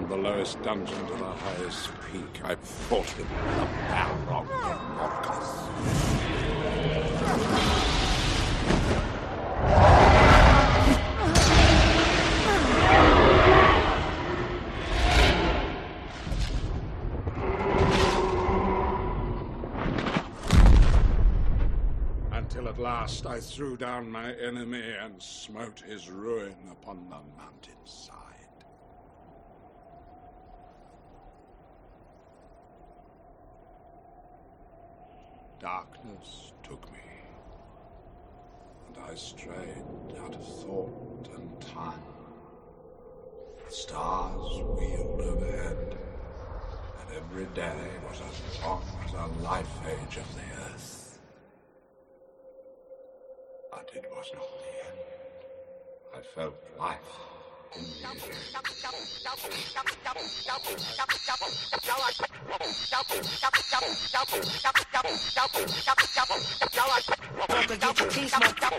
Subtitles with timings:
[0.00, 5.68] From the lowest dungeon to the highest peak, I fought him, with Morgoth.
[22.32, 28.29] Until at last I threw down my enemy and smote his ruin upon the mountainside.
[35.60, 36.98] Darkness took me,
[38.86, 39.84] and I strayed
[40.24, 42.00] out of thought and time.
[43.66, 45.98] The stars wheeled overhead,
[47.00, 51.18] and every day was as long as a life age of the earth.
[53.70, 56.16] But it was not the end.
[56.16, 57.29] I felt life
[57.72, 58.10] don't provoke,
[67.78, 68.70] get your teeth smoked up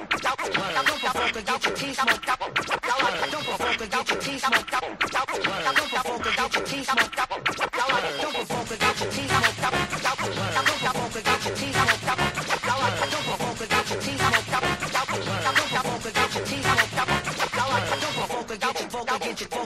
[19.42, 19.58] in the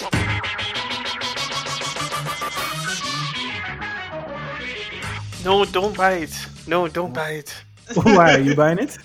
[0.00, 0.04] air.
[5.44, 6.46] No, don't buy it.
[6.66, 7.54] No, don't buy it.
[7.94, 8.96] Why are you buying it?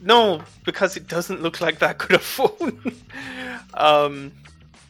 [0.00, 2.94] No, because it doesn't look like that good a phone.
[3.74, 4.32] um,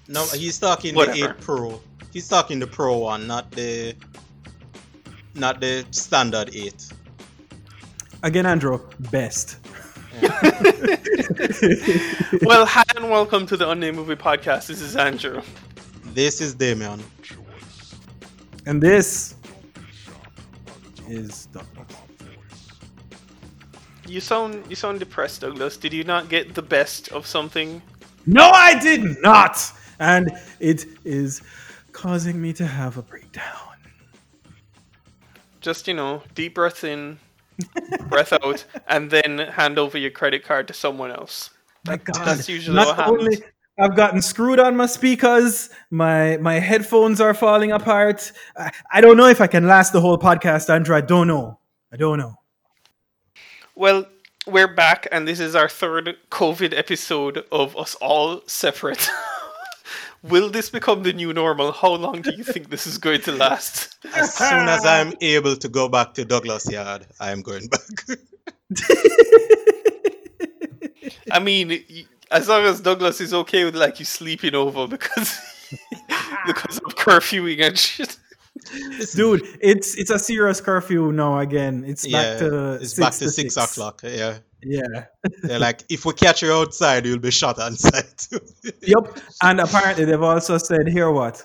[0.06, 1.16] No, he's talking Whatever.
[1.18, 1.80] the 8 Pro.
[2.12, 3.94] He's talking the Pro one, not the
[5.34, 6.92] not the standard 8.
[8.22, 8.80] Again, Andrew,
[9.10, 9.56] best.
[12.42, 14.66] well, hi and welcome to the Unnamed Movie Podcast.
[14.66, 15.40] This is Andrew.
[16.06, 17.00] This is Damien.
[18.66, 19.36] And this
[21.08, 21.96] is Douglas.
[24.08, 25.76] You sound you sound depressed, Douglas.
[25.76, 27.80] Did you not get the best of something?
[28.26, 29.72] No, I did not!
[30.00, 31.42] And it is
[31.92, 33.76] causing me to have a breakdown.
[35.60, 37.20] Just you know, deep breath in,
[38.08, 41.50] breath out, and then hand over your credit card to someone else.
[41.86, 42.26] My God.
[42.26, 43.20] That's usually Not what happens.
[43.20, 43.42] only
[43.80, 48.32] I've gotten screwed on my speakers, my my headphones are falling apart.
[48.56, 50.96] I, I don't know if I can last the whole podcast, Andrew.
[50.96, 51.60] I don't know.
[51.92, 52.34] I don't know.
[53.76, 54.06] Well,
[54.48, 59.08] we're back, and this is our third COVID episode of us all separate.
[60.22, 61.72] Will this become the new normal?
[61.72, 63.96] How long do you think this is going to last?
[64.14, 68.18] As soon as I'm able to go back to Douglas Yard, I am going back.
[71.30, 71.82] I mean,
[72.30, 75.38] as long as Douglas is okay with like you sleeping over because
[76.46, 78.16] because of curfewing and shit.
[79.14, 81.84] Dude, it's it's a serious curfew now again.
[81.86, 83.72] It's yeah, back to it's six back to to six, six.
[83.72, 84.00] o'clock.
[84.02, 85.04] Yeah, Yeah.
[85.42, 88.28] they're like, if we catch you outside, you'll be shot on sight.
[88.82, 89.18] Yep.
[89.42, 91.44] And apparently they've also said, here what?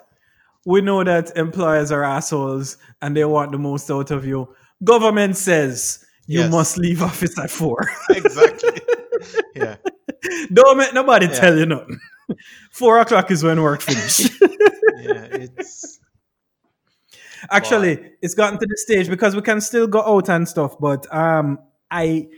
[0.66, 4.54] We know that employers are assholes and they want the most out of you.
[4.84, 6.52] Government says you Yes.
[6.52, 7.88] must leave office at four.
[8.10, 8.80] exactly.
[9.56, 9.76] Yeah.
[10.54, 11.34] Don't make nobody Yeah.
[11.40, 12.00] tell you nothing.
[12.72, 14.30] Four o'clock is when work finish.
[15.02, 15.28] Yeah.
[15.32, 16.00] It's
[17.52, 21.06] Actually, it's gotten to the stage because we can still go out and stuff, but
[21.14, 21.60] um
[21.92, 22.30] I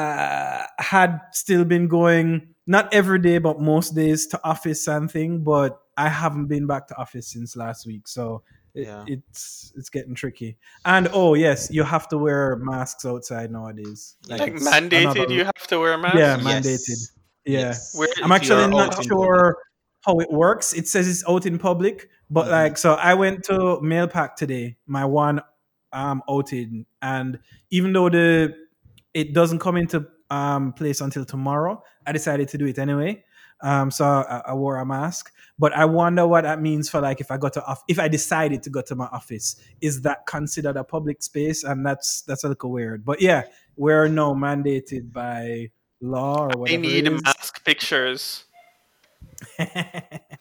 [0.00, 2.28] uh had still been going
[2.66, 6.88] not every day but most days to office and thing, but I haven't been back
[6.88, 8.04] to office since last week.
[8.08, 8.42] So
[8.74, 9.04] it, Yeah.
[9.14, 10.50] it's it's getting tricky.
[10.84, 14.16] And oh yes, you have to wear masks outside nowadays.
[14.28, 16.16] Like it's mandated, another- you have to wear a mask.
[16.16, 16.44] Yeah, Yes.
[16.48, 17.00] mandated.
[17.46, 17.60] Yeah.
[17.60, 17.78] Yes.
[18.22, 19.56] I'm actually not sure
[20.04, 20.74] how it works.
[20.74, 22.50] It says it's out in public, but Mhm.
[22.58, 25.40] like, so I went to Mailpack today, my one
[25.92, 27.38] um outing, and
[27.70, 28.52] even though the
[29.20, 33.24] it doesn't come into um place until tomorrow, I decided to do it anyway.
[33.62, 37.20] Um, so I, I wore a mask, but I wonder what that means for like
[37.22, 40.26] if I got to off if I decided to go to my office, is that
[40.26, 41.64] considered a public space?
[41.64, 43.04] And that's that's a little weird.
[43.04, 43.44] But yeah,
[43.76, 45.70] we're now mandated by
[46.02, 46.82] law or They whatever.
[46.82, 48.44] need mask pictures.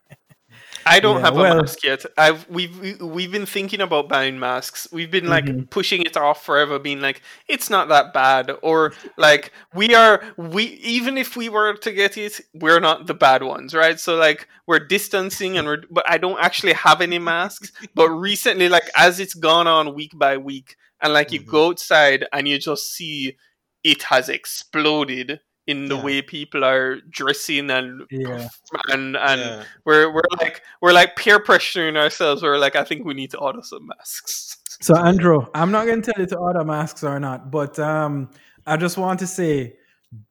[0.87, 2.05] I don't Yeah, have a well- mask yet.
[2.17, 4.87] I've we've we- we've been thinking about buying masks.
[4.91, 5.69] We've been like Mhm.
[5.69, 10.63] pushing it off forever, being like it's not that bad, or like we are we
[10.97, 13.99] even if we were to get it, we're not the bad ones, right?
[13.99, 17.71] So like we're distancing and we're but I don't actually have any masks.
[17.95, 21.47] But recently, like as it's gone on week by week, and like you Mhm.
[21.47, 23.37] go outside and you just see
[23.83, 26.03] it has exploded in the Yeah.
[26.03, 28.47] way people are dressing and Yeah.
[28.89, 29.63] and and Yeah.
[29.85, 32.43] we're we're like we're like peer pressuring ourselves.
[32.43, 34.57] We're like, I think we need to order some masks.
[34.81, 38.29] So Andrew, I'm not going to tell you to order masks or not, but um,
[38.67, 39.77] I just want to say,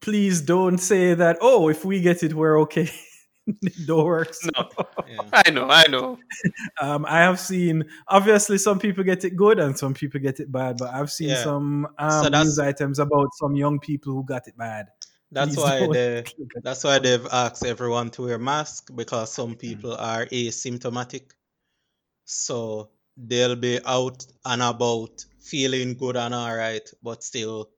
[0.00, 1.38] please don't say that.
[1.40, 2.90] Oh, if we get it, we're okay.
[3.46, 4.32] it don't work.
[4.34, 4.50] so.
[4.56, 4.68] No,
[5.08, 5.20] Yeah.
[5.32, 6.18] I know, I know.
[6.80, 10.50] Um, I have seen obviously some people get it good and some people get it
[10.52, 11.42] bad, but I've seen Yeah.
[11.42, 14.86] some um, that's- news items about some young people who got it bad.
[15.34, 16.24] That's Please why they
[16.62, 21.32] that's why they've asked everyone to wear mask because some people are asymptomatic.
[22.24, 27.70] So they'll be out and about feeling good and alright, but still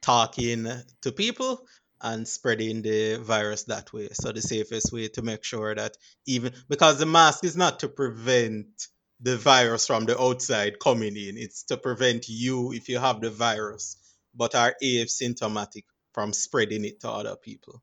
[0.00, 0.68] talking
[1.02, 1.66] to people
[2.00, 4.08] and spreading the virus that way.
[4.12, 5.96] So the safest way to make sure that
[6.26, 8.86] even because the mask is not to prevent
[9.20, 13.30] the virus from the outside coming in, it's to prevent you if you have the
[13.30, 13.96] virus
[14.34, 17.82] but are asymptomatic from spreading it to other people.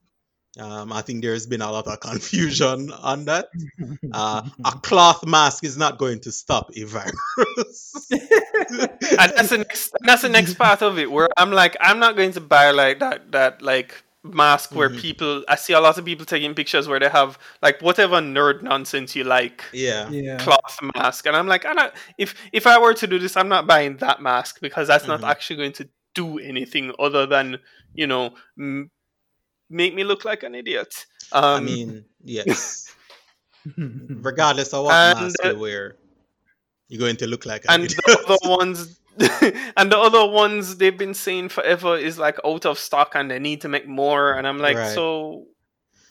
[0.59, 3.49] Um, I think there's been a lot of confusion on that.
[4.11, 8.07] Uh, a cloth mask is not going to stop a virus.
[8.11, 8.89] and
[9.35, 12.31] that's the next that's the next part of it where I'm like I'm not going
[12.33, 14.99] to buy like that that like mask where Mhm.
[14.99, 18.61] people I see a lot of people taking pictures where they have like whatever nerd
[18.63, 20.09] nonsense you like yeah.
[20.09, 20.37] yeah.
[20.39, 23.47] cloth mask and I'm like I'm not if if I were to do this I'm
[23.49, 25.29] not buying that mask because that's not Mhm.
[25.29, 27.59] actually going to do anything other than
[27.93, 28.89] you know m-
[29.69, 32.91] make me look like an idiot um, I mean, yes.
[33.77, 35.95] Regardless of what And, mask you wear,
[36.87, 38.01] you're going to look like an and idiot.
[38.05, 38.99] the other ones
[39.77, 43.37] and the other ones they've been saying forever is like out of stock and they
[43.39, 44.87] need to make more and i'm like Right.
[44.93, 45.45] so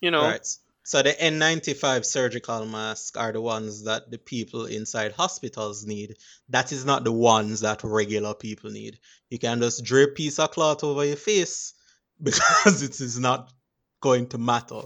[0.01, 0.47] you know Right.
[0.89, 6.17] So the N95 surgical masks are the ones that the people inside hospitals need.
[6.49, 8.99] That is not the ones that regular people need.
[9.29, 11.75] You can just drape piece of cloth over your face
[12.23, 13.53] because it is not
[14.01, 14.81] going to matter.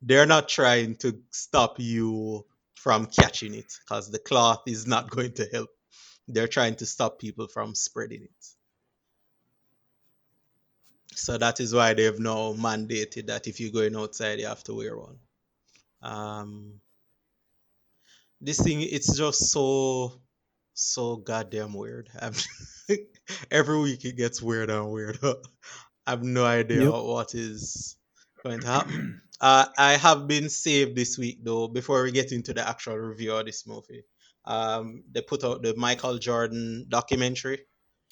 [0.00, 2.46] They're not trying to stop you
[2.76, 5.70] from catching it because the cloth is not going to help.
[6.28, 8.46] They're trying to stop people from spreading it.
[11.16, 14.74] So that is why they've now mandated that if you're going outside, you have to
[14.74, 15.18] wear one.
[16.02, 16.80] Um,
[18.40, 20.12] this thing, it's just so,
[20.74, 22.08] so goddamn weird.
[23.50, 25.34] Every week it gets weirder and weirder.
[26.06, 26.92] I have no idea Yep.
[26.92, 27.96] what is
[28.42, 29.22] going to happen.
[29.40, 31.68] Uh, I have been saved this week though.
[31.68, 34.02] Before we get into the actual review of this movie,
[34.44, 37.60] um, they put out the Michael Jordan documentary.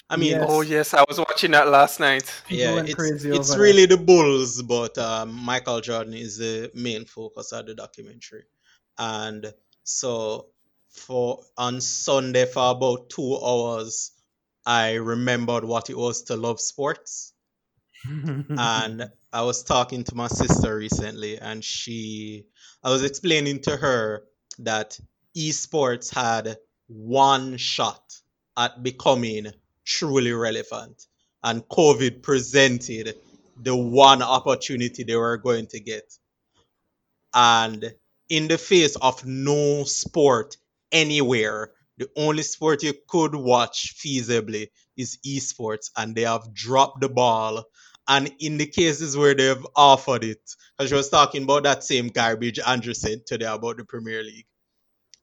[0.09, 0.47] I mean, Yes.
[0.49, 3.87] oh yes i was watching that last night People yeah, it's, crazy it's over really
[3.87, 8.45] the Bulls, but um, Michael Jordan is the main focus of the documentary.
[8.99, 10.47] And so
[10.91, 14.13] for on Sunday for about two hours,
[14.65, 17.33] I remembered what it was to love sports.
[18.09, 22.47] and I was talking to my sister recently, and she,
[22.83, 24.25] I was explaining to her
[24.61, 24.99] that
[25.37, 26.57] esports had
[26.89, 28.03] one shot
[28.57, 29.53] at becoming
[29.87, 31.07] truly relevant,
[31.43, 33.15] and COVID presented
[33.63, 36.13] the one opportunity they were going to get.
[37.33, 37.95] And
[38.29, 40.57] in the face of no sport
[40.93, 47.09] anywhere, the only sport you could watch feasibly is esports, and they have dropped the
[47.09, 47.65] ball.
[48.09, 50.41] And in the cases where they've offered it,
[50.77, 54.47] because she was talking about that same garbage Andrew said today about the Premier League,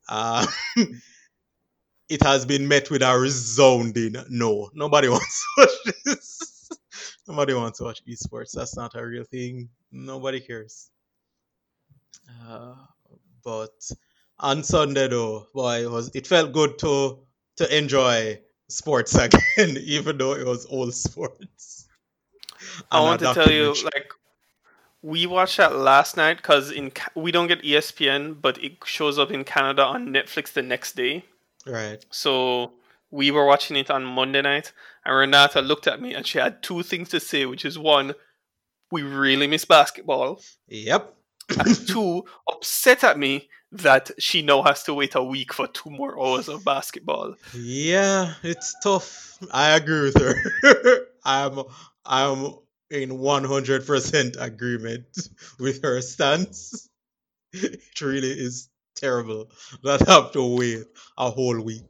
[0.08, 0.46] uh,
[2.14, 4.70] it has been met with a resounding no.
[4.72, 6.70] Nobody wants to watch this.
[7.26, 8.52] Nobody wants to watch esports.
[8.52, 9.68] That's not a real thing.
[9.90, 10.90] Nobody cares.
[12.46, 12.74] Uh,
[13.42, 13.74] but
[14.38, 17.18] on Sunday though, boy, it was it felt good to
[17.56, 21.88] to enjoy sports again, even though it was old sports.
[22.90, 24.10] i want to tell you like
[25.02, 29.30] we watched that last night because in we don't get espn but it shows up
[29.30, 31.22] in canada on netflix the next day
[31.66, 32.04] right.
[32.10, 32.72] So
[33.10, 34.72] we were watching it on Monday night,
[35.04, 38.14] and Renata looked at me and she had two things to say, which is one,
[38.90, 41.14] we really miss basketball, Yep.
[41.58, 45.90] and two, upset at me that she now has to wait a week for two
[45.90, 47.34] more hours of basketball.
[47.54, 49.36] Yeah, it's tough.
[49.52, 51.06] I agree with her.
[51.24, 51.60] I'm
[52.06, 52.54] I'm
[52.90, 55.06] in 100% agreement
[55.58, 56.88] with her stance.
[57.52, 59.50] It really is terrible
[59.82, 60.84] that I have to wait
[61.18, 61.84] a whole week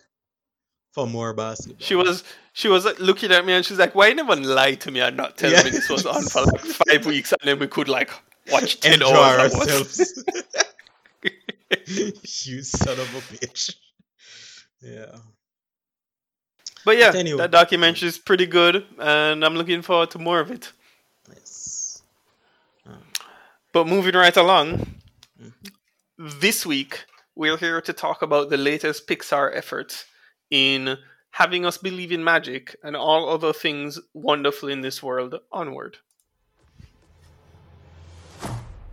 [0.92, 1.76] for more basketball.
[1.84, 4.74] She was she was like, looking at me and she's like, "Why you never lie
[4.74, 7.58] to me and not tell me this was on for like five weeks and then
[7.58, 8.10] we could like
[8.50, 10.24] watch ten enjoy hours." ourselves.
[11.86, 13.74] you son of a bitch.
[14.80, 15.16] Yeah.
[16.84, 17.38] But yeah, But anyway.
[17.38, 20.70] that documentary is pretty good, and I'm looking forward to more of it.
[21.30, 22.02] Yes.
[23.72, 24.86] But moving right along,
[25.42, 25.73] Mm-hmm.
[26.18, 30.04] This week we're here to talk about the latest Pixar efforts
[30.50, 30.96] in
[31.30, 35.96] having us believe in magic and all other things wonderful in this world onward.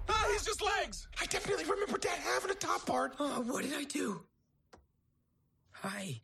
[0.09, 1.07] Ah, he's just legs.
[1.21, 3.13] I definitely remember Dad having a top part.
[3.19, 4.23] Oh, what did I do?
[5.73, 6.21] Hi.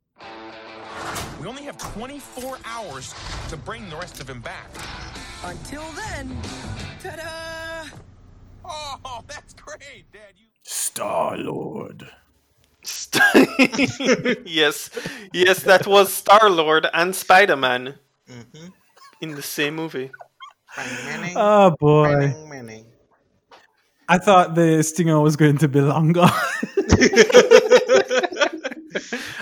[1.39, 3.13] We only have 24 hours
[3.49, 4.69] to bring the rest of him back.
[5.43, 6.35] Until then,
[7.03, 7.97] ta-da!
[8.65, 10.33] Oh, that's great, Dad.
[10.35, 10.46] You.
[10.69, 12.09] Star Lord.
[14.45, 14.89] yes,
[15.33, 17.95] yes, that was Star Lord and Spider Man
[18.29, 18.73] Mhm.
[19.21, 20.11] in the same movie.
[21.37, 22.09] Oh boy.
[22.17, 22.85] Manning, Manning.
[24.09, 26.21] I thought the stinger was going to be longer.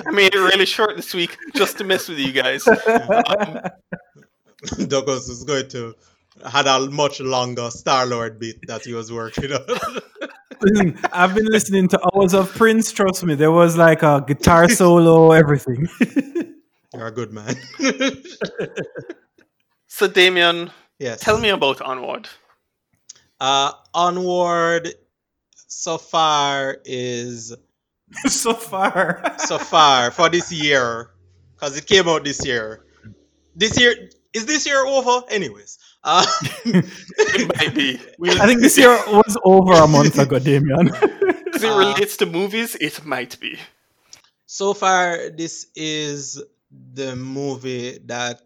[0.05, 2.67] I made it really short this week just to mess with you guys.
[2.67, 3.62] Um,
[4.88, 5.96] Douglas is going to
[6.48, 10.01] had a much longer Star Lord beat that he was working on.
[10.62, 12.91] Listen, I've been listening to hours of Prince.
[12.91, 15.88] Trust me, there was like a guitar solo, everything.
[16.93, 17.55] You're a good man.
[19.88, 21.19] so, Damien, yes.
[21.19, 22.29] tell me about Onward.
[23.39, 24.93] Uh, onward
[25.67, 27.53] so far is
[28.27, 31.12] so far, so far for this year
[31.53, 32.85] because it came out this year.
[33.55, 33.93] This year
[34.33, 35.25] is this year over?
[35.29, 36.25] Anyways, uh,
[36.65, 38.00] It might be.
[38.17, 40.89] We'll, I think this year was over a month ago, Damien.
[41.53, 43.57] As it Uh, relates to movies, it might be.
[44.45, 46.41] so far this is
[46.93, 48.41] the movie that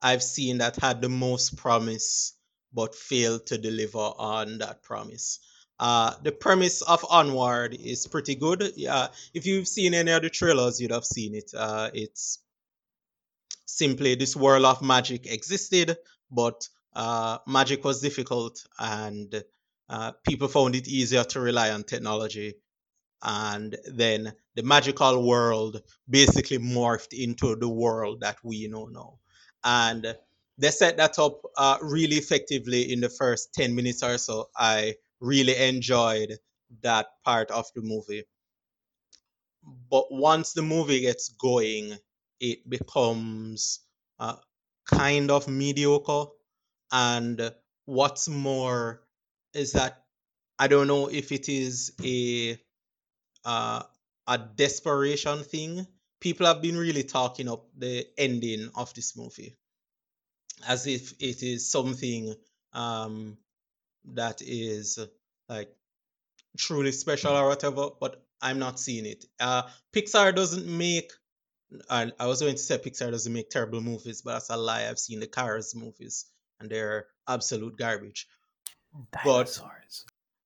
[0.00, 2.32] I've seen that had the most promise
[2.72, 5.40] but failed to deliver on that promise.
[5.78, 8.72] Uh, the premise of Onward is pretty good.
[8.76, 11.50] Yeah, if you've seen any of the trailers, you'd have seen it.
[11.56, 12.38] Uh, it's
[13.66, 15.96] simply this world of magic existed,
[16.30, 19.44] but uh, magic was difficult, and
[19.88, 22.54] uh, people found it easier to rely on technology.
[23.22, 29.20] And then the magical world basically morphed into the world that we know now.
[29.64, 30.16] And
[30.58, 34.50] they set that up uh, really effectively in the first 10 minutes or so.
[34.56, 36.38] I really enjoyed
[36.82, 38.24] that part of the movie.
[39.90, 41.98] But once the movie gets going,
[42.38, 43.80] it becomes
[44.18, 44.36] uh,
[44.86, 46.26] kind of mediocre.
[46.92, 47.52] And
[47.86, 49.02] what's more
[49.54, 50.04] is that
[50.58, 52.58] I don't know if it is a
[53.44, 53.82] uh,
[54.26, 55.86] a desperation thing.
[56.20, 59.56] People have been really talking up the ending of this movie
[60.66, 62.34] as if it is something
[62.72, 63.36] um,
[64.04, 64.98] that is
[65.48, 65.70] like
[66.56, 69.24] truly special or whatever, but I'm not seeing it.
[69.40, 69.62] Uh,
[69.94, 71.12] Pixar doesn't make.
[71.88, 74.86] I, I was going to say Pixar doesn't make terrible movies, but that's a lie.
[74.88, 76.26] I've seen the Cars movies,
[76.62, 78.28] and they're absolute garbage.
[79.24, 79.60] But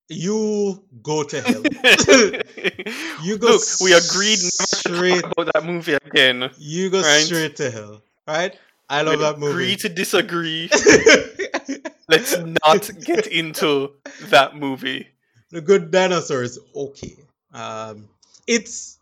[0.09, 1.63] you go to hell.
[3.23, 5.23] You go Look, we agreed never to straight.
[5.23, 6.51] talk about that movie again.
[6.59, 7.23] You go Right.
[7.25, 8.57] straight to hell, right?
[8.89, 9.53] I love we that movie.
[9.53, 10.71] agree to disagree.
[12.09, 13.93] Let's not get into
[14.31, 15.09] that movie.
[15.51, 17.17] the Good Dinosaur is okay.
[17.53, 18.09] Um,
[18.47, 18.99] it's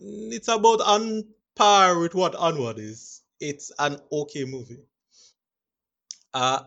[0.00, 1.24] it's about on
[1.56, 3.22] par with what Onward is.
[3.40, 4.80] It's an okay movie.
[6.36, 6.60] Uh,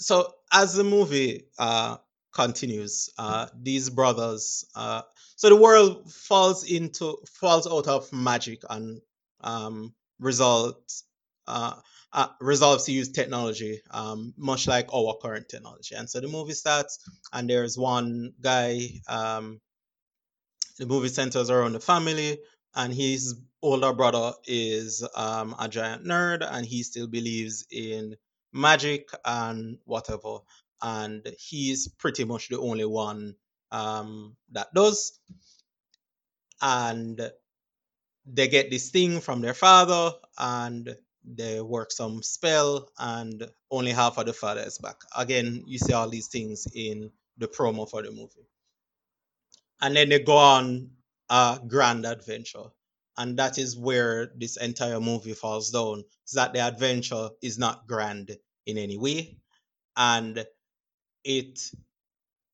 [0.00, 1.96] so as the movie uh,
[2.34, 5.02] continues, uh, these brothers, uh,
[5.36, 9.00] so the world falls into falls out of magic and
[9.42, 11.04] um, results
[11.46, 11.74] uh,
[12.12, 15.94] uh, resolves to use technology, um, much like our current technology.
[15.94, 16.98] And so the movie starts,
[17.32, 18.88] and there's one guy.
[19.08, 19.60] Um,
[20.78, 22.40] the movie centers around the family,
[22.74, 28.16] and his older brother is um, a giant nerd, and he still believes in
[28.52, 30.38] magic and whatever.
[30.80, 33.36] And he's pretty much the only one
[33.70, 35.18] um, that does.
[36.60, 37.20] And
[38.26, 44.18] they get this thing from their father, and they work some spell, and only half
[44.18, 44.96] of the father is back.
[45.16, 48.48] Again, you see all these things in the promo for the movie.
[49.80, 50.90] And then they go on
[51.28, 52.70] a grand adventure.
[53.16, 56.04] And that is where this entire movie falls down.
[56.26, 59.36] Is that the adventure is not grand in any way.
[59.96, 60.44] And
[61.24, 61.60] it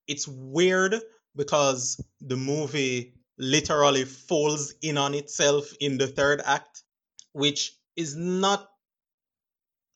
[0.07, 0.97] it's weird
[1.37, 6.83] because the movie literally falls in on itself in the third act,
[7.33, 8.69] which is not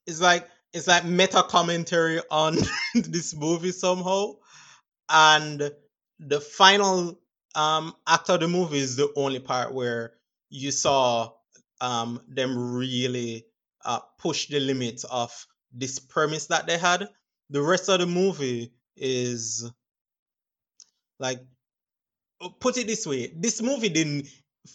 [0.06, 2.56] it's like it's like meta commentary on
[2.94, 4.34] this movie somehow.
[5.08, 5.70] And
[6.18, 7.18] the final
[7.54, 10.14] um act of the movie is the only part where
[10.52, 11.32] you saw
[11.80, 13.46] um them really
[13.84, 15.32] uh push the limits of
[15.72, 17.08] this premise that they had.
[17.50, 19.70] The rest of the movie is
[21.18, 21.40] Like,
[22.40, 24.28] uh, put it this way: this movie didn't.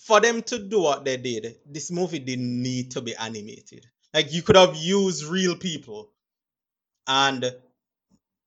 [0.06, 3.86] For them to do what they did, this movie didn't need to be animated.
[4.14, 6.14] Like, you could have used real people,
[7.08, 7.56] and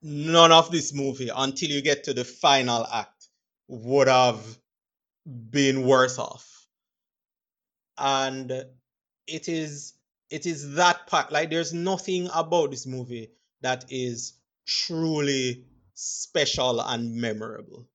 [0.03, 3.29] none of this movie until you get to the final act
[3.69, 4.59] would have
[5.27, 6.60] been worse off.
[8.01, 8.51] And
[9.27, 9.95] it is
[10.31, 13.31] it is that part like there's nothing about this movie
[13.61, 14.35] that is
[14.67, 17.87] truly special and memorable.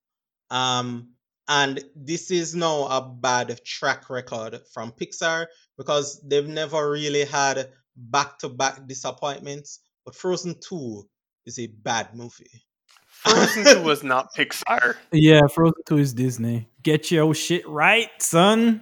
[0.52, 1.16] Um
[1.48, 5.46] and this is now a bad track record from Pixar
[5.78, 9.80] because they've never really had back to back disappointments.
[10.06, 11.08] But Frozen 2
[11.46, 12.64] is a bad movie.
[13.08, 14.96] Frozen 2 was not Pixar.
[15.12, 16.68] Yeah, Frozen 2 is Disney.
[16.82, 18.82] Get your shit right, son.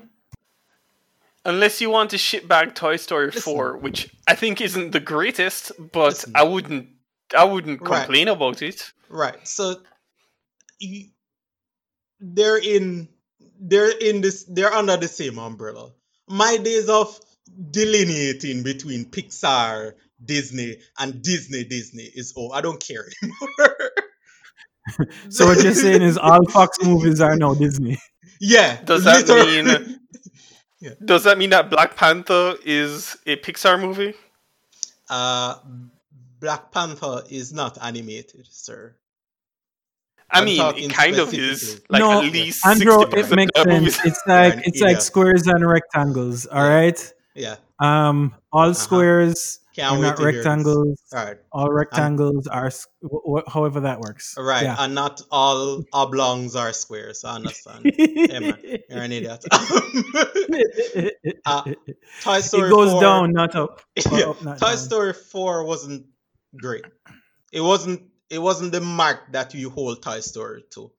[1.45, 3.41] Unless you want to shitbag Toy Story Listen.
[3.41, 6.31] 4, which I think isn't the greatest, but Listen.
[6.35, 6.88] I wouldn't
[7.35, 8.00] I wouldn't Right.
[8.05, 8.91] complain about it.
[9.09, 9.45] Right.
[9.47, 9.75] So
[10.79, 11.09] you,
[12.19, 13.09] they're in
[13.59, 15.91] they're in this they're under the same umbrella.
[16.29, 17.19] My days of
[17.71, 22.55] delineating between Pixar, Disney, and Disney Disney is over.
[22.55, 23.75] I don't care anymore.
[25.29, 27.97] So what you're saying is all Fox movies are now Disney.
[28.41, 28.81] yeah.
[28.83, 29.95] Does that literally-
[31.03, 34.13] Does that mean that Black Panther is a Pixar movie?
[35.09, 35.55] uh
[36.39, 38.95] Black Panther is not animated, sir.
[40.29, 41.81] I I'm mean, it kind of is.
[41.89, 44.05] Like no, at least Andrew, 60% it makes of sense.
[44.05, 46.45] It's like an it's like squares and rectangles.
[46.47, 47.13] All right.
[47.35, 47.49] Yeah.
[47.51, 47.59] right.
[47.79, 48.07] Yeah.
[48.09, 50.45] Um, all squares Can't are wait not to hear this.
[50.45, 51.01] rectangles.
[51.11, 51.37] All right.
[51.51, 52.69] All rectangles are
[53.01, 54.35] wh- wh- however that works.
[54.37, 54.63] Right.
[54.63, 54.75] Yeah.
[54.77, 57.23] And not all oblongs are squares.
[57.23, 57.91] I understand.
[57.97, 58.57] yeah, man.
[58.89, 59.43] You're an idiot.
[61.45, 61.63] Uh,
[62.21, 63.81] Toy Story it goes 4 down, not up.
[64.11, 64.77] Or Yeah, up, not Toy down.
[64.77, 66.05] Story 4 wasn't
[66.55, 66.85] great.
[67.51, 70.91] It wasn't it wasn't the mark that you hold Toy Story to.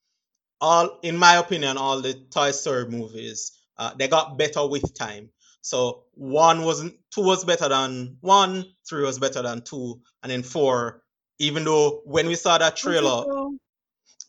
[0.61, 5.31] All in my opinion, all the Toy Story movies, uh, they got better with time.
[5.65, 10.43] So one wasn't two was better than one, three was better than two, and then
[10.43, 11.03] four,
[11.39, 13.25] even though when we saw that trailer,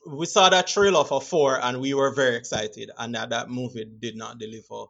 [0.07, 3.83] we saw that trailer for four and we were very excited and that that movie
[3.99, 4.85] did not deliver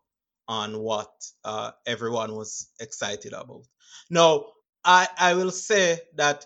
[0.47, 1.09] on what
[1.43, 3.63] uh, everyone was excited about.
[4.11, 4.45] Now
[4.83, 6.45] i i will say that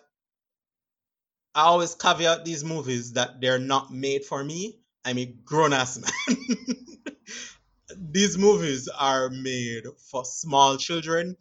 [1.55, 4.79] i always caveat these movies that they're not made for me.
[5.03, 6.37] I'm a grown-ass man
[7.97, 11.35] these movies are made for small children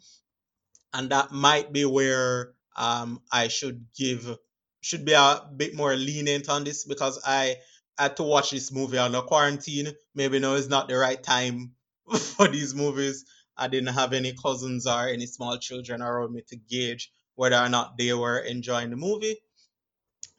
[0.95, 4.37] and that might be where um, i should give
[4.81, 7.57] should be a bit more lenient on this because I
[7.99, 9.93] had to watch this movie on a quarantine.
[10.15, 11.75] Maybe now is not the right time
[12.17, 13.25] for these movies.
[13.57, 17.69] I didn't have any cousins or any small children around me to gauge whether or
[17.69, 19.37] not they were enjoying the movie.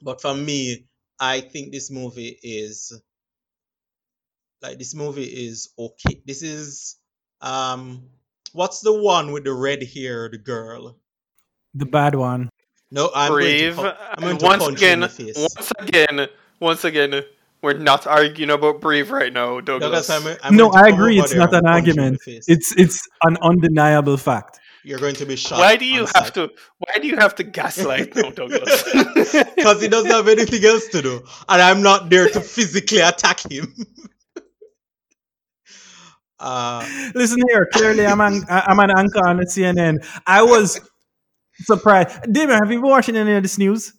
[0.01, 0.87] But for me,
[1.19, 2.93] I think this movie is
[4.61, 6.21] like this movie is okay.
[6.25, 6.95] This is
[7.41, 8.03] um
[8.53, 10.97] what's the one with the red haired girl?
[11.73, 12.49] The bad one.
[12.91, 13.75] No, I'm Brave.
[13.75, 15.37] going to, I'm going to once punch you in again, the face.
[15.37, 16.27] once again,
[16.59, 17.23] once again,
[17.61, 20.07] we're not arguing about Brave right now, Douglas.
[20.07, 21.19] Douglas, I'm, I'm no, I agree.
[21.19, 22.21] It's not an punch you in the argument.
[22.47, 24.59] It's it's an undeniable fact.
[24.83, 25.59] You're going to be shot.
[25.59, 26.33] why do you have sight.
[26.35, 26.51] to?
[26.77, 28.83] Why do you have to gaslight now, Douglas?
[29.55, 33.39] Because he doesn't have anything else to do, and I'm not there to physically attack
[33.51, 33.73] him.
[36.39, 37.67] uh, Listen here.
[37.73, 40.05] Clearly, I'm an, I'm an anchor on the CNN.
[40.25, 40.79] I was
[41.61, 42.21] surprised.
[42.31, 43.93] Damien, have you been watching any of this news?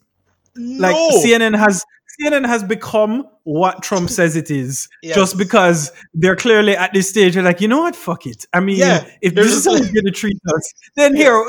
[0.55, 1.09] Like no.
[1.23, 1.83] CNN has
[2.21, 5.15] CNN has become what Trump says it is, Yes.
[5.15, 7.33] just because they're clearly at this stage.
[7.35, 7.95] They're like, you know what?
[7.95, 8.45] Fuck it.
[8.53, 11.43] I mean, Yeah, if this is how you're going to treat us, then here,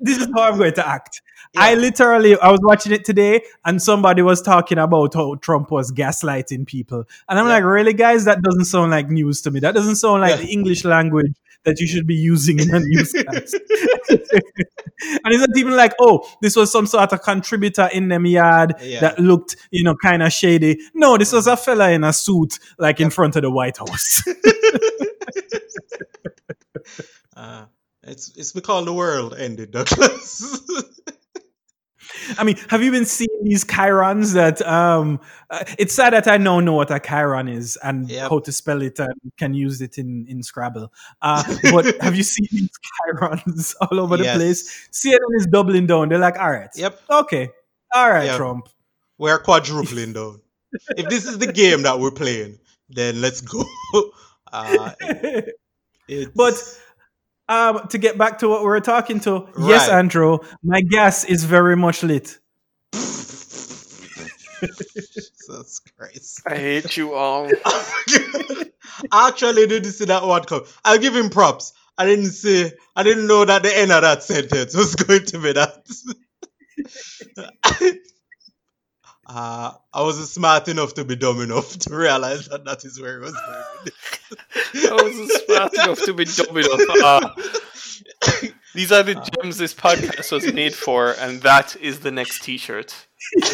[0.00, 1.20] this is how I'm going to act.
[1.56, 1.62] Yeah.
[1.62, 5.90] I literally, I was watching it today, and somebody was talking about how Trump was
[5.92, 7.54] gaslighting people, and I'm Yeah.
[7.54, 9.60] like, really, guys, that doesn't sound like news to me.
[9.60, 10.46] That doesn't sound like Yeah.
[10.46, 11.32] the English language
[11.64, 13.54] that you should be using in a newscast.
[14.08, 18.74] and it's not even like, oh, this was some sort of contributor in them yard
[19.00, 20.78] that looked, you know, kind of shady.
[20.94, 24.22] No, this was a fella in a suit, like in front of the White House.
[27.36, 27.64] uh,
[28.04, 30.60] it's it's because the world ended, Douglas.
[32.38, 35.20] I mean, have you been seeing these chyrons that um
[35.50, 38.30] uh, it's sad that I now know what a chyron is and Yep.
[38.30, 40.92] how to spell it and can use it in in Scrabble.
[41.22, 44.36] Uh but have you seen these chyrons all over the Yes.
[44.36, 44.88] place?
[44.92, 46.08] CNN is doubling down.
[46.08, 46.70] They're like, all right.
[46.74, 47.00] Yep.
[47.10, 47.50] Okay.
[47.94, 48.36] All right, Yeah.
[48.36, 48.68] Trump.
[49.18, 50.40] We're quadrupling down.
[50.96, 52.58] If this is the game that we're playing,
[52.90, 53.64] then let's go.
[54.52, 54.92] Uh,
[56.08, 56.54] it's, But
[57.48, 61.44] um, to get back to what we were talking to, yes, Andrew, my gas is
[61.44, 62.38] very much lit.
[64.60, 66.42] Jesus Christ.
[66.46, 67.50] I hate you all.
[67.64, 68.64] I
[69.28, 70.64] actually didn't see that one come.
[70.84, 71.72] I'll give him props.
[71.98, 72.70] I didn't see.
[72.94, 75.86] I didn't know that the end of that sentence was going to be that.
[79.28, 83.18] Uh, I wasn't smart enough to be dumb enough to realize that that is where
[83.18, 84.90] it was going.
[84.92, 86.80] I wasn't smart enough to be dumb enough.
[88.22, 88.40] Ah.
[88.74, 92.94] these are the gems this podcast was made for, and that is the next T-shirt.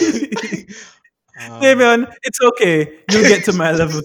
[1.40, 2.98] Um, Damien, it's okay.
[3.10, 4.02] You'll get to my level.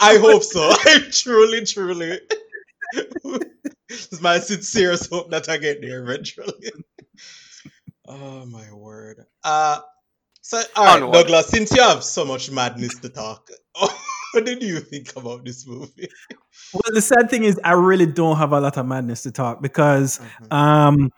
[0.00, 0.70] I hope so.
[0.72, 2.20] I truly, truly.
[3.90, 6.72] it's my sincere hope that I get there eventually.
[8.08, 9.26] oh my word.
[9.44, 9.80] Uh
[10.46, 11.12] so all right, Onward.
[11.12, 13.50] Douglas, since you have so much madness to talk,
[14.32, 16.08] what did you think about this movie?
[16.72, 19.60] Well, the sad thing is, I really don't have a lot of madness to talk
[19.60, 20.52] because Mhm.
[20.52, 21.10] um,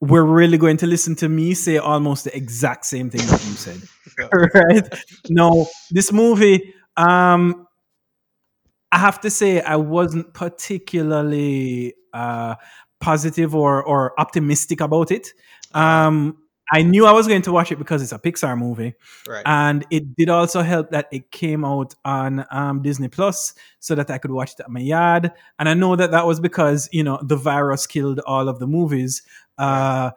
[0.00, 3.54] we're really going to listen to me say almost the exact same thing that you
[3.54, 3.80] said.
[4.54, 4.88] right?
[5.28, 7.66] No, this movie, um,
[8.92, 12.54] I have to say, I wasn't particularly uh,
[13.00, 15.32] positive or or optimistic about it.
[15.74, 16.38] Um,
[16.72, 18.94] I knew I was going to watch it because it's a Pixar movie,
[19.28, 19.42] Right.
[19.46, 24.10] and it did also help that it came out on um, Disney Plus, so that
[24.10, 25.30] I could watch it at my yard.
[25.58, 28.66] And I know that that was because you know the virus killed all of the
[28.66, 29.22] movies.
[29.58, 30.10] Uh,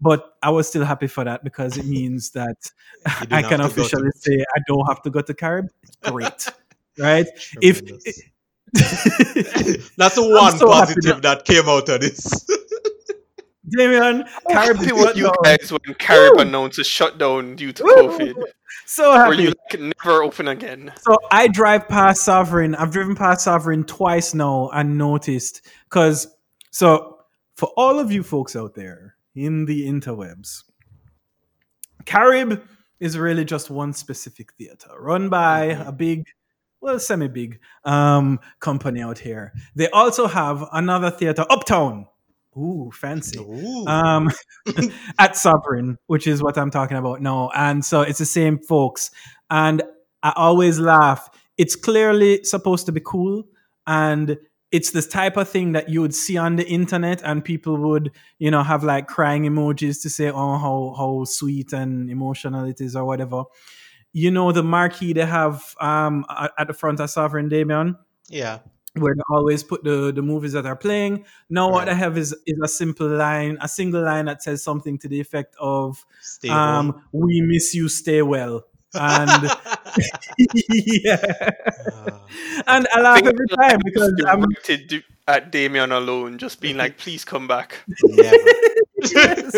[0.00, 2.56] but I was still happy for that because it means that
[3.30, 5.68] I can go to- officially say I don't have to go to Carib.
[6.02, 6.52] Great,
[6.98, 7.26] right?
[7.62, 8.20] If Tremendous.
[9.96, 12.44] That's the one so positive that came out of this.
[13.70, 16.42] Damien, Carib Happy is you guys when Carib Woo!
[16.42, 17.94] announced a shutdown due to Woo!
[17.94, 18.34] COVID,
[18.84, 19.44] so happy.
[19.44, 20.92] you like, never open again.
[21.00, 22.74] So I drive past Sovereign.
[22.74, 26.26] I've driven past Sovereign twice now and noticed because
[26.70, 27.18] so
[27.54, 30.64] for all of you folks out there in the interwebs,
[32.04, 32.62] Carib
[33.00, 36.26] is really just one specific theater run by a big,
[36.80, 39.52] well, semi-big um, company out here.
[39.74, 42.06] They also have another theater uptown.
[42.56, 43.86] Ooh, fancy Ooh.
[43.86, 44.30] um,
[45.18, 47.50] at Sovereign, which is what I'm talking about now.
[47.54, 49.10] And so it's the same folks.
[49.50, 49.82] And
[50.22, 51.28] I always laugh.
[51.56, 53.44] It's clearly supposed to be cool.
[53.86, 54.38] And
[54.72, 58.10] it's this type of thing that you would see on the internet and people would,
[58.38, 62.80] you know, have like crying emojis to say, oh, how, how sweet and emotional it
[62.80, 63.44] is or whatever.
[64.12, 67.96] You know, the marquee they have um, at at the front of Sovereign Damien
[68.28, 68.60] yeah.
[68.96, 71.24] Where they always put the, the movies that are playing.
[71.50, 74.98] Now what I have is, is a simple line, a single line that says something
[74.98, 78.64] to the effect of Stay um, we miss you, stay well.
[78.94, 79.50] And
[80.74, 81.50] yeah.
[81.92, 82.26] Ah.
[82.66, 86.98] And I laugh think every time because I'm directed at Damien alone, just being like,
[86.98, 87.78] "Please come back."
[89.12, 89.54] Yes.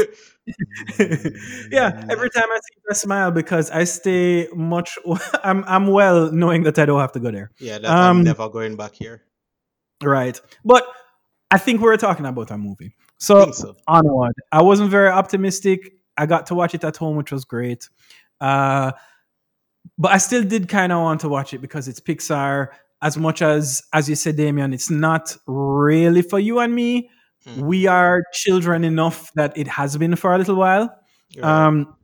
[1.70, 4.98] yeah, every time I see you, I smile because I stay much
[5.44, 7.52] I'm I'm well knowing that I don't have to go there.
[7.58, 9.22] Yeah, that Um, I'm never going back here.
[10.02, 10.40] Right.
[10.64, 10.86] But
[11.50, 12.94] I think we were talking about a movie.
[13.18, 13.74] So so.
[13.88, 14.34] onward.
[14.52, 15.94] I wasn't very optimistic.
[16.18, 17.88] I got to watch it at home, which was great.
[18.40, 18.92] Uh,
[19.98, 22.68] but I still did kind of want to watch it because it's Pixar.
[23.02, 27.10] As much as, as you said, Damien, it's not really for you and me.
[27.46, 27.62] Mhm.
[27.62, 30.94] We are children enough that it has been for a little while.
[31.36, 31.44] Right.
[31.44, 31.94] Um,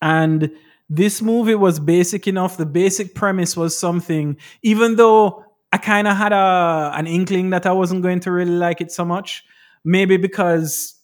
[0.00, 0.50] and
[0.88, 2.56] this movie was basic enough.
[2.56, 7.66] The basic premise was something, even though I kind of had a an inkling that
[7.66, 9.44] I wasn't going to really like it so much.
[9.84, 10.94] Maybe because,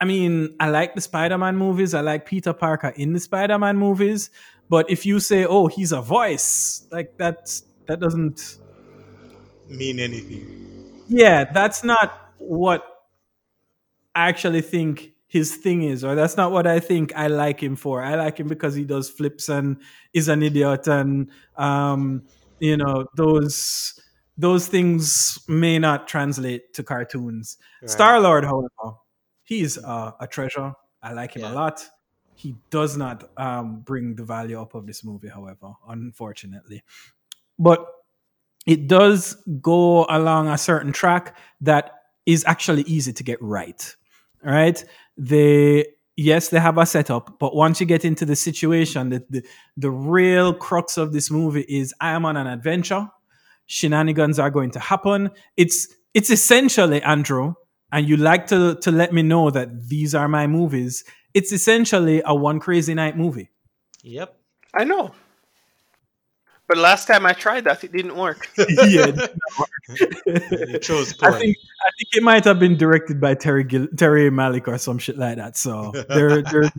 [0.00, 1.94] I mean, I like the Spider-Man movies.
[1.94, 4.30] I like Peter Parker in the Spider-Man movies.
[4.68, 7.52] But if you say, "Oh, he's a voice," like that,
[7.86, 8.58] that doesn't
[9.68, 11.02] Mean anything.
[11.08, 12.82] yeah, that's not what
[14.14, 17.76] I actually think his thing is, or that's not what I think I like him
[17.76, 18.02] for.
[18.02, 19.78] I like him because he does flips and
[20.12, 22.22] is an idiot, and um,
[22.60, 23.98] you know those
[24.36, 27.56] those things may not translate to cartoons.
[27.82, 27.90] Right.
[27.90, 28.96] Star Lord, however,
[29.44, 30.72] he's uh, a treasure.
[31.02, 31.52] I like him Yeah.
[31.52, 31.88] a lot.
[32.34, 36.82] He does not um, bring the value up of this movie, however, unfortunately.
[37.58, 37.86] But
[38.66, 41.92] it does go along a certain track that
[42.26, 43.94] is actually easy to get right.
[44.42, 44.84] Right?
[45.16, 45.86] They
[46.16, 49.42] yes, they have a setup, but once you get into the situation, the, the
[49.76, 53.08] the real crux of this movie is I am on an adventure.
[53.66, 55.30] Shenanigans are going to happen.
[55.56, 57.54] It's it's essentially Andrew,
[57.92, 61.04] and you like to to let me know that these are my movies.
[61.32, 63.50] It's essentially a one crazy night movie.
[64.02, 64.36] Yep.
[64.74, 65.12] I know.
[66.66, 68.48] But last time I tried that, it didn't work.
[68.58, 69.12] yeah,
[70.26, 74.30] You chose I think I think it might have been directed by Terry Gil- Terry
[74.30, 75.56] Malick or some shit like that.
[75.56, 76.70] So they're they're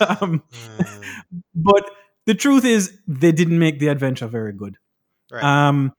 [0.00, 1.22] um, Mm,
[1.54, 1.88] but
[2.26, 4.76] the truth is they didn't make the adventure very good.
[5.30, 5.42] right.
[5.44, 5.92] Um,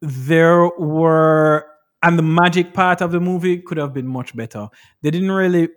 [0.00, 1.66] there were,
[2.02, 4.68] and the magic part of the movie could have been much better.
[5.02, 5.68] They didn't really,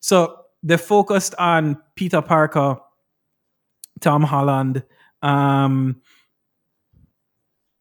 [0.00, 2.78] so they focused on Peter Parker,
[4.00, 4.82] Tom Holland,
[5.22, 6.00] um,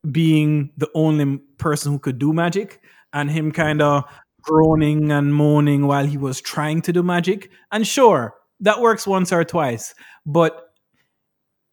[0.10, 2.82] being the only person who could do magic,
[3.14, 4.04] and him kind of
[4.42, 7.50] groaning and moaning while he was trying to do magic.
[7.72, 9.96] And sure, that works once or twice,
[10.26, 10.70] but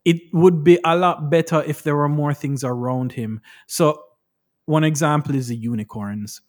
[0.05, 3.41] it would be a lot better if there were more things around him.
[3.67, 4.03] So,
[4.67, 6.41] one example is the unicorns.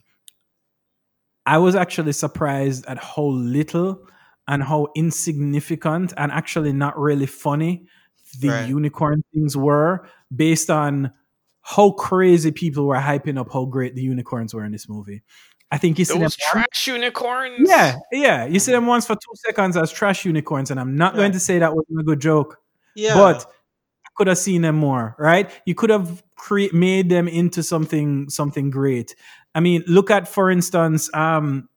[1.45, 3.99] I was actually surprised at how little
[4.47, 7.85] and how insignificant and actually not really funny
[8.39, 8.69] the Right.
[8.69, 11.11] unicorn things were based on
[11.61, 15.21] how crazy people were hyping up how great the unicorns were in this movie.
[15.71, 17.67] I think you see them Those trash unicorns.
[17.69, 18.45] yeah, yeah.
[18.45, 21.39] You see them once for two seconds as trash unicorns, and I'm not going to
[21.39, 22.57] say that wasn't a good joke,
[22.95, 23.15] yeah.
[23.15, 23.45] but
[24.05, 25.49] I could have seen them more, right?
[25.65, 29.15] You could have cre- made them into something something great.
[29.55, 31.69] I mean, look at, for instance, um,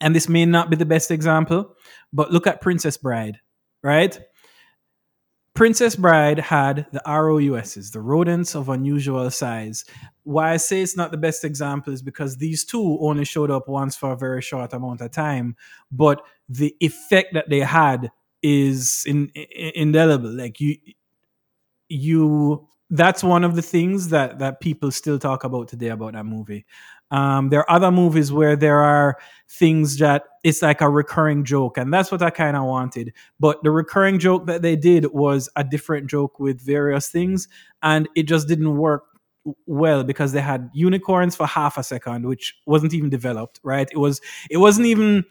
[0.00, 1.74] and this may not be the best example,
[2.12, 3.38] but look at Princess Bride,
[3.82, 4.18] right?
[5.54, 9.84] Princess Bride had the ROUSs, the rodents of unusual size.
[10.24, 13.68] Why I say it's not the best example is because these two only showed up
[13.68, 15.54] once for a very short amount of time,
[15.92, 18.10] but the effect that they had
[18.42, 20.30] is in, in, indelible.
[20.30, 20.76] Like you,
[21.88, 26.26] you, that's one of the things that that people still talk about today about that
[26.26, 26.66] movie.
[27.14, 29.16] Um, there are other movies where there are
[29.48, 33.12] things that it's like a recurring joke, and that's what I kind of wanted.
[33.38, 37.46] But the recurring joke that they did was a different joke with various things,
[37.84, 39.04] and it just didn't work
[39.66, 43.60] well because they had unicorns for half a second, which wasn't even developed.
[43.62, 43.88] Right?
[43.92, 44.20] It was.
[44.50, 45.24] It wasn't even.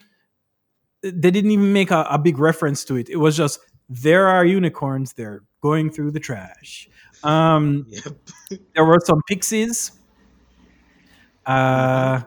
[1.02, 3.10] They didn't even make a, a big reference to it.
[3.10, 5.12] It was just there are unicorns.
[5.12, 6.88] They're going through the trash.
[7.22, 8.60] Um, Yep.
[8.74, 9.92] there were some pixies.
[11.46, 12.22] Uh,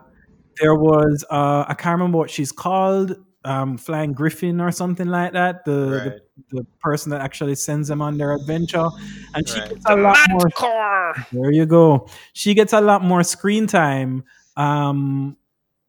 [0.60, 5.34] there was uh, I can't remember what she's called, um, Flying Griffin or something like
[5.34, 5.66] that.
[5.66, 6.04] The, Right.
[6.04, 6.22] the
[6.60, 8.88] the person that actually sends them on their adventure,
[9.34, 9.70] and she Right.
[9.70, 10.50] gets a lot more.
[10.52, 11.16] Core.
[11.32, 12.08] There you go.
[12.34, 14.24] She gets a lot more screen time,
[14.56, 15.36] um,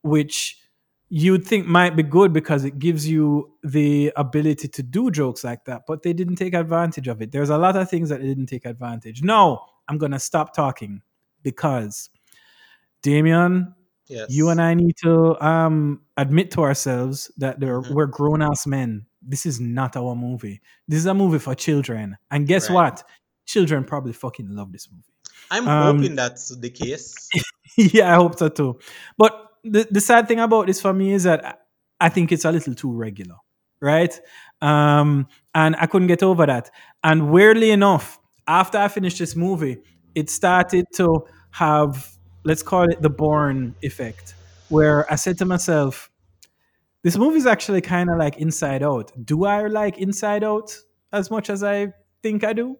[0.03, 0.57] which
[1.11, 5.65] you'd think might be good because it gives you the ability to do jokes like
[5.65, 7.33] that, but they didn't take advantage of it.
[7.33, 9.23] There's a lot of things that they didn't take advantage.
[9.23, 11.01] No, I'm gonna stop talking
[11.43, 12.11] because
[13.09, 13.75] Damien,
[14.09, 14.27] Yes.
[14.31, 17.95] you and I need to um, admit to ourselves that Mhm.
[17.95, 19.07] we're grown ass men.
[19.23, 20.61] This is not our movie.
[20.87, 22.17] This is a movie for children.
[22.31, 22.75] And guess Right.
[22.75, 23.05] what?
[23.47, 25.05] Children probably fucking love this movie.
[25.51, 27.15] I'm um, hoping that's the case.
[27.77, 28.79] yeah, I hope so too.
[29.17, 29.33] But
[29.65, 31.55] the, the sad thing about this for me is that I-
[32.01, 33.37] I think it's a little too regular,
[33.81, 34.15] right?
[34.63, 36.71] Um, and I couldn't get over that.
[37.03, 39.79] And weirdly enough, after I finished this movie,
[40.15, 42.07] it started to have,
[42.49, 44.35] let's call it the Bourne effect,
[44.71, 46.11] where I said to myself,
[47.03, 49.13] this movie is actually kind of like Inside Out.
[49.25, 50.77] Do I like Inside Out
[51.13, 52.77] as much as I think I do?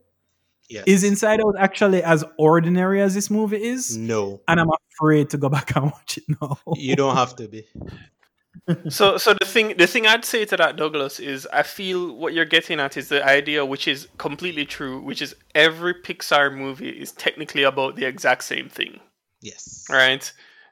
[0.69, 0.85] Yes.
[0.87, 3.97] Is Inside Out actually as ordinary as this movie is?
[3.97, 4.41] No.
[4.49, 6.59] and I'm afraid to go back and watch it now.
[6.75, 7.65] You don't have to be.
[8.89, 12.35] So, so the thing, the thing I'd say to that, Douglas, is I feel what
[12.35, 16.91] you're getting at is the idea, which is completely true, which is every Pixar movie
[16.91, 19.01] is technically about the exact same thing,
[19.41, 19.85] Yes.
[19.91, 20.31] right?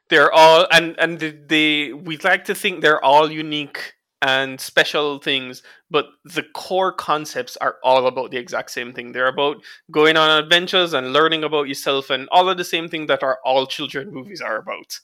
[0.09, 5.19] They're all, and and they, they we like to think they're all unique and special
[5.19, 9.11] things, but the core concepts are all about the exact same thing.
[9.11, 9.57] They're about
[9.91, 13.39] going on adventures and learning about yourself, and all of the same thing that are
[13.45, 14.99] all children movies are about.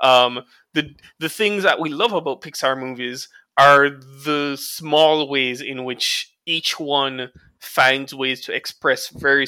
[0.00, 0.42] Um,
[0.74, 6.32] the the things that we love about Pixar movies are the small ways in which
[6.46, 9.46] each one finds ways to express very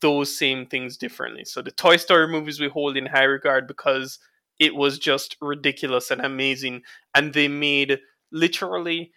[0.00, 1.44] those same things differently.
[1.44, 4.18] So the Toy Story movies we hold in high regard because
[4.58, 6.82] it was just ridiculous and amazing,
[7.14, 8.00] and they made
[8.32, 9.12] literally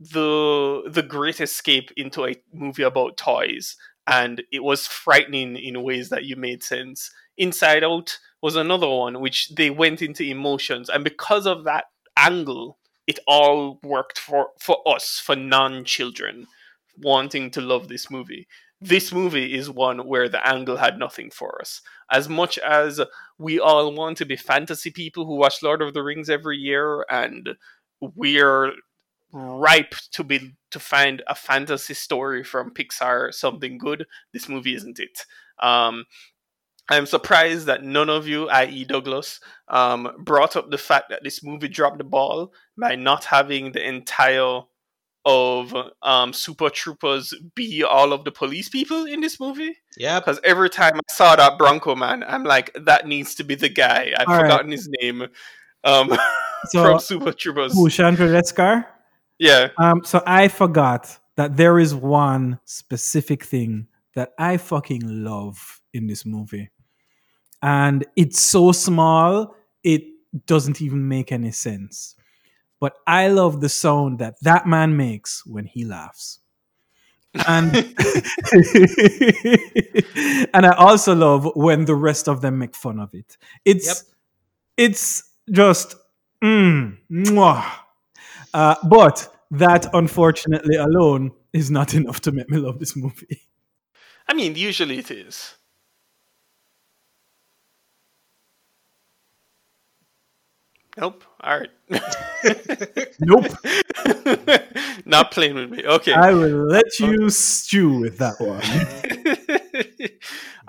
[0.00, 3.76] the the great escape into a movie about toys
[4.06, 9.20] and it was frightening in ways that you made sense inside out was another one
[9.20, 12.78] which they went into emotions and because of that angle
[13.08, 16.46] it all worked for for us for non-children
[16.98, 18.46] wanting to love this movie
[18.80, 23.00] this movie is one where the angle had nothing for us as much as
[23.38, 27.04] we all want to be fantasy people who watch lord of the rings every year
[27.10, 27.50] and
[28.00, 28.72] we're
[29.32, 34.06] ripe to be to find a fantasy story from Pixar something good.
[34.32, 35.24] This movie isn't it.
[35.60, 36.04] Um,
[36.90, 41.44] I'm surprised that none of you, i.e., Douglas, um, brought up the fact that this
[41.44, 44.62] movie dropped the ball by not having the entire
[45.24, 49.76] of um, Super Troopers be all of the police people in this movie.
[49.96, 53.54] Yeah, Because every time I saw that Bronco man, I'm like, that needs to be
[53.54, 54.12] the guy.
[54.16, 54.42] I've All right.
[54.42, 55.26] forgotten his name
[55.84, 56.16] um,
[56.70, 57.72] So, from Super Troopers.
[57.74, 58.86] who, Chandra Letskar?
[59.38, 59.68] Yeah.
[59.78, 66.06] Um, so I forgot that there is one specific thing that I fucking love in
[66.08, 66.70] this movie.
[67.62, 69.54] And it's so small,
[69.84, 70.02] it
[70.46, 72.16] doesn't even make any sense.
[72.80, 76.40] But I love the sound that that man makes when he laughs.
[77.46, 77.74] And
[80.54, 83.36] and I also love when the rest of them make fun of it.
[83.64, 83.96] It's Yep.
[84.76, 85.94] it's just
[86.42, 87.64] mm, mwah.
[88.54, 93.42] Uh, but that, unfortunately, alone is not enough to make me love this movie.
[94.28, 95.54] I mean, usually it is.
[101.00, 101.24] Nope.
[101.40, 101.70] All right.
[103.20, 103.46] Nope.
[105.04, 105.84] Not playing with me.
[105.84, 106.12] Okay.
[106.12, 108.62] I will let you stew with that one.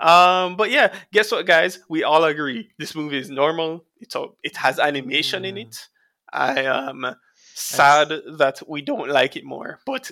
[0.00, 1.78] um, but yeah, guess what, guys?
[1.88, 3.84] We all agree this movie is normal.
[4.00, 5.88] It's all, it has animation in it.
[6.32, 7.14] I am
[7.54, 10.10] sad that we don't like it more, but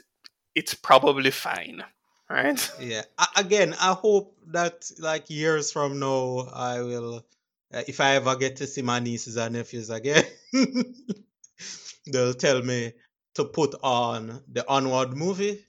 [0.54, 1.82] it's probably fine,
[2.28, 2.70] right?
[2.80, 3.02] yeah.
[3.18, 7.24] A- again, I hope that like years from now, I will,
[7.72, 10.24] uh, if I ever get to see my nieces and nephews again,
[12.06, 12.92] they'll tell me
[13.34, 15.64] to put on the Onward movie,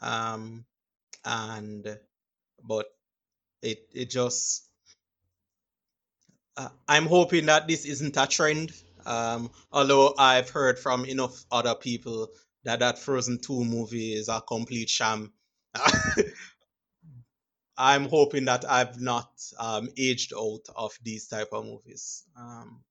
[0.00, 0.64] um,
[1.24, 1.98] and
[2.64, 2.86] but
[3.62, 4.68] it it just.
[6.56, 8.72] Uh, I'm hoping that this isn't a trend.
[9.06, 12.28] Um, although I've heard from enough other people
[12.64, 15.32] that that Frozen 2 movie is a complete sham.
[17.76, 22.24] I'm hoping that I've not um, aged out of these type of movies.
[22.38, 22.84] Um,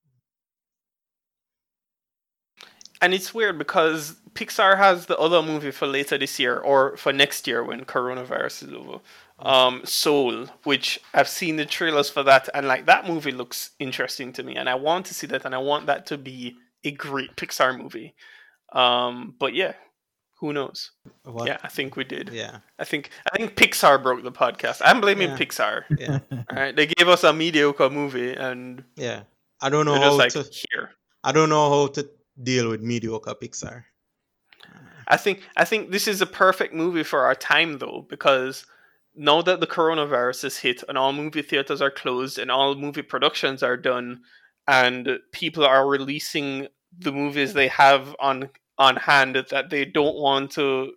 [3.04, 7.12] And it's weird because Pixar has the other movie for later this year or for
[7.12, 9.02] next year when coronavirus is over.
[9.39, 14.32] Um, Soul, which I've seen the trailers for that, and like that movie looks interesting
[14.34, 16.91] to me, and I want to see that, and I want that to be a
[16.91, 18.15] great Pixar movie.
[18.72, 19.74] Um, but yeah,
[20.43, 20.91] who knows?
[21.23, 21.47] what?
[21.47, 22.29] Yeah, I think we did.
[22.34, 22.58] Yeah.
[22.77, 24.82] I think I think Pixar broke the podcast.
[24.84, 25.38] I'm blaming Yeah.
[25.38, 25.84] Pixar.
[25.97, 26.19] Yeah.
[26.49, 29.23] All right, they gave us a mediocre movie, and Yeah.
[29.62, 30.43] I don't know how like to.
[30.43, 30.89] here.
[31.23, 32.10] I don't know how to
[32.51, 33.86] deal with mediocre Pixar.
[35.08, 38.65] I think I think this is a perfect movie for our time though, because
[39.15, 43.01] now that the coronavirus has hit and all movie theaters are closed and all movie
[43.03, 44.21] productions are done
[44.67, 46.67] and people are releasing
[46.99, 50.94] the movies they have on on hand that they don't want to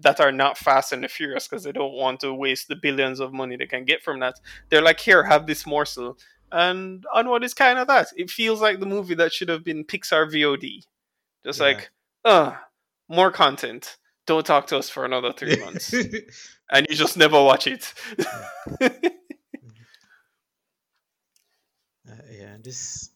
[0.00, 3.32] that are not fast and furious because they don't want to waste the billions of
[3.32, 4.34] money they can get from that.
[4.70, 6.18] They're like here have this morsel.
[6.50, 8.06] And onward is kind of that.
[8.16, 10.84] It feels like the movie that should have been pixar vod
[11.44, 11.66] just Yeah.
[11.66, 11.90] like
[12.24, 12.54] uh
[13.08, 13.98] more content.
[14.26, 15.92] Don't talk to us for another three months.
[16.70, 17.92] And you just never watch it.
[22.08, 23.10] Uh, yeah, this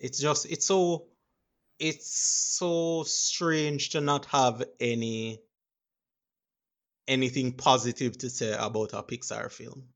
[0.00, 1.06] it's just it's so
[1.80, 2.10] it's
[2.58, 5.40] so strange to not have any
[7.08, 9.88] anything positive to say about a Pixar film.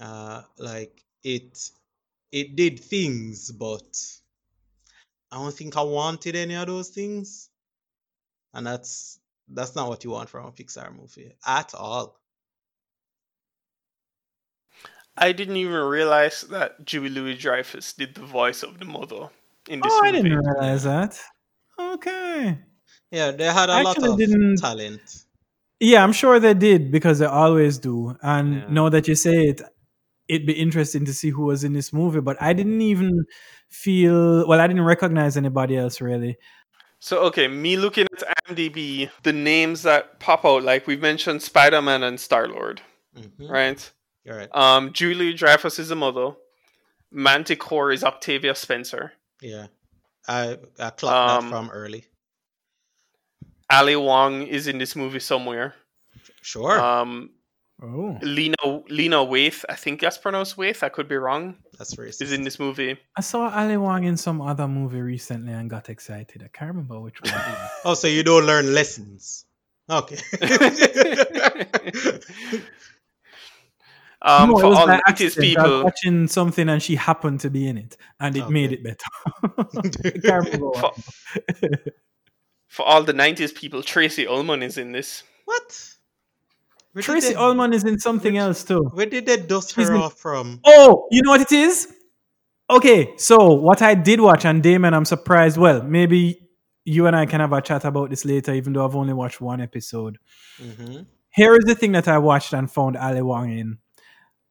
[0.00, 1.70] Uh like it
[2.30, 3.96] it did things, but
[5.30, 7.48] I don't think I wanted any of those things.
[8.54, 12.18] And that's that's not what you want from a Pixar movie at all.
[15.16, 19.28] i didn't even realize that julia louis-dreyfus did the voice of the mother
[19.68, 21.18] in this Oh, I didn't realize that.
[21.78, 22.58] Okay.
[23.10, 25.00] Yeah, they had a I lot of didn't- talent.
[25.80, 28.16] Yeah, I'm sure they did because they always do.
[28.22, 28.66] And Yeah.
[28.70, 29.60] now that you say it,
[30.28, 32.20] it'd be interesting to see who was in this movie.
[32.20, 33.24] But I didn't even
[33.68, 34.60] feel well.
[34.60, 36.36] I didn't recognize anybody else really.
[37.04, 42.04] so okay me looking at imdb the names that pop out like we've mentioned spider-man
[42.04, 42.80] and star-lord
[43.18, 43.50] Mhm.
[43.50, 43.90] right
[44.24, 46.28] You're um julia dreyfus is the mother
[47.10, 49.66] manticore is octavia spencer Yeah.
[50.28, 52.04] I I clocked Um, that from early.
[53.70, 55.74] ali wong is in this movie somewhere
[56.42, 56.78] Sure.
[56.80, 57.30] um
[57.84, 58.54] Oh, Lena
[58.88, 60.84] Lena Waithe, I think that's pronounced Waithe.
[60.84, 61.56] I could be wrong.
[61.78, 62.22] That's racist.
[62.22, 62.96] Is in this movie.
[63.18, 66.44] I saw Ali Wong in some other movie recently and got excited.
[66.44, 67.34] I can't remember which one.
[67.34, 67.70] it is.
[67.84, 69.46] Oh, so you don't learn lessons.
[69.90, 70.18] Okay.
[74.24, 75.36] um, No, for all by 90s accident.
[75.58, 78.72] I was people, watching something and she happened to be in it, and it made
[78.72, 78.96] it better.
[79.42, 79.88] I
[80.20, 80.98] can't remember what.
[82.68, 85.22] for all the '90s people, Tracey Ullman is in this.
[85.44, 85.88] What?
[86.92, 88.82] Where Tracey they- Ullman is in something else too.
[88.92, 90.60] Where did they dust She's her in- off from?
[90.64, 91.92] Oh, you know what it is?
[92.70, 95.56] Okay, so what I did watch, and Damien, I'm surprised.
[95.58, 96.38] Well, maybe
[96.84, 99.40] you and I can have a chat about this later, even though I've only watched
[99.40, 100.18] one episode.
[100.60, 101.06] Mhm.
[101.34, 103.78] Here is the thing that I watched and found Ali Wong in.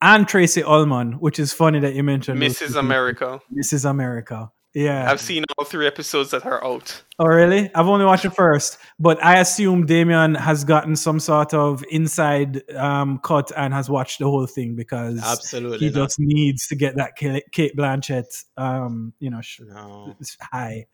[0.02, 2.76] And Tracey Ullman, which is funny that you mentioned Mrs.
[2.76, 3.40] America.
[3.56, 3.88] Mrs.
[3.90, 4.52] America.
[4.74, 5.12] Yeah.
[5.12, 7.04] I've seen all three episodes that are out.
[7.20, 7.70] Oh, really?
[7.76, 12.64] I've only watched the first, but I assume Damien has gotten some sort of inside
[12.74, 15.94] um, cut and has watched the whole thing because Absolutely he not.
[16.08, 20.16] just needs to get that Kate Cate Blanchett, um, you know, sh- No.
[20.42, 20.86] high.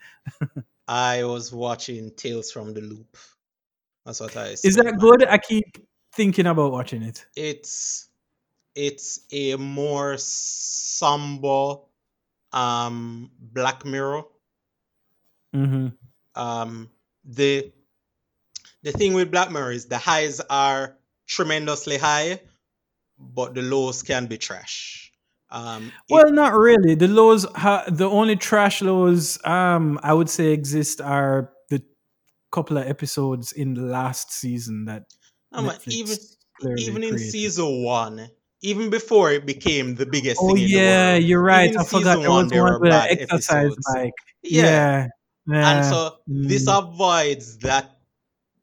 [0.87, 3.15] I was watching Tales from the Loop.
[4.05, 5.27] That's what I Is spent that my- good?
[5.27, 5.77] I keep
[6.13, 7.25] thinking about watching it.
[7.35, 8.06] It's
[8.77, 11.77] it's a more somber
[12.53, 14.23] um Black Mirror.
[15.53, 15.87] hmm
[16.35, 16.89] Um
[17.25, 17.73] the
[18.83, 20.97] the thing with Black Mirror is the highs are
[21.27, 22.41] tremendously high,
[23.19, 25.13] but the lows can be trash.
[25.51, 26.95] Um it- Well, not really.
[26.95, 31.83] The lows, ha- the only trash lows, um, I would say exist are the
[32.51, 35.03] couple of episodes in the last season that
[35.55, 36.17] Netflix even
[36.75, 38.29] even in season one,
[38.61, 41.23] even before it became the biggest Oh thing in yeah, the world.
[41.23, 41.69] you're right.
[41.69, 43.93] even I forgot there was there one with an exercise episodes.
[43.93, 44.13] bike.
[44.43, 44.63] Yeah.
[44.63, 45.07] Yeah,
[45.47, 45.71] yeah.
[45.77, 46.77] and so this Mm.
[46.79, 47.89] avoids that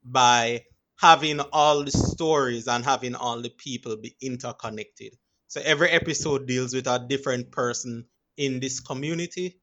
[0.03, 0.65] by
[0.97, 5.13] having all the stories and having all the people be interconnected
[5.47, 8.05] so every episode deals with a different person
[8.37, 9.59] in this community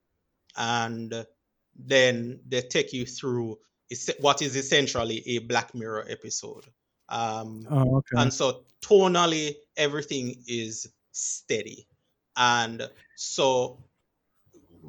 [0.57, 1.27] and
[1.77, 3.59] then they take you through
[4.21, 6.65] what is essentially a black mirror episode
[7.13, 8.17] um, oh, okay.
[8.23, 11.87] and so tonally everything is steady
[12.37, 12.83] and
[13.17, 13.79] so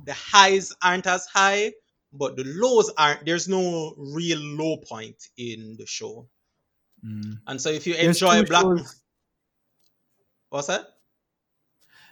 [0.06, 1.72] the highs aren't as high
[2.14, 6.28] but the lows aren't there's no real low point in the show
[7.06, 7.40] Mm.
[7.48, 9.02] and so if you There's enjoy black shows-
[10.50, 10.88] what's that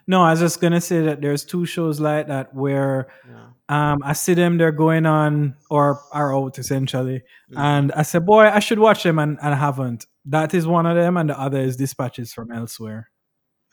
[0.08, 3.47] No, I was just gonna say that there's two shows like that where yeah.
[3.70, 7.58] um I see them they're going on or are out essentially, Mhm.
[7.58, 10.06] and I said, boy, I should watch them, and, and I haven't.
[10.26, 13.10] That is one of them, and the other is Dispatches from Elsewhere.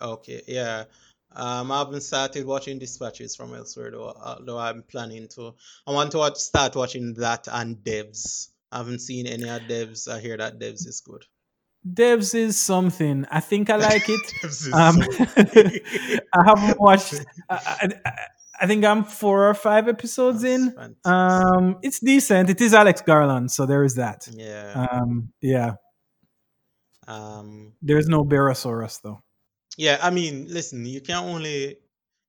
[0.00, 0.84] okay yeah
[1.32, 5.54] um, I haven't started watching dispatches from elsewhere though, uh, though I'm planning to.
[5.86, 8.48] I want to watch, start watching that and Devs.
[8.72, 10.08] I haven't seen any of Devs.
[10.08, 11.24] I hear that Devs is good.
[11.86, 13.24] Devs is something.
[13.30, 14.20] I think I like it.
[14.72, 15.02] Um.
[16.34, 17.14] I haven't watched.
[17.48, 17.88] I, I,
[18.60, 20.70] I- think I'm four or five episodes That's in.
[20.72, 21.06] fantastic.
[21.06, 22.50] Um, it's decent.
[22.50, 24.26] It is Alex Garland, so there is that.
[24.32, 24.86] yeah.
[24.90, 25.74] Um, yeah,
[27.06, 29.20] Um, there's no Barosaurus though.
[29.76, 31.76] yeah, I mean, listen, you can only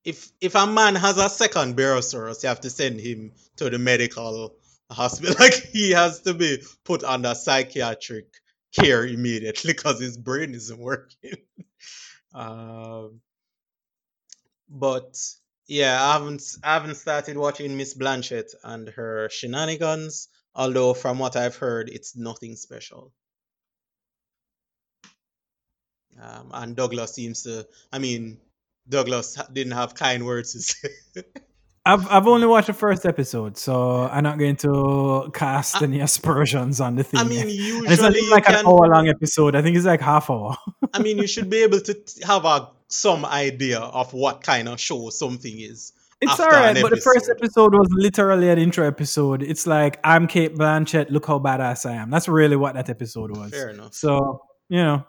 [0.04, 3.78] if if a man has a second Barosaurus, you have to send him to the
[3.78, 4.54] medical
[4.90, 5.34] hospital.
[5.40, 8.26] Like he has to be put under psychiatric
[8.72, 11.36] care immediately because his brain isn't working.
[12.34, 13.20] um,
[14.68, 15.16] but
[15.66, 20.28] yeah, I haven't I haven't started watching Miss Blanchett and her shenanigans.
[20.54, 23.12] Although from what I've heard, it's nothing special.
[26.20, 27.66] Um, and Douglas seems to.
[27.92, 28.38] I mean,
[28.88, 31.22] Douglas didn't have kind words to say.
[31.92, 36.80] I've I've only watched the first episode, so I'm not going to cast any aspersions
[36.80, 37.20] on the thing.
[37.20, 37.40] I mean,
[37.84, 38.66] And it's not usually like an can.
[38.66, 39.54] hour long episode.
[39.56, 40.56] I think it's like half hour.
[40.94, 44.68] I mean, you should be able to t- have a some idea of what kind
[44.68, 45.92] of show something is.
[46.20, 47.44] It's all right, but the first episode.
[47.44, 49.42] episode was literally an intro episode.
[49.42, 51.10] It's like I'm Cate Blanchett.
[51.10, 52.10] Look how badass I am.
[52.10, 53.50] That's really what that episode was.
[53.50, 53.94] Fair enough.
[53.94, 55.04] So you know,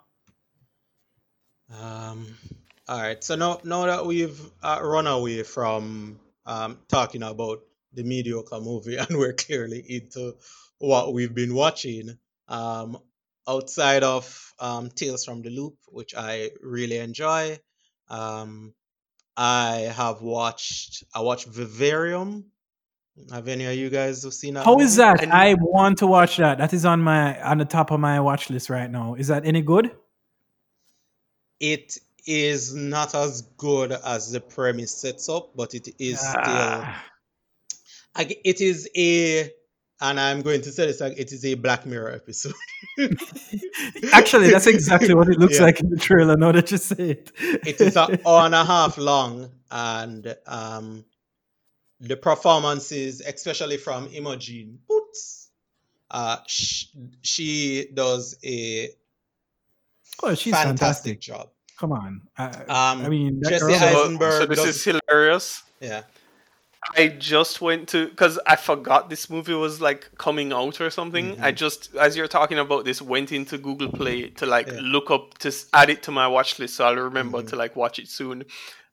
[1.69, 2.25] Um,
[2.87, 3.23] all right.
[3.23, 6.19] So now, now that we've uh, run away from
[6.51, 7.61] um, talking about
[7.93, 10.35] the mediocre movie and we're clearly into
[10.79, 12.97] what we've been watching, um,
[13.47, 17.59] outside of um, Tales from the Loop, which I really enjoy,
[18.09, 18.73] um,
[19.37, 21.03] I have watched.
[21.15, 22.45] I watched Vivarium.
[23.31, 24.65] Have any of you guys seen that?
[24.65, 25.25] how is movie?
[25.25, 25.33] that?
[25.33, 26.57] I want to watch that.
[26.57, 29.15] That is on my on the top of my watch list right now.
[29.15, 29.91] Is that any good?
[31.59, 31.97] It
[32.27, 36.33] is not as good as the premise sets up, but it is still.
[36.37, 37.03] Ah,
[38.17, 39.49] g it is a,
[40.01, 40.99] and I'm going to say this.
[40.99, 42.53] like, It is a Black Mirror episode.
[44.13, 45.63] Actually, that's exactly what it looks Yeah.
[45.65, 46.35] like in the trailer.
[46.35, 51.05] Now that you say it, It is an hour and a half long, and um,
[51.99, 55.49] the performances, especially from Imogen Poots,
[56.09, 56.87] uh, sh-
[57.21, 58.89] she does a
[60.23, 61.19] oh, she's fantastic, fantastic.
[61.21, 61.49] job.
[61.81, 62.21] Come on.
[62.37, 62.45] I,
[62.77, 65.63] Um, I mean, Jesse girl- So, so this is hilarious.
[65.79, 66.03] Yeah.
[66.97, 71.39] I just went to because I forgot this movie was like coming out or something.
[71.41, 74.79] I just, as you're talking about this, went into Google Play to like Yeah.
[74.81, 77.97] look up to add it to my watch list, so I'll remember to like watch
[77.97, 78.45] it soon.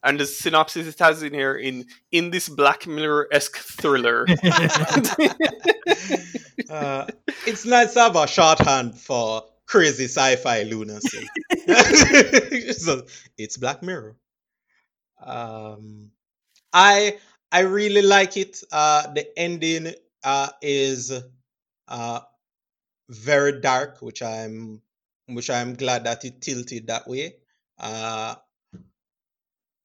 [0.03, 4.27] And the synopsis it has in here in in this Black Mirror esque thriller.
[6.71, 7.07] Uh,
[7.47, 11.29] it's nice to have a shorthand for crazy sci-fi lunacy.
[12.73, 13.05] so
[13.37, 14.17] it's Black Mirror.
[15.23, 16.11] Um,
[16.73, 17.19] I
[17.53, 18.63] I really like it.
[18.73, 19.95] Uh, the ending
[20.25, 21.13] uh, is
[21.89, 22.21] uh,
[23.09, 24.83] very dark, which I'm
[25.27, 27.37] which I'm glad that it tilted that way.
[27.79, 28.35] Uh,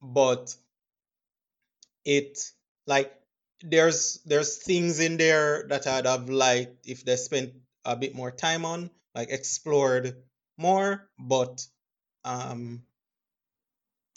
[0.01, 0.55] but
[2.05, 2.39] it
[2.87, 3.13] like
[3.61, 7.53] there's there's things in there that I'd have liked if they spent
[7.85, 10.15] a bit more time on, like explored
[10.57, 11.09] more.
[11.19, 11.65] But
[12.25, 12.83] um,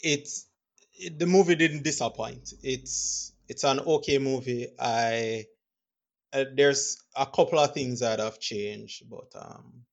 [0.01, 0.47] it's
[0.93, 2.53] it, the movie didn't disappoint.
[2.63, 4.67] It's it's an okay movie.
[4.79, 5.45] I
[6.33, 9.85] uh, there's a couple of things that have changed, but um,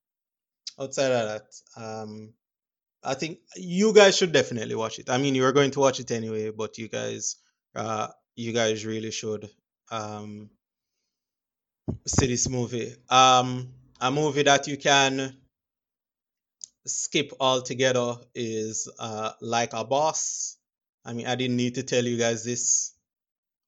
[0.79, 1.47] outside of that,
[1.77, 2.33] um,
[3.03, 5.09] I think you guys should definitely watch it.
[5.09, 7.37] I mean, you are going to watch it anyway, but you guys,
[7.75, 9.49] uh, you guys really should
[9.91, 10.49] um
[12.07, 12.93] see this movie.
[13.09, 15.35] Um, a movie that you can
[16.85, 20.57] skip altogether is uh like a boss.
[21.03, 22.91] I mean, I didn't need to tell you guys this.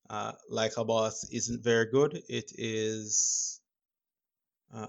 [0.09, 2.23] Uh, like a boss isn't very good.
[2.30, 3.59] It is.
[4.73, 4.88] Uh,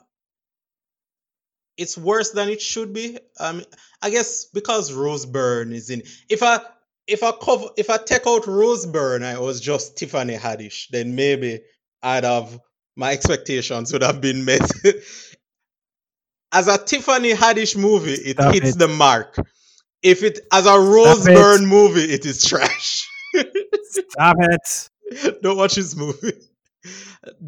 [1.77, 3.19] it's worse than it should be.
[3.39, 3.63] Um,
[4.01, 6.03] I guess because Rose Byrne is in.
[6.29, 6.61] If I
[7.07, 11.15] if I cover if I take out Rose Byrne, I was just Tiffany Haddish, then
[11.15, 11.63] maybe
[12.03, 12.59] I'd have
[12.99, 14.61] my expectations would have been met.
[16.53, 18.79] as a Tiffany Haddish movie, it Stop hits it.
[18.79, 19.37] the mark.
[20.03, 21.35] If it as a Rose it.
[21.35, 23.09] Byrne movie, it is trash.
[24.11, 24.91] Stop it.
[25.43, 26.33] Don't watch this movie.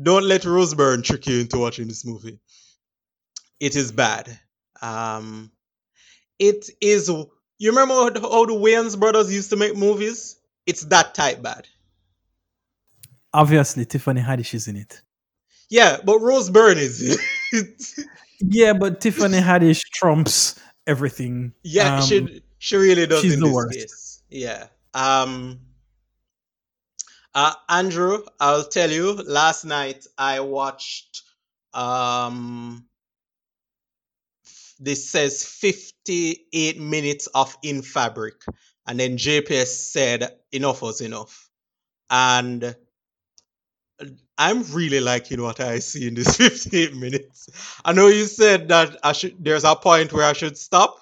[0.02, 2.38] Don't let Rose Byrne trick you into watching this movie.
[3.58, 4.38] It is bad.
[4.80, 5.50] Um,
[6.38, 7.08] it is.
[7.08, 10.36] You remember how the- how the Wayans brothers used to make movies?
[10.66, 11.66] It's that type bad.
[13.32, 15.02] Obviously, Tiffany Haddish is in it.
[15.70, 17.18] Yeah, but Rose Byrne is.
[18.40, 21.52] Yeah, but Tiffany Haddish trumps everything.
[21.62, 23.78] yeah, Um, she she really does she's in the this worst.
[23.78, 24.22] case.
[24.30, 24.66] Yeah.
[24.94, 25.60] Um.
[27.34, 29.12] Uh, Andrew, I'll tell you.
[29.12, 31.22] Last night I watched.
[31.74, 32.86] Um.
[34.82, 38.36] This says 58 minutes of In Fabric,
[38.86, 41.50] and then JPS said enough was enough,
[42.08, 42.74] and
[44.40, 47.48] I'm really liking what I see in this 58 minutes.
[47.84, 49.36] I know you said that I should.
[49.44, 50.96] There's a point where I should stop,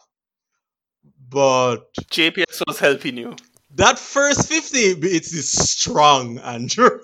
[1.28, 3.36] but JPS was helping you.
[3.76, 6.99] that first 58 minutes is strong, Andrew.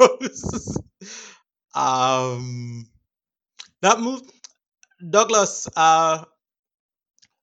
[1.74, 2.86] um,
[3.82, 4.22] that move,
[5.08, 5.68] Douglas.
[5.76, 6.24] Uh,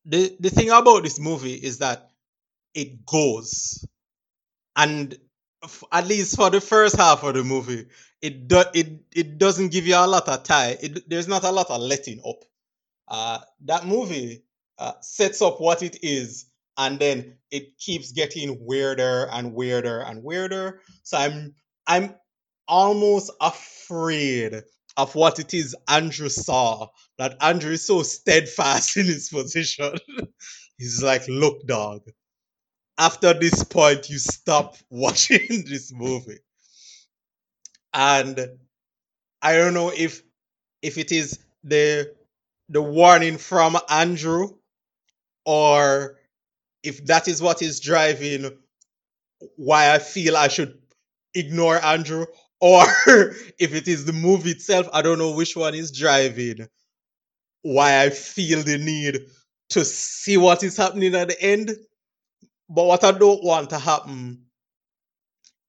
[0.05, 2.09] the the thing about this movie is that
[2.73, 3.85] it goes,
[4.75, 5.17] and
[5.91, 7.87] at least for the first half of the movie,
[8.21, 10.77] it do, it it doesn't give you a lot of time.
[10.81, 12.43] It, there's not a lot of letting up.
[13.07, 14.43] Uh, that movie
[14.77, 16.45] uh, sets up what it is,
[16.77, 20.81] and then it keeps getting weirder and weirder and weirder.
[21.03, 21.55] So I'm
[21.87, 22.15] I'm
[22.67, 24.63] almost afraid
[24.97, 26.87] of what it is Andrew saw.
[27.17, 29.93] That Andrew is so steadfast in his position.
[30.77, 32.01] He's like, look, dog.
[32.97, 36.39] After this point, you stop watching this movie.
[37.93, 38.57] And
[39.41, 40.23] I don't know if
[40.81, 42.15] if it is the
[42.69, 44.57] the warning from Andrew
[45.45, 46.19] or
[46.83, 48.57] if that is what is driving
[49.55, 50.77] why I feel I should
[51.33, 52.25] ignore Andrew,
[52.61, 52.83] or
[53.59, 56.67] if it is the movie itself, I don't know which one is driving
[57.63, 59.19] why I feel the need
[59.69, 61.71] to see what is happening at the end.
[62.73, 64.43] But what I don't want to happen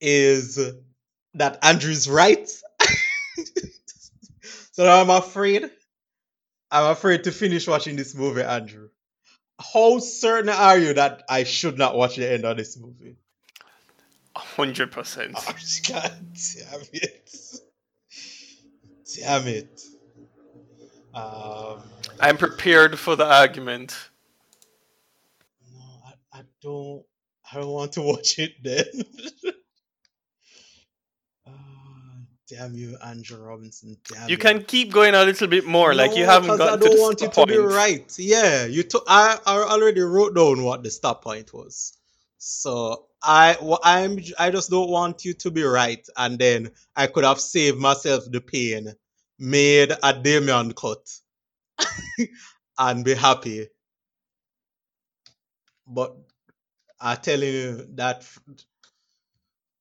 [0.01, 0.59] is
[1.35, 2.49] that Andrew's right.
[4.73, 5.69] so I'm afraid.
[6.71, 8.89] I'm afraid to finish watching this movie, Andrew.
[9.61, 13.17] How certain are you that I should not watch the end of this movie?
[14.37, 15.35] hundred percent.
[15.37, 15.55] Oh,
[15.89, 17.31] God damn it.
[19.17, 19.83] Damn it.
[21.15, 21.83] Um,
[22.21, 23.97] I'm prepared for the argument.
[26.65, 27.05] No, don't.
[27.53, 28.85] I don't want to watch it then.
[31.47, 33.97] Ah, damn you, Andrew Robinson.
[34.09, 34.39] Damn You it.
[34.39, 36.99] can keep going a little bit more, like you No, haven't got I don't the
[36.99, 38.13] want it to be right.
[38.19, 39.05] Yeah, you took.
[39.09, 41.99] I, I already wrote down what the stop point was.
[42.39, 47.25] So I I'm I just don't want you to be right, and then I could
[47.25, 48.95] have saved myself the pain,
[49.39, 51.07] made a Damien cut,
[52.79, 53.69] and be happy.
[55.87, 56.17] But
[57.05, 58.25] I tell you that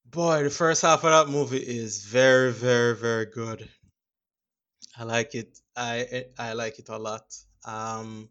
[0.05, 3.69] boy, the first half of that movie is very, very, very good.
[4.97, 5.59] I like it.
[5.75, 7.33] I I like it a lot.
[7.63, 8.29] Um,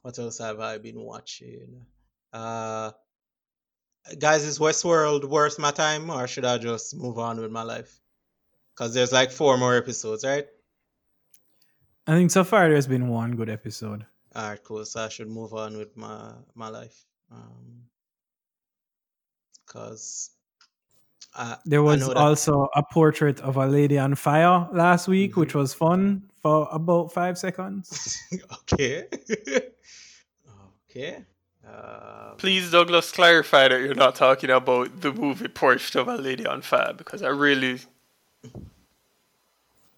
[0.00, 1.84] what else have I been watching?
[2.32, 2.92] Uh,
[4.18, 8.00] guys, is Westworld worth my time, or should I just move on with my life?
[8.74, 10.46] Because there's like four more episodes, right?
[12.06, 14.06] I think so far there's been one good episode.
[14.34, 14.86] All right, cool.
[14.86, 17.04] So I should move on with my my life.
[17.30, 17.84] Um,
[19.72, 20.30] because
[21.34, 25.36] I There was also a portrait of a lady on fire last week, Mhm.
[25.36, 28.18] which was fun for about five seconds.
[28.62, 29.06] okay.
[30.90, 31.24] okay.
[31.66, 36.44] Um, Please, Douglas, clarify that you're not talking about the movie Portrait of a Lady
[36.44, 37.80] on Fire because I really.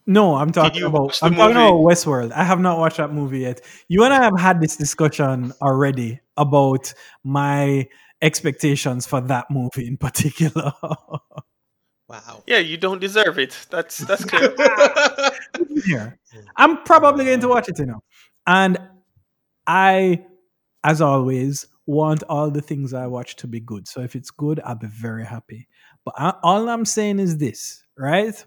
[0.07, 2.31] No, I'm talking about I'm talking about Westworld.
[2.31, 3.59] I have not watched that movie yet.
[3.87, 7.87] You and I have had this discussion already about my
[8.21, 10.73] expectations for that movie in particular.
[12.09, 12.43] wow.
[12.47, 13.57] Yeah, you don't deserve it.
[13.69, 14.55] That's that's clear.
[15.85, 16.19] here.
[16.55, 18.03] I'm probably going to watch it, you know.
[18.47, 18.77] And
[19.67, 20.25] I,
[20.83, 23.87] as always, want all the things I watch to be good.
[23.87, 25.67] So if it's good, I'll be very happy.
[26.03, 28.43] But I, all I'm saying is this, right?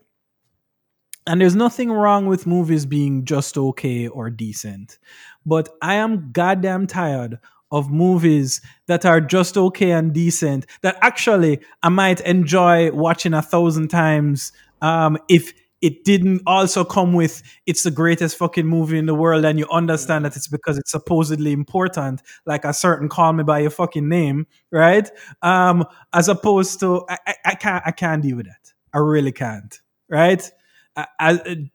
[1.27, 4.99] And there's nothing wrong with movies being just okay or decent.
[5.45, 7.39] But I am goddamn tired
[7.71, 13.43] of movies that are just okay and decent that actually I might enjoy watching a
[13.43, 19.07] thousand times um, if it didn't also come with it's the greatest fucking movie in
[19.07, 23.33] the world and you understand that it's because it's supposedly important like a certain call
[23.33, 25.09] me by your fucking name right?
[25.43, 28.73] Um as opposed to i, I, I can't i can't deal with that.
[28.93, 30.51] I really can't right?
[30.97, 31.71] I, I,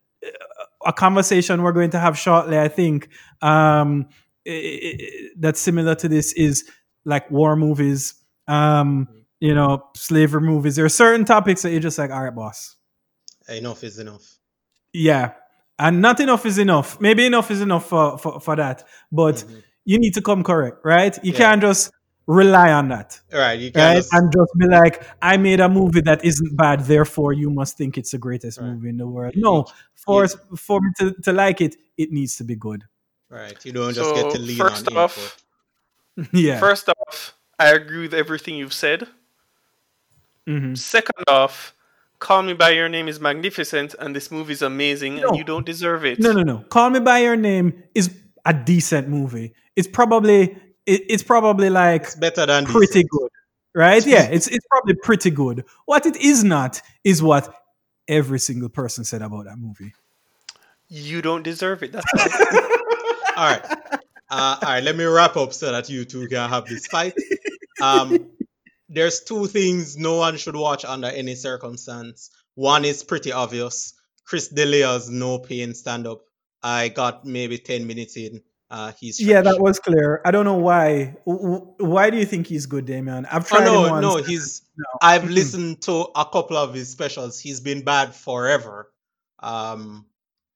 [0.85, 3.09] a conversation we're going to have shortly i think
[3.41, 4.07] um
[4.45, 6.69] that's similar to this is
[7.05, 8.15] like war movies
[8.47, 9.07] um
[9.39, 12.75] you know slavery movies there are certain topics that you're just like all right boss
[13.49, 14.25] Enough is enough.
[14.93, 15.33] yeah.
[15.77, 17.01] And not enough is enough.
[17.01, 18.85] Maybe enough is enough for, for, for that.
[19.11, 19.63] But Mhm.
[19.83, 21.13] you need to come correct, right?
[21.25, 21.37] You Yeah.
[21.39, 21.91] can't just
[22.25, 23.19] rely on that.
[23.33, 23.95] All right, you can Right?
[23.97, 27.75] just And just be like, I made a movie that isn't bad, therefore you must
[27.75, 28.67] think it's the greatest Right.
[28.69, 29.33] movie in the world.
[29.35, 30.25] No, for
[30.55, 32.85] for me to, to like it, it needs to be good.
[33.33, 33.65] Right.
[33.65, 35.41] You don't just get to lean first on off,
[36.17, 36.33] input.
[36.33, 36.59] yeah.
[36.59, 39.07] first off, I agree with everything you've said.
[40.47, 40.77] Mhm.
[40.77, 41.73] Second off,
[42.19, 45.29] Call Me by Your Name is magnificent, and this movie is amazing, No.
[45.29, 46.19] and you don't deserve it.
[46.19, 46.59] No, no, no.
[46.69, 48.13] Call Me by Your Name is
[48.45, 49.53] a decent movie.
[49.75, 50.55] It's probably
[50.85, 53.09] it, it's probably like It's better than pretty decent.
[53.11, 53.29] good,
[53.73, 54.05] right?
[54.05, 55.63] Yeah, it's it's probably pretty good.
[55.85, 57.53] What it is not is what
[58.07, 59.93] every single person said about that movie.
[60.89, 61.93] You don't deserve it.
[61.93, 62.05] That's
[63.35, 63.49] all.
[63.49, 63.65] Right.
[64.29, 67.13] Uh, all right, let me wrap up so that you two can have this fight.
[67.81, 68.31] Um,
[68.89, 72.31] there's two things no one should watch under any circumstance.
[72.55, 73.93] One is pretty obvious.
[74.25, 76.21] Chris D'Elia's no pain stand up.
[76.63, 78.41] I got maybe 10 minutes in.
[78.69, 80.21] Uh, he's Yeah, that was clear.
[80.25, 81.15] I don't know why.
[81.25, 83.27] Why do you think he's good, Damien?
[83.27, 84.63] I've Oh tried him no, no, he's.
[84.75, 84.85] No.
[85.01, 87.39] I've listened to a couple of his specials.
[87.39, 88.91] He's been bad forever.
[89.39, 90.07] Um,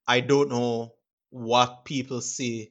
[0.08, 0.94] I don't know
[1.30, 2.70] what people say,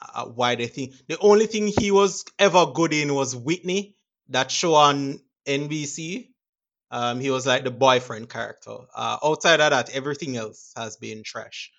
[0.00, 0.94] uh, why they think.
[1.08, 3.96] The only thing he was ever good in was Whitney,
[4.28, 6.30] that show on NBC.
[6.90, 8.76] Um, he was like the boyfriend character.
[8.94, 11.70] Uh, outside of that, everything else has been trash.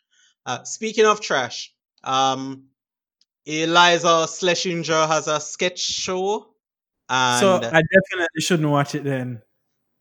[0.45, 1.73] Uh, speaking of trash,
[2.03, 2.65] um,
[3.47, 6.53] Iliza Shlesinger has a sketch show,
[7.09, 9.41] and so I definitely shouldn't watch it then.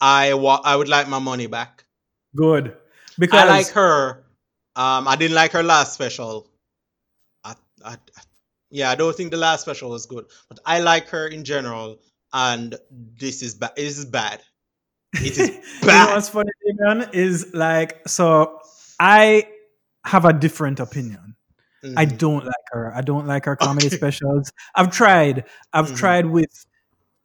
[0.00, 1.84] I wa- I would like my money back.
[2.36, 2.76] Good.
[3.18, 4.24] Because I like her.
[4.78, 6.46] Um, I didn't like her last special.
[7.44, 7.54] I,
[7.84, 7.96] I,
[8.70, 11.98] yeah, I don't think the last special was good, but I like her in general.
[12.32, 12.76] And
[13.18, 13.72] this is bad.
[13.76, 14.40] This is bad.
[15.14, 16.14] It is you know bad.
[16.14, 18.60] what's funny, Damien, is like so
[19.00, 19.48] I
[20.04, 21.34] have a different opinion.
[21.96, 22.18] I Mhm.
[22.18, 22.92] don't like her.
[22.94, 23.96] I don't like her comedy Okay.
[23.96, 24.52] specials.
[24.74, 25.44] I've tried.
[25.72, 25.96] I've Mhm.
[25.96, 26.50] tried with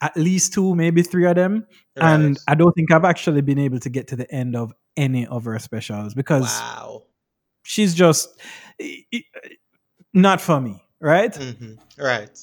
[0.02, 1.66] at least two, maybe three of them,
[1.98, 5.28] and I don't think I've actually been able to get to the end of any
[5.28, 7.04] of her specials because wow.
[7.64, 8.30] She's just
[10.14, 11.36] not for me, right?
[11.36, 12.38] hmm Right.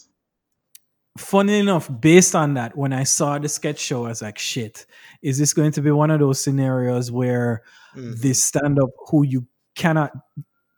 [1.19, 4.87] Funny enough, based on that, when I saw the sketch show, I was like, "Shit,
[5.23, 7.63] is this going to be one of those scenarios where
[7.97, 8.21] Mhm.
[8.21, 10.13] this stand-up who you cannot,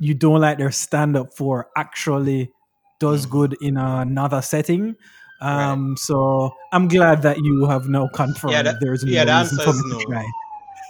[0.01, 2.51] you don't like their stand-up for, actually
[2.99, 3.31] does Mhm.
[3.31, 4.97] good in another setting?"
[5.43, 9.33] Um, so I'm glad that you have now confirmed Yeah, that- there's no yeah, the
[9.33, 10.05] reason answer for is me to no.
[10.07, 10.27] try.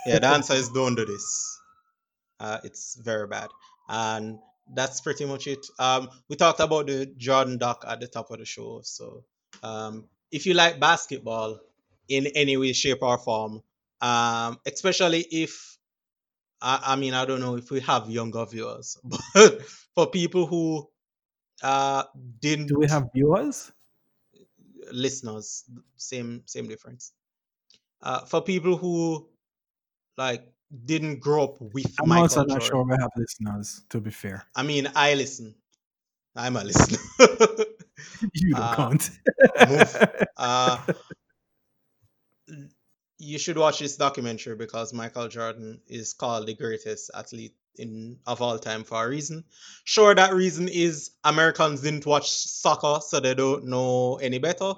[0.06, 1.51] Yeah, the answer is don't do this.
[2.42, 3.50] Uh, it's very bad.
[3.88, 4.40] And
[4.74, 5.66] that's pretty much it.
[5.78, 8.82] Um, we talked about the Jordan doc at the top of the show.
[8.82, 9.24] So
[9.62, 11.60] um, if you like basketball
[12.08, 13.62] in any way, shape, or form,
[14.02, 15.78] um, especially if
[16.62, 19.62] I, I mean I don't know if we have younger viewers, but
[19.94, 20.90] for people who
[21.62, 22.04] uh
[22.40, 23.70] didn't Do we have viewers?
[24.92, 25.64] listeners
[25.96, 27.12] same same difference
[28.02, 29.28] uh for people who
[30.18, 30.51] like
[30.84, 32.66] didn't grow up with I'm Michael also not Jordan.
[32.68, 33.82] sure we have listeners.
[33.90, 35.54] To be fair, I mean, I listen.
[36.34, 36.98] I'm a listener.
[38.34, 39.10] you don't Uh, count.
[39.68, 39.96] move.
[40.38, 40.78] uh,
[43.18, 48.42] you should watch this documentary because Michael Jordan is called the greatest athlete in of
[48.42, 49.44] all time for a reason.
[49.84, 54.72] Sure, that reason is Americans didn't watch soccer, so they don't know any better.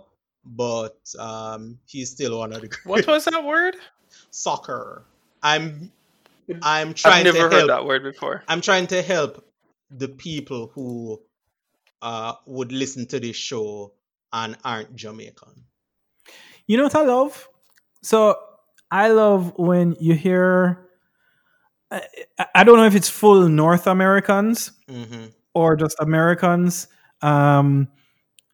[0.45, 3.77] But um, he's still one of the great What was that word?
[4.31, 5.07] soccer.
[5.45, 5.93] I'm
[6.63, 8.45] I'm trying I've never to heard help that word before.
[8.49, 9.45] I'm trying to help
[9.91, 11.23] the people who
[12.03, 13.93] uh, would listen to this show
[14.33, 15.65] and aren't Jamaican.
[16.67, 17.49] You know what I love?
[18.03, 18.39] So
[18.91, 20.89] I love when you hear.
[21.91, 22.03] I,
[22.39, 26.89] I- I don't know if it's full North Americans hmm or just Americans.
[27.23, 27.89] Um,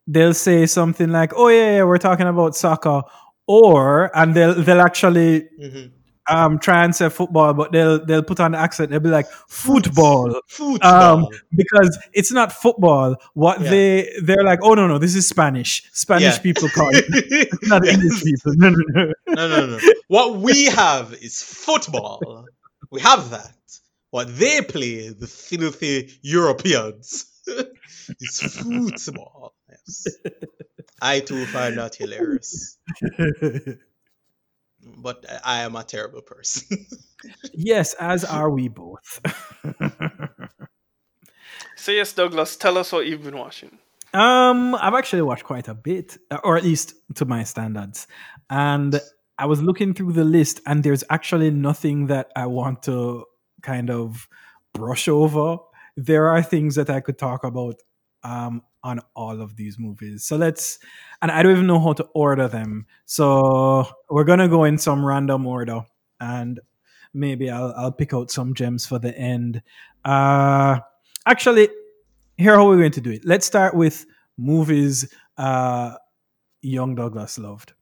[0.07, 3.03] they'll say something like, "Oh yeah, yeah, we're talking about soccer,"
[3.47, 5.87] or and they'll they'll actually hmm
[6.31, 8.91] um try and say football, but they'll they'll put on the accent.
[8.91, 10.41] They'll be like football.
[10.49, 10.93] Football.
[11.25, 13.17] Um, because it's not football.
[13.35, 13.71] What Yeah.
[13.71, 15.83] they they're like, oh no no, this is Spanish.
[15.93, 16.39] Spanish Yeah.
[16.43, 17.95] people call it, not Yes.
[17.95, 18.53] English people.
[18.57, 19.13] No no no.
[19.29, 19.79] No, no, no.
[20.09, 22.47] What we have is football.
[22.91, 23.55] We have that.
[24.11, 27.27] What they play, the filthy Europeans,
[28.21, 29.55] is football.
[29.69, 30.07] Yes.
[31.01, 32.77] I too find that hilarious.
[34.83, 36.87] But I am a terrible person.
[37.55, 39.21] yes, as are we both.
[41.81, 43.79] So yes, Douglas, tell us what you've been watching.
[44.13, 48.07] Um, I've actually watched quite a bit, uh, or at least to my standards.
[48.51, 49.01] And
[49.39, 53.25] I was looking through the list, and there's actually nothing that I want to
[53.63, 54.29] kind of
[54.75, 55.57] brush over.
[55.97, 57.77] There are things that I could talk about
[58.25, 60.25] um, on all of these movies.
[60.25, 60.79] So let's,
[61.23, 62.87] and I don't even know how to order them.
[63.05, 65.85] So we're gonna go in some random order,
[66.21, 66.61] and
[67.13, 69.63] maybe I'll I'll pick out some gems for the end.
[70.05, 70.81] Uh,
[71.27, 71.69] actually,
[72.37, 73.25] here how we're going to do it.
[73.25, 74.07] Let's start with
[74.39, 75.95] movies uh
[76.63, 77.75] young Douglas loved.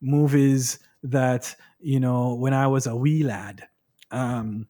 [0.00, 3.68] Movies that, you know, when I was a wee lad.
[4.10, 4.68] Um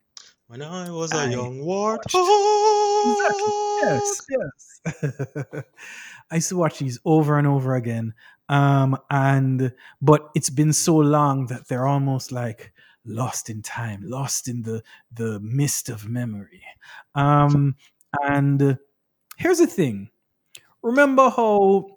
[0.48, 2.95] when I was I a young warthog.
[3.82, 4.80] Yes, yes.
[6.30, 8.14] I used to watch these over and over again.
[8.48, 12.72] Um and but it's been so long that they're almost like
[13.04, 14.82] lost in time, lost in the
[15.12, 16.62] the mist of memory.
[17.14, 17.76] Um
[18.22, 18.78] and
[19.36, 20.10] here's the thing.
[20.82, 21.95] Remember how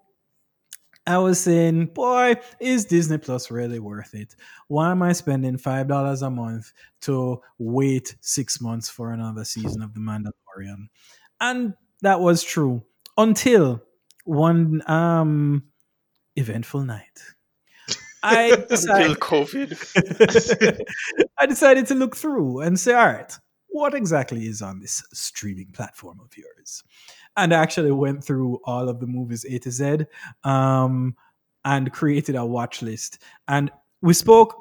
[1.10, 4.36] I was saying, boy, is Disney Plus really worth it?
[4.68, 9.82] Why am I spending five dollars a month to wait six months for another season
[9.82, 10.89] of The Mandalorian?
[11.41, 12.84] And that was true
[13.18, 13.82] until
[14.26, 15.64] one um
[16.36, 17.20] eventful night.
[18.22, 20.84] I decided COVID.
[21.39, 23.34] I decided to look through and say, all right,
[23.70, 26.84] what exactly is on this streaming platform of yours?
[27.44, 30.06] And I actually went through all of the movies A to Z
[30.44, 31.16] um,
[31.66, 33.20] and created a watch list.
[33.48, 33.72] And
[34.02, 34.56] we spoke,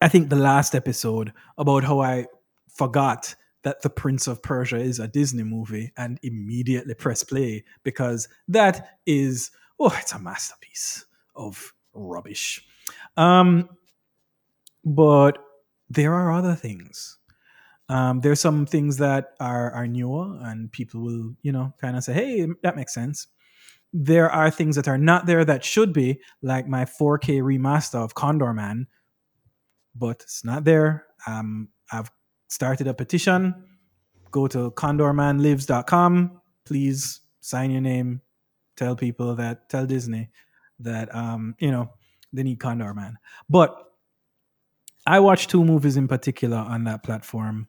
[0.00, 2.26] I think, the last episode about how I
[2.68, 8.28] forgot that The Prince of Persia is a Disney movie and immediately press play because
[8.48, 11.04] that is, oh, it's a masterpiece
[11.36, 12.66] of rubbish.
[13.16, 13.68] Um,
[14.84, 15.38] but
[15.88, 17.18] there are other things.
[17.92, 22.02] Um, there's some things that are are newer, and people will, you know, kind of
[22.02, 23.26] say, "Hey, that makes sense."
[23.92, 28.14] There are things that are not there that should be, like my 4K remaster of
[28.14, 28.86] Condorman,
[29.94, 31.04] but it's not there.
[31.26, 32.10] Um, I've
[32.48, 33.54] started a petition.
[34.30, 36.40] Go to condormanlives.com.
[36.64, 38.22] Please sign your name.
[38.78, 40.30] Tell people that, tell Disney
[40.80, 41.90] that, um, you know,
[42.32, 43.16] they need Condorman.
[43.50, 43.91] But
[45.06, 47.68] I watched two movies in particular on that platform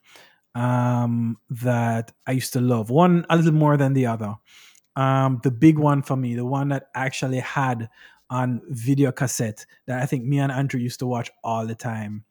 [0.54, 2.90] um, that I used to love.
[2.90, 4.36] One a little more than the other.
[4.96, 7.88] Um, the big one for me, the one that actually had
[8.30, 12.24] on video cassette that I think me and Andrew used to watch all the time.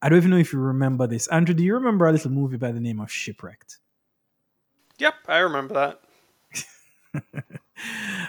[0.00, 1.26] I don't even know if you remember this.
[1.28, 3.78] Andrew, do you remember a little movie by the name of Shipwrecked?
[4.98, 6.00] Yep, I remember that.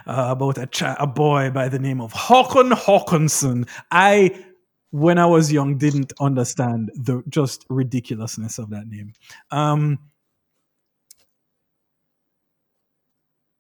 [0.08, 3.68] uh, about a, a boy by the name of Håkon Håkonsen.
[3.92, 4.46] I,
[4.96, 9.12] when I was young, didn't understand the just ridiculousness of that name.
[9.52, 10.00] Um,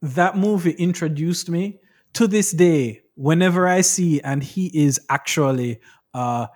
[0.01, 1.81] that movie introduced me
[2.13, 3.01] to this day.
[3.15, 5.81] Whenever I see, and he is actually
[6.13, 6.47] uh,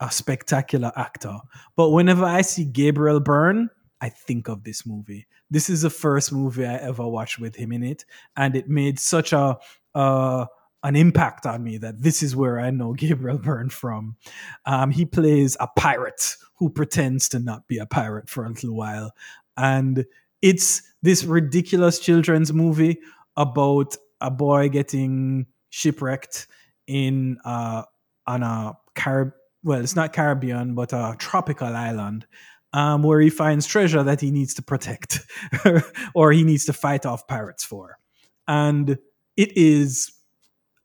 [0.00, 1.38] a spectacular actor,
[1.76, 3.70] but whenever I see Gabriel Byrne,
[4.00, 5.28] I think of this movie.
[5.50, 8.04] This is the first movie I ever watched with him in it,
[8.36, 9.56] and it made such a
[9.94, 10.46] uh,
[10.86, 14.16] an impact on me that this is where I know Gabriel Byrne from.
[14.64, 18.76] Um, he plays a pirate who pretends to not be a pirate for a little
[18.76, 19.12] while,
[19.56, 20.06] and
[20.40, 23.00] it's this ridiculous children's movie
[23.36, 26.46] about a boy getting shipwrecked
[26.86, 27.82] in uh,
[28.26, 29.32] on a Carib
[29.64, 32.24] well, it's not Caribbean, but a tropical island
[32.72, 35.26] um, where he finds treasure that he needs to protect
[36.14, 37.98] or he needs to fight off pirates for.
[38.46, 38.96] And
[39.36, 40.12] it is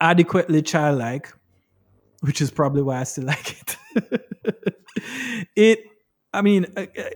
[0.02, 1.32] adequately childlike,
[2.22, 3.78] which is probably why I still like it.
[5.56, 5.80] it,
[6.34, 7.10] I mean, uh, uh,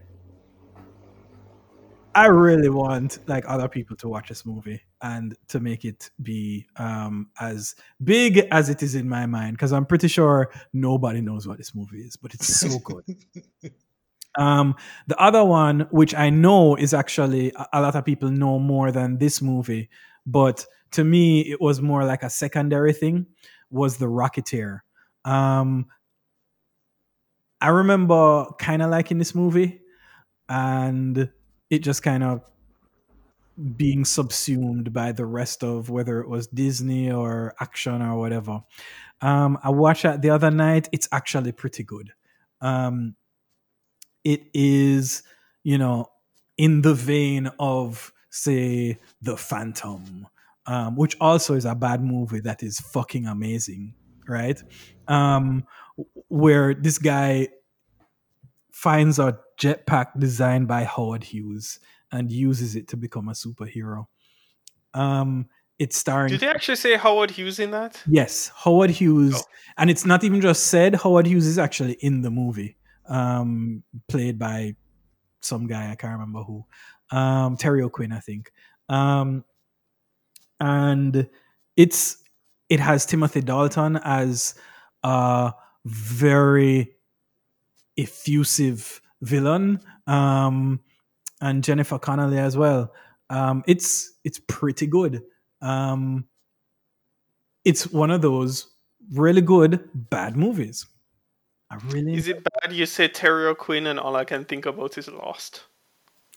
[2.14, 6.66] I really want like other people to watch this movie and to make it be
[6.78, 11.46] um, as big as it is in my mind because I'm pretty sure nobody knows
[11.46, 13.04] what this movie is, but it's so good.
[14.38, 14.76] um,
[15.08, 18.94] the other one, which I know is actually a, a lot of people know more
[18.94, 19.90] than this movie,
[20.26, 23.28] but to me it was more like a secondary thing,
[23.70, 24.82] was The Rocketeer.
[25.24, 25.88] Um,
[27.62, 29.82] I remember kind of liking this movie
[30.48, 31.30] and
[31.70, 32.42] it just kind of
[33.78, 38.62] being subsumed by the rest of whether it was Disney or action or whatever.
[39.22, 40.90] Um, I watched that the other night.
[40.92, 42.12] It's actually pretty good.
[42.62, 43.16] Um,
[44.24, 45.24] it is,
[45.64, 46.12] you know,
[46.58, 50.28] in the vein of, say, The Phantom,
[50.68, 53.94] um, which also is a bad movie that is fucking amazing,
[54.28, 54.62] right?
[55.08, 55.66] Um,
[56.28, 57.50] where this guy
[58.72, 61.80] finds a jetpack designed by Howard Hughes
[62.12, 64.08] and uses it to become a superhero.
[64.94, 65.48] Um,
[65.80, 66.30] it's starring.
[66.32, 68.02] Did they actually say Howard Hughes in that?
[68.08, 69.44] Yes, Howard Hughes, Oh.
[69.78, 70.96] and it's not even just said.
[70.96, 74.76] Howard Hughes is actually in the movie, um, played by
[75.42, 76.66] some guy I can't remember who,
[77.12, 78.52] um, Terry O'Quinn, I think.
[78.90, 79.44] Um,
[80.60, 81.28] and
[81.76, 82.18] it's
[82.70, 84.56] it has Timothy Dalton as
[85.04, 85.54] a
[85.86, 86.96] very
[87.98, 90.80] effusive villain, um,
[91.42, 92.94] and Jennifer Connelly as well.
[93.30, 95.24] Um, it's it's pretty good.
[95.62, 96.26] Um,
[97.64, 98.68] it's one of those
[99.14, 100.86] really good bad movies.
[101.72, 104.98] I really Is it bad you say Terry O'Quinn and all I can think about
[104.98, 105.64] is Lost?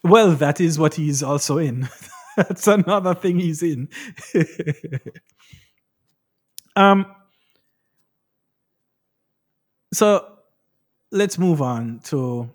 [0.03, 0.33] well.
[0.33, 1.89] That is what he's also in.
[2.39, 3.89] That's another thing he's in.
[6.76, 7.07] um.
[9.93, 10.39] So
[11.11, 12.51] let's move on to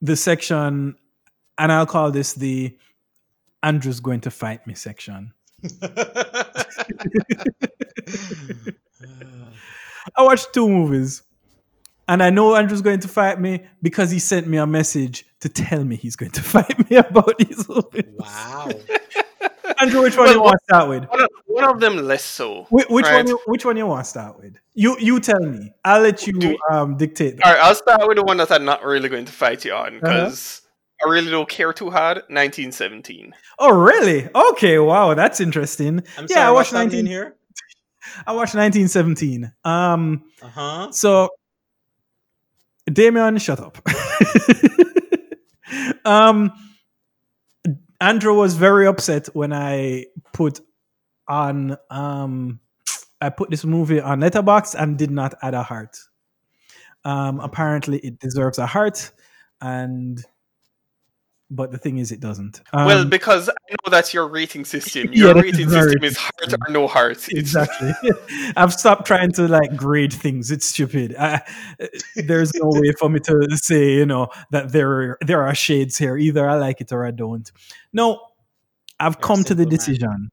[0.00, 0.96] the section,
[1.58, 2.76] and I'll call this the
[3.62, 5.32] Andrew's going to fight me section.
[10.16, 11.22] I watched two movies.
[12.08, 15.48] And I know Andrew's going to fight me because he sent me a message to
[15.48, 18.04] tell me he's going to fight me about these movies.
[18.16, 18.68] wow.
[19.80, 21.04] Andrew, which one Well, you want to start with?
[21.10, 22.64] One of, one of them less so.
[22.70, 23.16] Wh- Which right?
[23.16, 23.26] one?
[23.26, 24.56] You, which one you want to start with?
[24.74, 25.72] You you tell me.
[25.84, 27.42] I'll let you Do- um, dictate.
[27.42, 29.74] All right, I'll start with the one that I'm not really going to fight you
[29.74, 30.00] on Uh-huh.
[30.00, 30.62] because
[31.04, 32.18] I really don't care too hard.
[32.28, 33.34] 1917.
[33.58, 34.28] Oh, really?
[34.34, 34.78] Okay.
[34.78, 35.98] Wow, that's interesting.
[36.16, 37.06] I'm yeah, sorry, I watched happening 19.
[37.06, 37.36] here?
[38.26, 39.52] I watched 1917.
[39.64, 40.22] Um.
[40.40, 40.92] Uh huh.
[40.92, 41.28] So,
[42.92, 43.78] Damien, shut up.
[46.04, 46.52] um,
[48.00, 50.60] Andrew was very upset when I put
[51.28, 52.60] on um,
[53.20, 55.98] I put this movie on Letterboxd and did not add a heart.
[57.04, 59.10] Um, apparently, it deserves a heart,
[59.60, 60.22] and
[61.50, 62.60] but the thing is, it doesn't.
[62.72, 65.08] Um, well, because I know that's your rating system.
[65.12, 67.28] Your that's rating system is heart or no heart.
[67.28, 67.92] Exactly.
[68.56, 70.50] I've stopped trying to like grade things.
[70.50, 71.14] It's stupid.
[71.16, 71.42] I,
[72.16, 76.16] there's no way for me to say, you know, that there there are shades here.
[76.16, 77.50] Either I like it or I don't.
[77.92, 78.20] No,
[78.98, 80.30] I've You're come to the decision.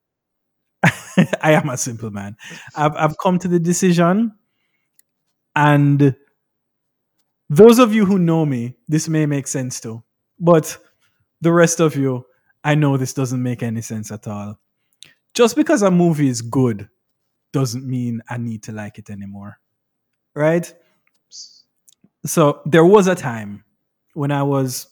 [1.42, 2.38] I am a simple man.
[2.76, 4.34] I've I've come to the decision,
[5.56, 6.16] and
[7.52, 10.04] those of you who know me, this may make sense to,
[10.40, 10.80] but
[11.44, 12.26] the rest of you,
[12.64, 14.58] I know this doesn't make any sense at all
[15.34, 16.88] just because a movie is good
[17.52, 19.60] doesn't mean I need to like it anymore.
[20.36, 20.74] Right?
[22.26, 23.64] So there was a time
[24.14, 24.88] when I was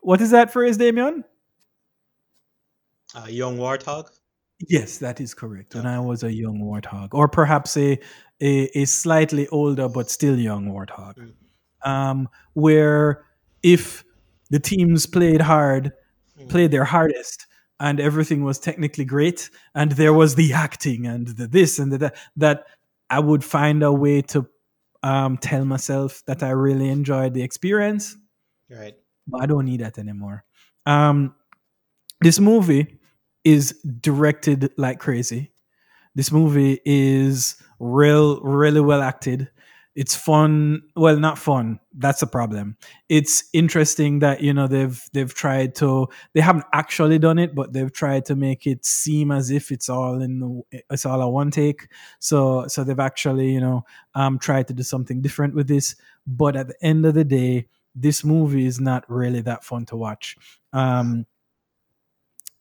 [0.00, 1.24] what is that phrase, Damien?
[3.14, 4.08] Uh, young warthog.
[4.68, 5.74] Yes, that is correct.
[5.74, 7.98] When I was a young warthog, or perhaps a
[8.40, 11.88] a, a slightly older but still young warthog, Mm.
[11.88, 13.24] um, where
[13.62, 14.04] if
[14.52, 15.92] the teams played hard,
[16.38, 16.48] Mm.
[16.48, 17.46] played their hardest,
[17.80, 21.98] and everything was technically great, and there was the acting and the this and the
[21.98, 22.64] that, that
[23.10, 24.46] I would find a way to
[25.02, 28.16] um, tell myself that I really enjoyed the experience
[28.70, 28.94] Right.
[29.26, 30.44] but I don't need that anymore.
[30.86, 31.34] Um,
[32.20, 33.00] this movie
[33.44, 35.50] is directed like crazy.
[36.14, 39.50] This movie is real, really well acted.
[39.94, 40.82] It's fun.
[40.96, 41.78] Well, not fun.
[41.92, 42.78] That's the problem.
[43.10, 46.08] It's interesting that you know they've they've tried to.
[46.32, 49.90] They haven't actually done it, but they've tried to make it seem as if it's
[49.90, 50.82] all in the.
[50.90, 51.88] It's all a one take.
[52.20, 53.84] So so they've actually you know
[54.14, 55.94] um tried to do something different with this.
[56.26, 59.96] But at the end of the day, this movie is not really that fun to
[59.96, 60.38] watch.
[60.72, 61.26] Um,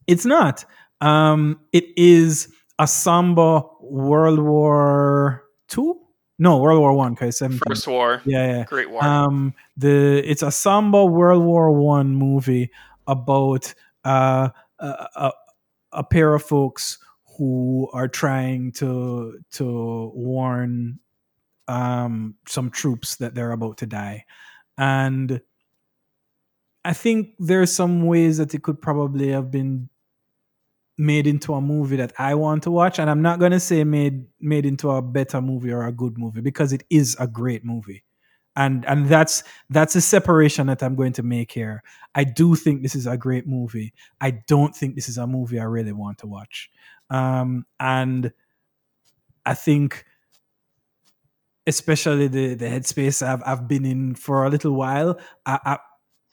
[0.06, 0.66] it's not.
[1.00, 6.01] Um, it is a Samba World War Two.
[6.42, 7.12] No, World War One.
[7.12, 7.62] Okay, seventeen.
[7.68, 8.64] First war, Yeah, yeah.
[8.64, 9.06] Great War.
[9.06, 12.72] Um, the it's a Samba World War One movie
[13.06, 13.72] about
[14.04, 15.32] uh, a, a
[15.92, 16.98] a pair of folks
[17.38, 20.98] who are trying to to warn
[21.68, 24.26] um, some troops that they're about to die,
[24.80, 25.42] and
[26.84, 29.89] I think there's some ways that it could probably have been
[31.02, 34.26] made into a movie that I want to watch, and I'm not gonna say made
[34.39, 38.04] made into a better movie or a good movie because it is a great movie,
[38.56, 41.84] and and that's that's a separation that I'm going to make here.
[42.14, 43.93] I do think this is a great movie.
[44.22, 46.70] I don't think this is a movie I really want to watch,
[47.10, 48.32] um, and
[49.45, 50.06] I think
[51.68, 55.78] especially the the headspace I've I've been in for a little while, I, I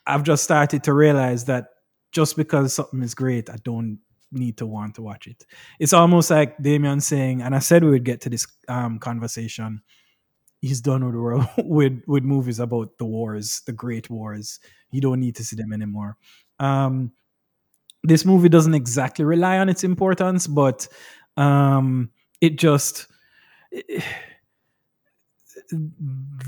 [0.06, 1.68] I've just started to realize that
[2.12, 3.98] just because something is great, I don't
[4.32, 5.46] need to want to watch it.
[5.78, 9.82] It's almost like Damien saying, and I said we would get to this um, conversation.
[10.60, 14.60] He's done with the world with with movies about the wars, the great wars.
[14.90, 16.16] You don't need to see them anymore.
[16.58, 17.12] Um,
[18.02, 20.88] this movie doesn't exactly rely on its importance, but
[21.36, 22.10] um,
[22.40, 23.06] it just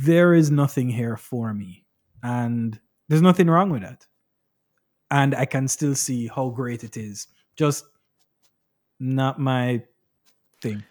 [0.02, 1.84] there is nothing here for me,
[2.22, 2.78] and
[3.08, 4.06] there's nothing wrong with that.
[5.10, 7.26] And I can still see how great it is.
[7.61, 7.84] Just
[8.98, 9.82] not my
[10.62, 10.82] thing.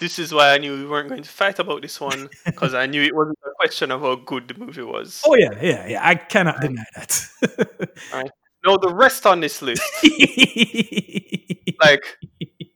[0.00, 2.86] this is why I knew we weren't going to fight about this one because I
[2.86, 5.22] knew it wasn't a question of how good the movie was.
[5.26, 6.00] Oh yeah, yeah, yeah.
[6.02, 7.10] I cannot deny that.
[8.64, 9.82] No, the rest on this list,
[11.80, 12.18] like,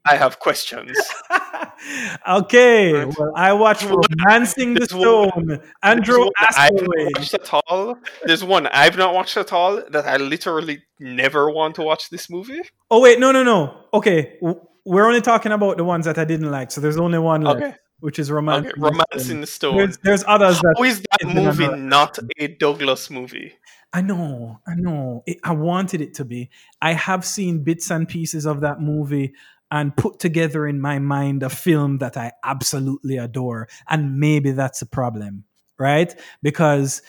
[0.05, 0.97] I have questions.
[2.27, 5.61] okay, well, I watched Romancing the There's one- Stone.
[5.81, 7.97] Andrew There's that I've watched at all.
[8.23, 12.29] There's one I've not watched at all that I literally never want to watch this
[12.29, 12.61] movie.
[12.91, 13.75] Oh wait, no, no, no.
[13.93, 14.37] Okay,
[14.85, 16.71] we're only talking about the ones that I didn't like.
[16.71, 17.75] So there's only one left, Okay.
[17.99, 18.71] which is Romancing.
[18.83, 19.41] Okay, the Stone.
[19.41, 19.77] The Stone.
[19.77, 23.53] There's, there's others that How is that movie not a Douglas movie?
[23.95, 25.21] I know, I know.
[25.27, 26.49] It, I wanted it to be.
[26.81, 29.33] I have seen bits and pieces of that movie
[29.73, 33.67] and put together in my mind a film that I absolutely adore.
[33.89, 35.45] And maybe that's a problem,
[35.79, 36.13] right?
[36.43, 37.01] Because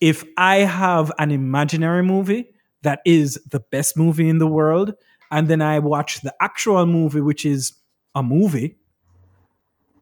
[0.00, 2.50] if I have an imaginary movie
[2.82, 4.94] that is the best movie in the world,
[5.32, 7.72] and then I watch the actual movie, which is
[8.14, 8.76] a movie,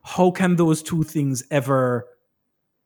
[0.05, 2.07] how can those two things ever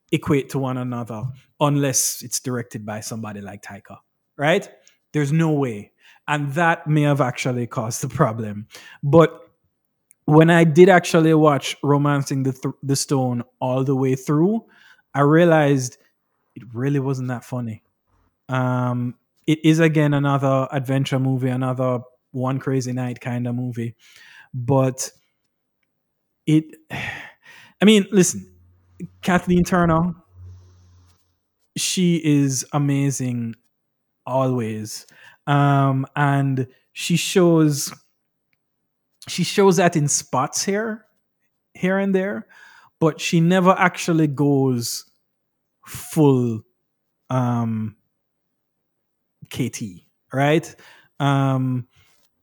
[0.09, 1.23] equate to one another
[1.59, 3.97] unless it's directed by somebody like Taika,
[4.37, 4.69] right?
[5.11, 5.91] There's no way.
[6.27, 8.67] And that may have actually caused the problem.
[9.01, 9.49] But
[10.25, 14.65] when I did actually watch Romancing the, Th- the Stone all the way through,
[15.13, 15.97] I realized
[16.55, 17.83] it really wasn't that funny.
[18.49, 19.15] Um,
[19.45, 21.99] it is again another adventure movie, another
[22.31, 23.95] one crazy night kind of movie.
[24.53, 25.11] But
[26.45, 28.51] it, I mean, listen,
[29.21, 30.13] Kathleen Turner,
[31.77, 33.55] she is amazing
[34.25, 35.05] always.
[35.47, 37.93] Um, and she shows
[39.27, 41.05] she shows that in spots here,
[41.73, 42.47] here and there,
[42.99, 45.05] but she never actually goes
[45.85, 46.61] full
[47.29, 47.95] um
[49.49, 49.81] KT,
[50.33, 50.75] right?
[51.19, 51.87] Um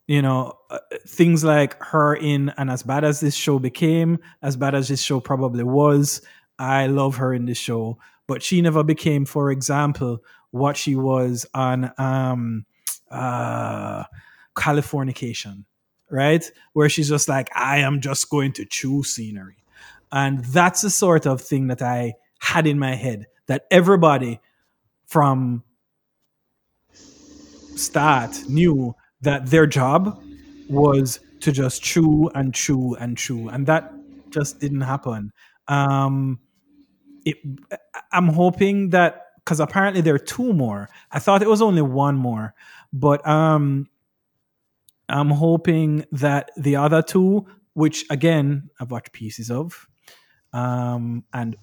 [0.07, 4.55] you know, uh, things like her in and as bad as this show became, as
[4.55, 6.21] bad as this show probably was,
[6.59, 11.47] I love her in this show, but she never became, for example, what she was
[11.55, 12.67] on um
[13.15, 14.05] uh
[14.57, 15.65] Californication,
[16.11, 16.45] right?
[16.75, 19.65] Where she's just like, I am just going to chew scenery.
[20.13, 24.41] And that's the sort of thing that I had in my head that everybody
[25.07, 25.65] from
[27.77, 30.23] start knew that their job
[30.69, 33.93] was to just chew and chew and chew, and that
[34.31, 35.33] just didn't happen.
[35.69, 36.39] Um,
[37.25, 37.37] it,
[38.13, 40.89] I'm hoping that because apparently there are two more.
[41.13, 42.55] I thought it was only one more,
[42.95, 43.89] but um,
[45.09, 49.89] I'm hoping that the other two, which again I've watched pieces of,
[50.53, 51.57] um, and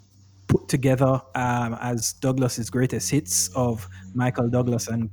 [0.47, 5.09] put together um, as Douglas's greatest hits of Michael Douglas and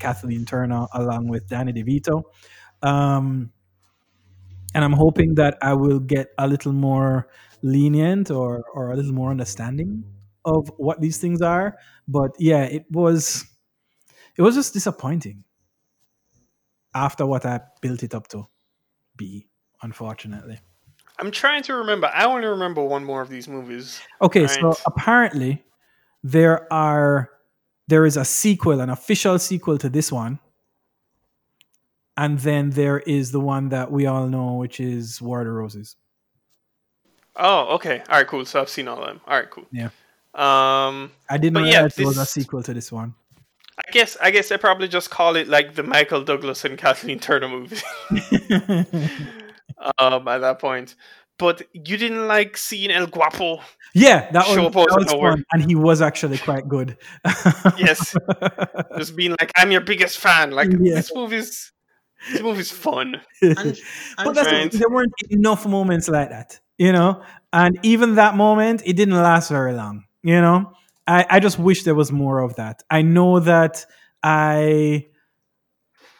[0.00, 2.24] Kathleen Turner, along with Danny DeVito.
[2.82, 3.52] Um,
[4.74, 7.28] and I'm hoping that I will get a little more
[7.62, 10.02] lenient or or a little more understanding
[10.44, 11.78] of what these things are.
[12.08, 13.44] But yeah, it was
[14.36, 15.44] it was just disappointing
[16.94, 18.46] after what I built it up to
[19.16, 19.48] be,
[19.82, 20.58] unfortunately.
[21.18, 22.10] I'm trying to remember.
[22.12, 24.00] I only remember one more of these movies.
[24.20, 25.62] Okay, so apparently
[26.22, 27.30] there are
[27.88, 30.38] there is a sequel, an official sequel to this one.
[32.16, 35.52] And then there is the one that we all know, which is War of the
[35.52, 35.96] Roses.
[37.36, 38.02] Oh, okay.
[38.08, 38.44] All right, cool.
[38.44, 39.20] So I've seen all of them.
[39.26, 39.66] All right, cool.
[39.72, 39.90] Yeah.
[40.34, 43.14] Um, I didn't know yeah, that there was a sequel to this one.
[43.86, 47.18] I guess I guess they probably just call it like the Michael Douglas and Kathleen
[47.18, 47.76] Turner movie.
[49.98, 50.94] um, at that point.
[51.38, 53.60] But you didn't like seeing El Guapo.
[53.94, 56.96] yeah, that was, that was fun, and he was actually quite good.
[57.78, 58.14] Yes.
[58.96, 60.52] Just being like, I'm your biggest fan.
[60.52, 60.94] Like Yeah.
[60.94, 61.72] this movie's
[62.30, 63.20] this movie's fun.
[63.40, 63.76] And,
[64.18, 64.70] but that's Right.
[64.70, 67.22] there weren't enough moments like that, you know.
[67.52, 70.72] And even that moment, it didn't last very long, you know.
[71.06, 72.82] I, I just wish there was more of that.
[72.90, 73.84] I know that
[74.22, 75.06] I,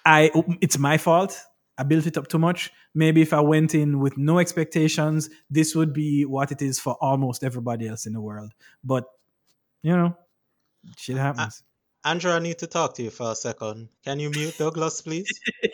[0.04, 0.30] I,
[0.60, 1.40] it's my fault.
[1.78, 2.70] I built it up too much.
[2.94, 6.94] Maybe if I went in with no expectations, this would be what it is for
[7.00, 8.52] almost everybody else in the world.
[8.84, 9.04] But
[9.82, 10.16] you know,
[10.96, 11.62] shit happens.
[12.04, 13.88] Andrew, I need to talk to you for a second.
[14.04, 15.28] Can you mute Douglas, please?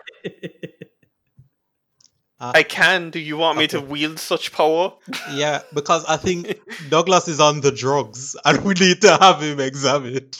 [2.41, 3.11] Uh, I can.
[3.11, 4.93] Do you want me to wield such power?
[5.32, 9.59] Yeah, because I think Douglas is on the drugs and we need to have him
[9.59, 10.39] examined.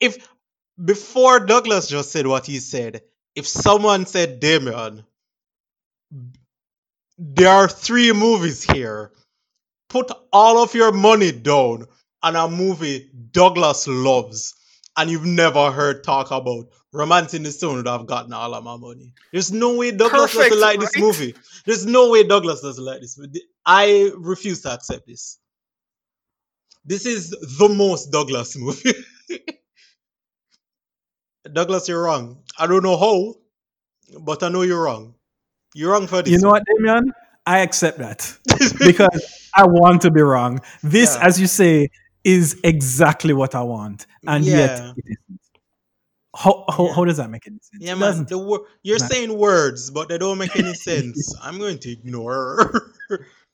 [0.00, 0.28] If
[0.82, 3.02] before Douglas just said what he said,
[3.36, 5.04] if someone said Damien,
[7.18, 9.12] there are three movies here.
[9.88, 11.86] Put all of your money down
[12.22, 14.54] on a movie Douglas loves
[14.96, 18.76] and you've never heard talk about Romancing the Stone would have gotten all of my
[18.76, 19.12] money.
[19.32, 21.34] There's no way Douglas Perfect, doesn't like this movie.
[21.66, 23.42] There's no way Douglas doesn't like this movie.
[23.66, 25.38] I refuse to accept this.
[26.84, 28.92] This is the most Douglas movie.
[31.52, 32.38] Douglas, you're wrong.
[32.58, 33.34] I don't know how,
[34.20, 35.14] but I know you're wrong.
[35.74, 36.32] You're wrong for this.
[36.32, 37.12] You know what, Damien?
[37.46, 38.36] I accept that
[38.78, 40.60] because I want to be wrong.
[40.82, 41.26] This, Yeah.
[41.26, 41.88] as you say,
[42.24, 44.56] is exactly what I want, and Yeah.
[44.56, 45.40] yet it isn't.
[46.38, 46.94] How, how, Yeah.
[46.94, 47.82] how does that make any sense?
[47.82, 48.24] Yeah, man.
[48.26, 49.06] The wor- you're Nah.
[49.06, 51.34] saying words, but they don't make any sense.
[51.42, 52.92] I'm going to ignore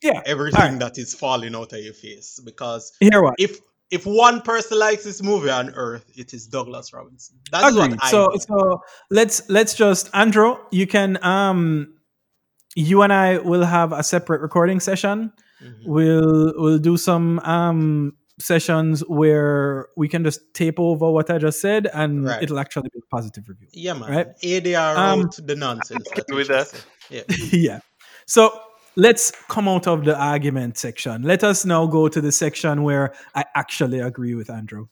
[0.03, 0.20] Yeah.
[0.26, 0.80] everything Alright.
[0.80, 2.93] that is falling out of your face because
[3.39, 3.59] if
[3.91, 7.37] if one person likes this movie on Earth, it is Douglas Robinson.
[7.51, 7.93] That's Agreed.
[7.93, 8.37] what I So know.
[8.37, 11.95] so let's let's just Andrew, you can um
[12.76, 15.32] you and I will have a separate recording session.
[15.62, 15.87] Mhm.
[15.87, 21.61] We'll we'll do some um sessions where we can just tape over what I just
[21.61, 22.43] said and Right.
[22.43, 23.68] it'll actually be a positive review.
[23.72, 24.11] Yeah, man.
[24.11, 24.26] Right.
[24.43, 26.09] ADR Um, out the nonsense.
[26.14, 26.72] happy with that.
[27.11, 27.22] Yeah.
[27.53, 27.80] yeah.
[28.26, 28.59] So
[28.97, 31.22] let's come out of the argument section.
[31.22, 34.87] Let us now go to the section where I actually agree with Andrew.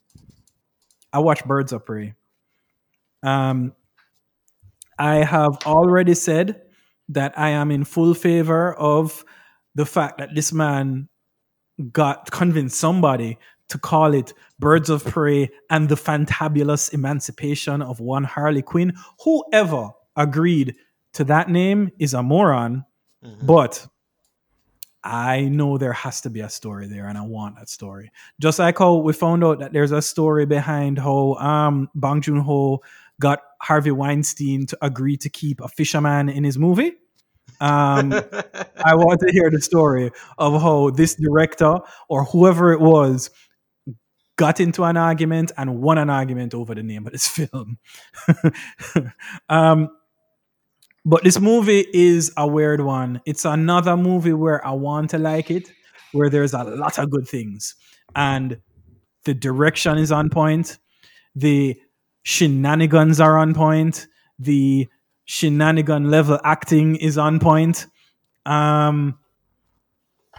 [1.12, 2.14] I watch Birds of Prey.
[3.22, 3.72] Um,
[4.98, 6.62] I have already said
[7.08, 9.24] that I am in full favor of
[9.74, 11.08] the fact that this man
[11.92, 13.38] got convinced somebody
[13.68, 18.92] to call it Birds of Prey and the fantabulous emancipation of one Harley Quinn.
[19.24, 20.74] Whoever agreed
[21.14, 22.84] to that name is a moron,
[23.24, 23.46] Mhm.
[23.46, 23.86] but
[25.04, 28.12] I know there has to be a story there, and I want that story.
[28.40, 32.38] Just like how we found out that there's a story behind how um, Bong Joon
[32.40, 32.82] Ho
[33.20, 36.92] got Harvey Weinstein to agree to keep a fisherman in his movie.
[37.62, 38.12] Um,
[38.84, 41.78] I want to hear the story of how this director
[42.08, 43.30] or whoever it was
[44.36, 47.78] got into an argument and won an argument over the name of this film.
[49.48, 49.88] um,
[51.04, 53.20] but this movie is a weird one.
[53.26, 55.70] It's another movie where I want to like it,
[56.12, 57.74] where there's a lot of good things.
[58.14, 58.58] And
[59.24, 60.78] the direction is on point.
[61.34, 61.76] The
[62.24, 64.06] shenanigans are on point.
[64.38, 64.88] The
[65.24, 67.86] shenanigan level acting is on point.
[68.46, 69.18] Um,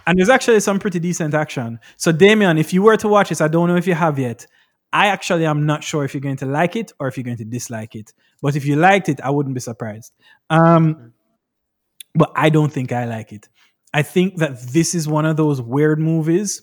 [0.05, 1.79] and there's actually some pretty decent action.
[1.97, 4.45] So, Damien, if you were to watch this, I don't know if you have yet.
[4.91, 7.37] I actually am not sure if you're going to like it or if you're going
[7.37, 8.13] to dislike it.
[8.41, 10.13] But if you liked it, I wouldn't be surprised.
[10.49, 11.13] Um,
[12.13, 13.49] but I don't think I like it.
[13.93, 16.61] I think that this is one of those weird movies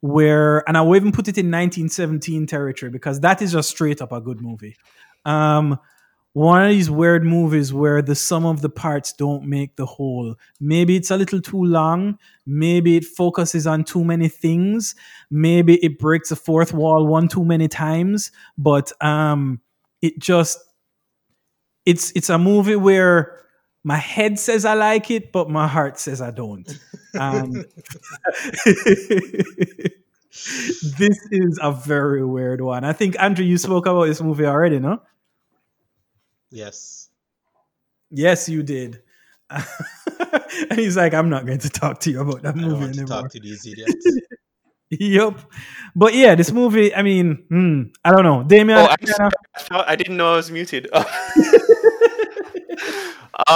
[0.00, 4.00] where, and I will even put it in 1917 territory because that is just straight
[4.00, 4.76] up a good movie.
[5.24, 5.78] Um,
[6.32, 10.36] one of these weird movies where the sum of the parts don't make the whole.
[10.60, 12.18] Maybe it's a little too long.
[12.46, 14.94] Maybe it focuses on too many things.
[15.30, 18.30] Maybe it breaks the fourth wall one too many times.
[18.56, 19.60] But um,
[20.02, 20.58] it just
[21.84, 23.36] it's it's a movie where
[23.82, 26.78] my head says I like it, but my heart says I don't.
[27.18, 27.52] Um,
[28.64, 28.94] this
[31.32, 32.84] is a very weird one.
[32.84, 35.02] I think Andrew, you spoke about this movie already, no?
[36.50, 37.08] Yes.
[38.10, 39.02] Yes, you did.
[39.50, 42.80] and he's like, I'm not going to talk to you about that I don't movie
[42.80, 43.22] want to anymore.
[43.22, 44.06] talk to these idiots.
[44.90, 45.38] yep.
[45.94, 48.42] But yeah, this movie, I mean, hmm, I don't know.
[48.44, 49.30] Damien, Oh, I'm.
[49.54, 50.88] I, thought, I didn't know I was muted.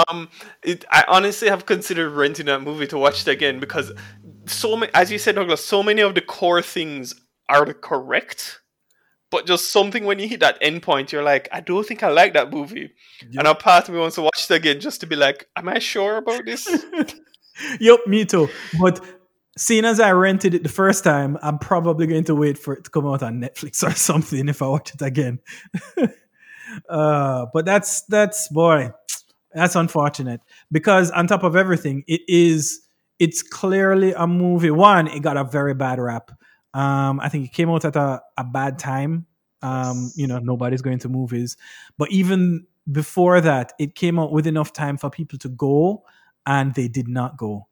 [0.07, 0.29] um,
[0.63, 3.91] it, I honestly have considered renting that movie to watch it again because
[4.45, 7.13] so many, as you said, Douglas, so many of the core things
[7.49, 8.61] are correct,
[9.35, 12.07] but just something when you hit that end point, you're like, I don't think I
[12.07, 12.93] like that movie,
[13.37, 15.67] and a part of me wants to watch it again just to be like, Am
[15.67, 16.65] I sure about this?
[17.81, 18.47] yep, me too.
[18.79, 19.03] But
[19.57, 22.85] seeing as I rented it the first time, I'm probably going to wait for it
[22.85, 25.39] to come out on Netflix or something if I watch it again.
[26.89, 28.91] uh, but that's that's boy,
[29.53, 30.39] that's unfortunate
[30.71, 32.87] because on top of everything, it is
[33.19, 34.71] it's clearly a movie.
[34.71, 36.31] One, it got a very bad rap.
[36.75, 39.25] Um, I think it came out at a, a bad time.
[39.61, 41.57] Um, you know, nobody's going to movies.
[41.97, 46.03] But even before that, it came out with enough time for people to go,
[46.45, 47.67] and they did not go.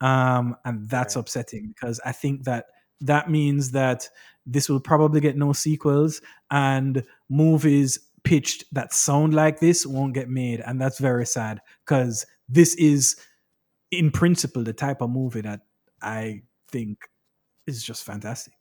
[0.00, 1.20] Um, and that's Right.
[1.20, 2.66] upsetting because I think that
[3.00, 4.08] that means that
[4.46, 6.20] this will probably get no sequels,
[6.50, 12.26] and movies pitched that sound like this won't get made, and that's very sad because
[12.48, 13.16] this is,
[13.90, 15.60] in principle, the type of movie that
[16.02, 17.08] I think
[17.66, 18.54] is just fantastic.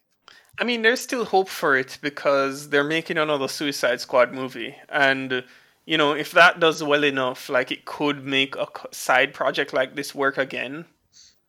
[0.60, 5.44] I mean, there's still hope for it because they're making another Suicide Squad movie, and
[5.86, 9.96] you know, if that does well enough, like it could make a side project like
[9.96, 10.86] this work again.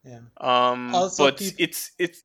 [0.04, 0.20] Yeah.
[0.38, 2.22] Um, Also, but peop- it's it's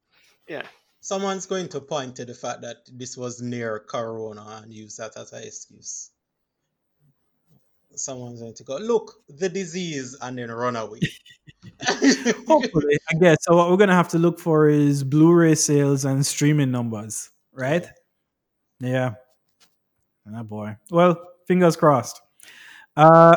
[0.47, 0.63] yeah.
[0.99, 5.17] Someone's going to point to the fact that this was near Corona and use that
[5.17, 6.11] as an excuse.
[7.95, 10.99] Someone's going to go, look, the disease, and then run away.
[12.47, 13.37] Hopefully, I guess.
[13.41, 17.87] So what we're gonna have to look for is Blu-ray sales and streaming numbers, right?
[18.79, 19.13] Yeah.
[20.33, 20.77] Ah, boy.
[20.89, 22.21] Well, fingers crossed.
[22.95, 23.35] Uh,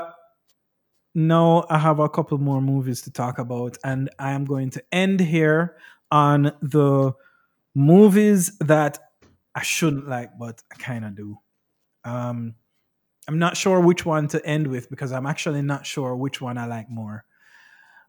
[1.15, 4.85] now I have a couple more movies to talk about, and I am going to
[4.93, 5.77] end here
[6.11, 7.13] on the
[7.75, 8.99] movies that
[9.55, 11.39] I shouldn't like, but I kind of do.
[12.05, 12.55] Um,
[13.29, 16.59] I'm not sure which one to end with because I'm actually not sure which one
[16.59, 17.25] I like more.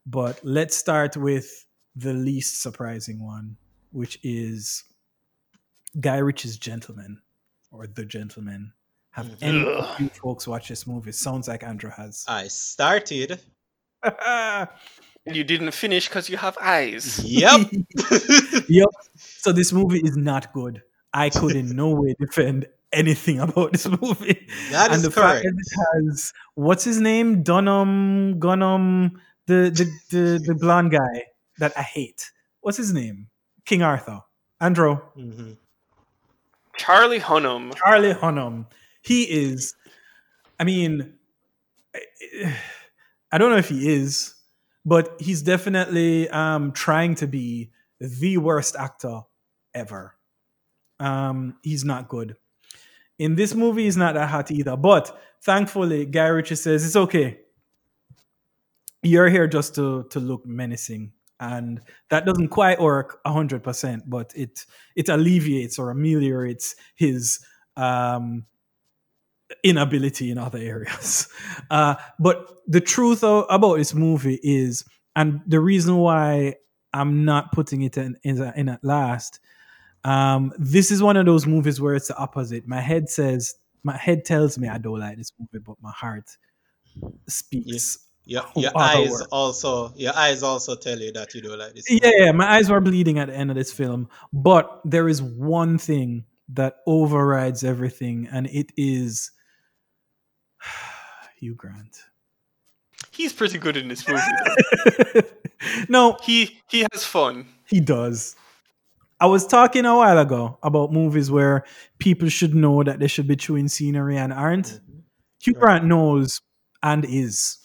[0.04, 1.64] But let's start with
[1.94, 3.56] the least surprising one,
[3.92, 4.84] which is
[5.98, 7.22] Guy Ritchie's Gentleman
[7.72, 8.72] or The Gentleman.
[9.10, 9.42] Have Mhm.
[9.42, 11.12] any of you folks watch this movie?
[11.12, 12.24] Sounds like Andrew has.
[12.28, 13.40] I started.
[15.28, 17.18] You didn't finish because you have eyes.
[17.24, 17.68] Yep.
[18.68, 18.88] yep.
[19.16, 20.82] So this movie is not good.
[21.12, 24.46] I could in no way defend anything about this movie.
[24.70, 25.44] That and is the fact correct.
[25.44, 27.42] that it has what's his name?
[27.42, 29.12] Dunham Gunham,
[29.46, 31.24] the the the, the blonde guy
[31.58, 32.30] that I hate.
[32.60, 33.28] What's his name?
[33.64, 34.20] King Arthur.
[34.60, 34.96] Andrew.
[35.14, 35.52] hmm
[36.76, 37.74] Charlie Hunnam.
[37.74, 38.66] Charlie Hunnam.
[39.02, 39.74] He is.
[40.60, 41.14] I mean,
[41.94, 42.54] I-
[43.32, 44.34] I don't know if he is,
[44.84, 49.22] but he's definitely um, trying to be the worst actor
[49.74, 50.14] ever.
[51.00, 52.36] Um, he's not good.
[53.18, 54.76] In this movie, he's not that hot either.
[54.76, 57.40] But thankfully, Guy Ritchie says it's okay.
[59.02, 61.80] You're here just to to look menacing, and
[62.10, 64.66] that doesn't quite work hundred percent, but it
[64.96, 67.40] it alleviates or ameliorates his
[67.76, 68.44] um,
[69.62, 71.28] inability in other areas.
[71.68, 74.84] Uh, but the truth about this movie is,
[75.16, 76.54] and the reason why
[76.92, 79.40] I'm not putting it in in, in at last,
[80.06, 82.66] um, this is one of those movies where it's the opposite.
[82.68, 86.30] My head says, my head tells me I don't like this movie, but my heart
[87.28, 87.98] speaks.
[88.28, 89.26] Your, your Oh, eyes word.
[89.30, 91.84] also your eyes also tell you that you don't like this.
[91.88, 95.22] Yeah, yeah, my eyes were bleeding at the end of this film, but there is
[95.22, 99.30] one thing that overrides everything, and it is
[101.38, 101.96] Hugh Grant.
[103.12, 105.22] He's pretty good in this movie.
[105.88, 107.46] no, he he has fun.
[107.66, 108.34] he does.
[109.20, 111.64] I was talking a while ago about movies where
[111.98, 114.66] people should know that they should be chewing scenery and aren't.
[114.66, 115.02] Mhm.
[115.42, 115.54] Hugh.
[115.54, 116.40] Grant knows
[116.82, 117.58] and is.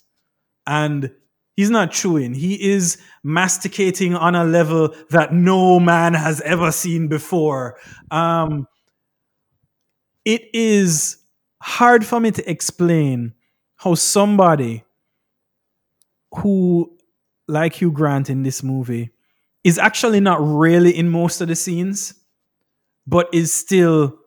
[0.67, 1.11] And
[1.55, 2.33] he's not chewing.
[2.35, 7.77] He is masticating on a level that no man has ever seen before.
[8.11, 8.67] Um,
[10.25, 11.17] it is
[11.61, 13.33] hard for me to explain
[13.77, 14.83] how somebody
[16.35, 16.97] who,
[17.47, 19.09] like Hugh Grant in this movie,
[19.63, 22.13] is actually not really in most of the scenes,
[23.05, 24.17] but is still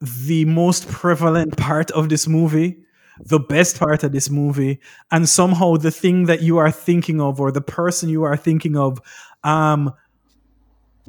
[0.00, 2.78] the most prevalent part of this movie,
[3.20, 4.80] the best part of this movie,
[5.10, 8.76] and somehow the thing that you are thinking of or the person you are thinking
[8.76, 9.00] of,
[9.44, 9.92] um,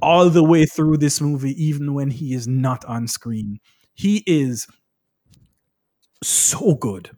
[0.02, 3.60] all the way through this movie, even when he is not on screen.
[3.94, 4.68] He is
[6.24, 7.12] so good.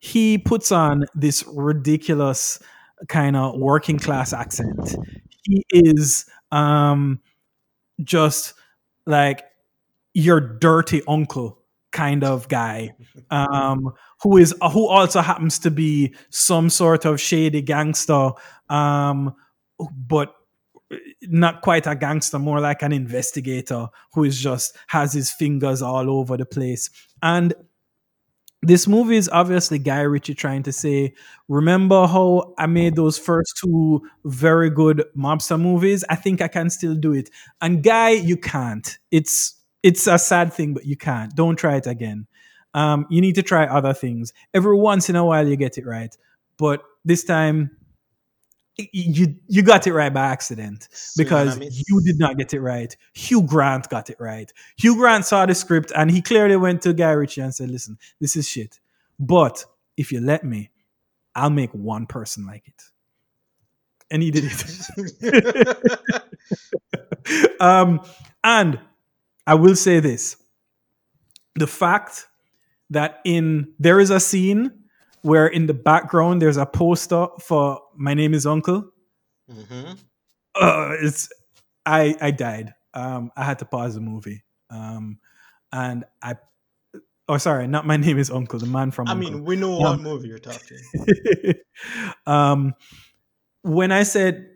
[0.00, 2.58] He puts on this ridiculous
[3.08, 4.96] kind of working class accent.
[5.44, 7.20] He is um
[8.02, 8.54] just
[9.06, 9.44] like
[10.14, 11.58] your dirty uncle
[11.92, 12.92] kind of guy
[13.30, 18.30] um who is who also happens to be some sort of shady gangster
[18.68, 19.32] um
[19.96, 20.34] but
[21.22, 26.10] not quite a gangster more like an investigator who is just has his fingers all
[26.10, 26.90] over the place
[27.22, 27.54] and
[28.66, 31.14] this movie is obviously Guy Ritchie trying to say,
[31.48, 36.04] remember how I made those first two very good mobster movies?
[36.08, 37.30] I think I can still do it.
[37.60, 38.98] And Guy, you can't.
[39.10, 41.34] It's it's a sad thing, but you can't.
[41.36, 42.26] Don't try it again.
[42.72, 44.32] Um, you need to try other things.
[44.54, 46.16] Every once in a while, you get it right,
[46.56, 47.70] but this time,
[48.76, 51.84] you you got it right by accident because and a miss.
[51.88, 52.96] you did not get it right.
[53.12, 54.52] Hugh Grant got it right.
[54.76, 57.98] Hugh Grant saw the script and he clearly went to Guy Ritchie and said, "Listen,
[58.20, 58.80] this is shit.
[59.18, 59.64] But
[59.96, 60.70] if you let me,
[61.34, 62.82] I'll make one person like it."
[64.10, 66.02] And he did it.
[67.60, 68.00] um,
[68.42, 68.80] and
[69.46, 70.36] I will say this:
[71.54, 72.26] the fact
[72.90, 74.83] that in there is a scene
[75.24, 78.90] where in the background there's a poster for "My name is Uncle."
[79.50, 79.98] Mhm.
[80.54, 81.28] uh, it's
[81.86, 82.74] I I died.
[82.92, 84.44] Um, I had to pause the movie.
[84.70, 85.18] Um,
[85.72, 86.36] and I
[87.28, 89.30] oh sorry, not my name is Uncle, the man from I Uncle.
[89.32, 90.78] mean, we know what movie you're talking.
[92.26, 92.74] um,
[93.62, 94.46] when I said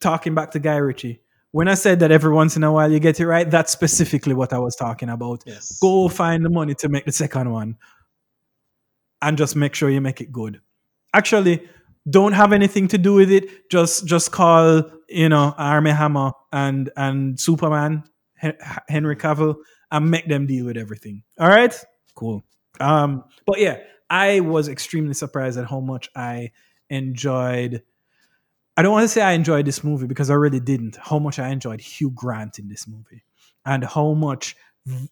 [0.00, 1.22] talking back to Guy Ritchie,
[1.52, 4.34] when I said that every once in a while you get it right, that's specifically
[4.34, 5.42] what I was talking about.
[5.46, 5.78] Yes.
[5.80, 7.76] Go find the money to make the second one,
[9.22, 10.60] and just make sure you make it good.
[11.14, 11.68] Actually,
[12.08, 13.70] don't have anything to do with it.
[13.70, 18.04] Just just call you know Armie Hammer and and Superman
[18.36, 18.56] Hen-
[18.88, 19.56] Henry Cavill
[19.90, 21.22] and make them deal with everything.
[21.38, 21.74] All right,
[22.14, 22.44] cool.
[22.80, 23.78] Um, but yeah,
[24.08, 26.52] I was extremely surprised at how much I
[26.88, 27.82] enjoyed.
[28.76, 30.96] I don't want to say I enjoyed this movie because I really didn't.
[30.96, 33.24] How much I enjoyed Hugh Grant in this movie,
[33.66, 34.56] and how much
[34.88, 35.10] th-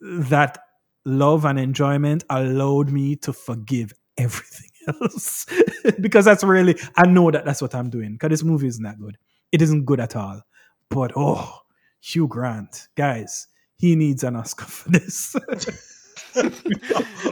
[0.00, 0.58] that
[1.06, 4.68] love and enjoyment allowed me to forgive everything
[5.00, 5.46] else
[6.00, 8.98] because that's really I know that that's what I'm doing because this movie isn't that
[9.00, 9.16] good.
[9.52, 10.42] It isn't good at all.
[10.90, 11.60] But oh,
[12.00, 13.46] Hugh Grant, guys,
[13.76, 15.34] he needs an Oscar for this.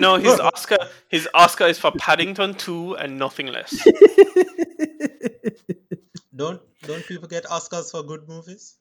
[0.01, 0.79] No, his Oscar,
[1.09, 3.87] his Oscar is for Paddington 2 and nothing less.
[6.35, 8.77] Don't don't people get Oscars for good movies?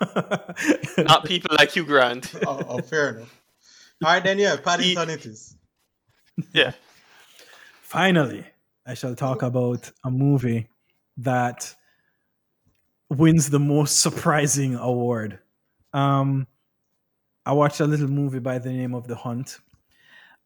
[0.98, 2.32] Not people like Hugh Grant.
[2.46, 3.40] Oh, oh fair enough.
[4.02, 5.56] All right, then yeah, Paddington it is.
[6.52, 6.72] Yeah.
[7.82, 8.44] Finally,
[8.86, 10.68] I shall talk about a movie
[11.18, 11.74] that
[13.10, 15.38] wins the most surprising award.
[15.92, 16.46] Um,
[17.44, 19.58] I watched a little movie by the name of The Hunt.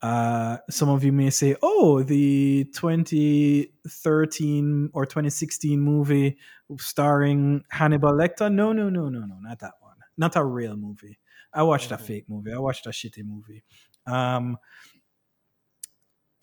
[0.04, 6.36] Uh, some of you may say, "Oh, the 2013 or 2016 movie
[6.78, 9.96] starring Hannibal Lecter." No, no, no, no, no, not that one.
[10.18, 11.18] Not a real movie.
[11.54, 12.52] I watched a fake movie.
[12.52, 13.64] I watched a shitty movie.
[14.06, 14.58] Um,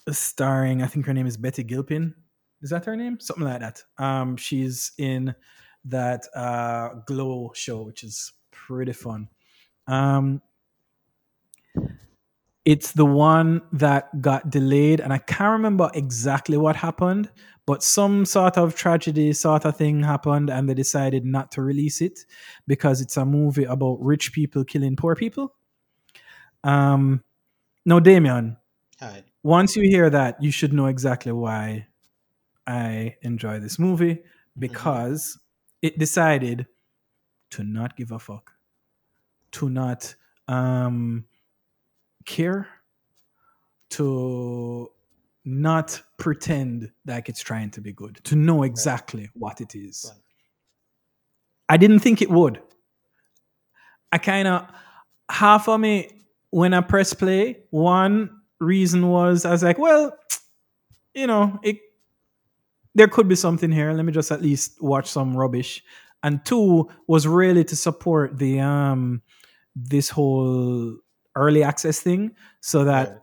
[0.09, 2.15] starring, I think her name is Betty Gilpin.
[2.63, 3.19] Is that her name?
[3.19, 3.83] Something like that.
[3.99, 5.35] Um, she's in
[5.85, 9.29] that uh, Glow show, which is pretty fun.
[9.85, 10.41] Um,
[12.63, 17.31] it's the one that got delayed, and I can't remember exactly what happened,
[17.65, 22.01] but some sort of tragedy sort of thing happened, and they decided not to release
[22.01, 22.19] it
[22.67, 25.55] because it's a movie about rich people killing poor people.
[26.63, 27.23] Um,
[27.85, 28.57] no, Damien,
[28.99, 29.23] Hi.
[29.41, 31.87] once you hear that, you should know exactly why
[32.67, 34.19] I enjoy this movie
[34.57, 35.39] because
[35.81, 36.67] it decided
[37.51, 38.51] to not give a fuck,
[39.53, 40.15] to not
[40.47, 41.25] um,
[42.25, 42.67] care,
[43.91, 44.89] to
[45.43, 50.09] not pretend like it's trying to be good, to know exactly what it is.
[50.09, 50.21] Right.
[51.69, 52.61] I didn't think it would.
[54.11, 54.67] I kind of
[55.29, 56.09] half of me
[56.49, 57.63] when I press play.
[57.69, 60.15] One reason was I was like, well,
[61.13, 61.77] you know, it
[62.93, 63.93] there could be something here.
[63.93, 65.83] Let me just at least watch some rubbish.
[66.23, 69.21] And two was really to support the um
[69.75, 70.97] this whole
[71.35, 73.17] early access thing so that Right.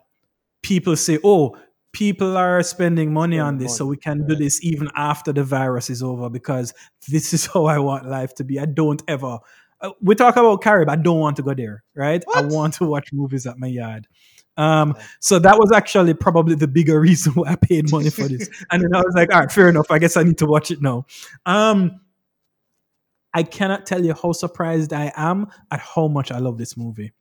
[0.62, 1.56] people say, oh,
[1.92, 5.90] people are spending money on this, so we can do this even after the virus
[5.90, 6.72] is over because
[7.08, 8.58] this is how I want life to be.
[8.60, 9.38] I don't ever.
[9.80, 10.88] Uh, we talk about Carib.
[10.88, 12.24] I don't want to go there, right?
[12.34, 14.08] I want to watch movies at my yard.
[14.56, 18.48] Um, so that was actually probably the bigger reason why I paid money for this.
[18.72, 19.86] and then I was like, all right, fair enough.
[19.90, 21.06] I guess I need to watch it now.
[21.46, 22.00] Um,
[23.32, 27.12] I cannot tell you how surprised I am at how much I love this movie.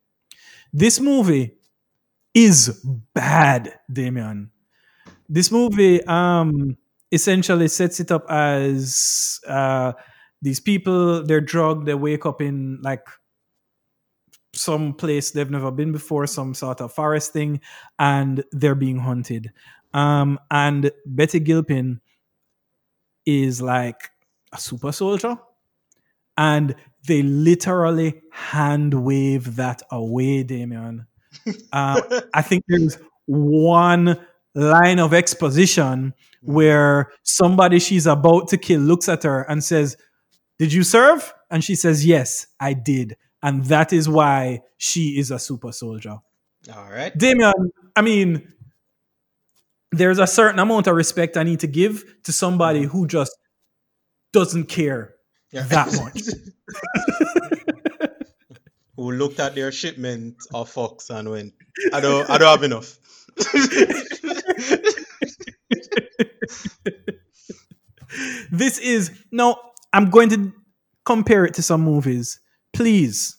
[0.74, 1.56] This movie
[2.34, 4.52] is bad, Damien.
[5.30, 6.78] This movie um
[7.12, 9.94] essentially sets it up as uh
[10.42, 13.08] these people, they're drugged, they wake up in like
[14.54, 17.60] some place they've never been before, some sort of forest thing,
[18.00, 19.52] and they're being hunted.
[19.94, 22.02] Um, and Betty Gilpin
[23.26, 24.12] is like
[24.54, 25.38] a super soldier,
[26.38, 26.76] and
[27.08, 31.08] they literally hand wave that away, Damien.
[31.72, 32.02] Uh,
[32.34, 34.20] I think there's one
[34.54, 39.98] line of exposition where somebody she's about to kill looks at her and says,
[40.60, 41.34] Did you serve?
[41.50, 43.18] And she says, Yes, I did.
[43.42, 46.18] And that is why she is a super soldier.
[46.76, 47.16] All right.
[47.18, 48.52] Damien, I mean,
[49.92, 53.38] there's a certain amount of respect I need to give to somebody who just
[54.34, 55.17] doesn't care
[55.58, 55.64] Yeah.
[55.68, 56.22] that much.
[58.96, 61.54] Who looked at their shipment of Fox and went,
[61.94, 62.98] I don't I don't have enough.
[68.52, 69.56] this is no
[69.94, 70.52] i'm going to
[71.06, 72.40] compare it to some movies
[72.74, 73.38] please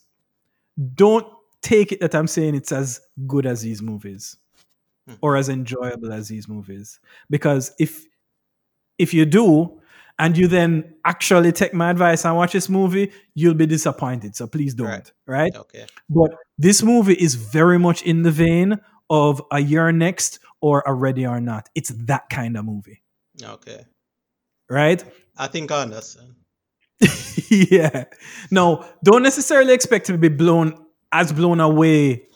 [0.95, 1.27] don't
[1.63, 4.37] take it that i'm saying it's as good as these movies
[5.09, 5.15] hmm.
[5.21, 8.05] or as enjoyable as these movies because if
[8.99, 9.81] if you do
[10.19, 14.47] and you then actually take my advice and watch this movie you'll be disappointed so
[14.47, 15.13] please don't Right.
[15.27, 15.57] right?
[15.57, 15.87] okay.
[16.11, 18.79] but this movie is very much in the vein
[19.11, 23.03] of a You're Next or a ready or not it's that kind of movie
[23.43, 23.85] Okay.
[24.69, 25.03] right
[25.37, 26.35] I think I understand.
[27.49, 28.05] yeah.
[28.51, 32.27] No, don't necessarily expect to be blown as blown away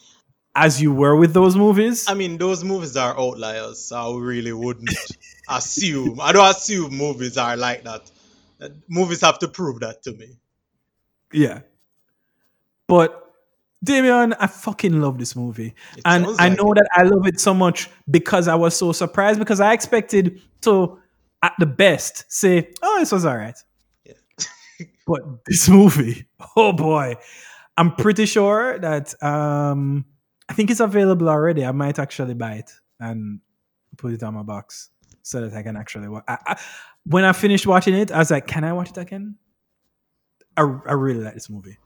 [0.55, 2.07] as you were with those movies.
[2.09, 4.91] I mean, those movies are outliers, so I really wouldn't
[5.49, 6.21] assume.
[6.21, 8.11] I don't assume movies are like that.
[8.61, 10.29] Uh, Movies have to prove that to me.
[11.33, 11.61] yeah.
[12.87, 13.19] But
[13.83, 15.75] Damien, I fucking love this movie.
[15.97, 16.77] It and I like know it.
[16.77, 20.99] that I love it so much because I was so surprised because I expected to
[21.43, 23.59] at the best say, "Oh, this was all right."
[24.05, 24.13] Yeah.
[25.07, 26.27] but this movie,
[26.57, 27.17] oh boy.
[27.77, 30.05] I'm pretty sure that um
[30.53, 31.65] I think it's available already.
[31.65, 32.71] I might actually buy it
[33.01, 33.41] and
[33.97, 34.91] put it on my box
[35.23, 36.25] so that I can actually watch.
[36.29, 36.61] I, I,
[37.07, 39.37] when I finished watching it, I was like, "Can I watch it again?"
[40.59, 41.79] I, I really like this movie.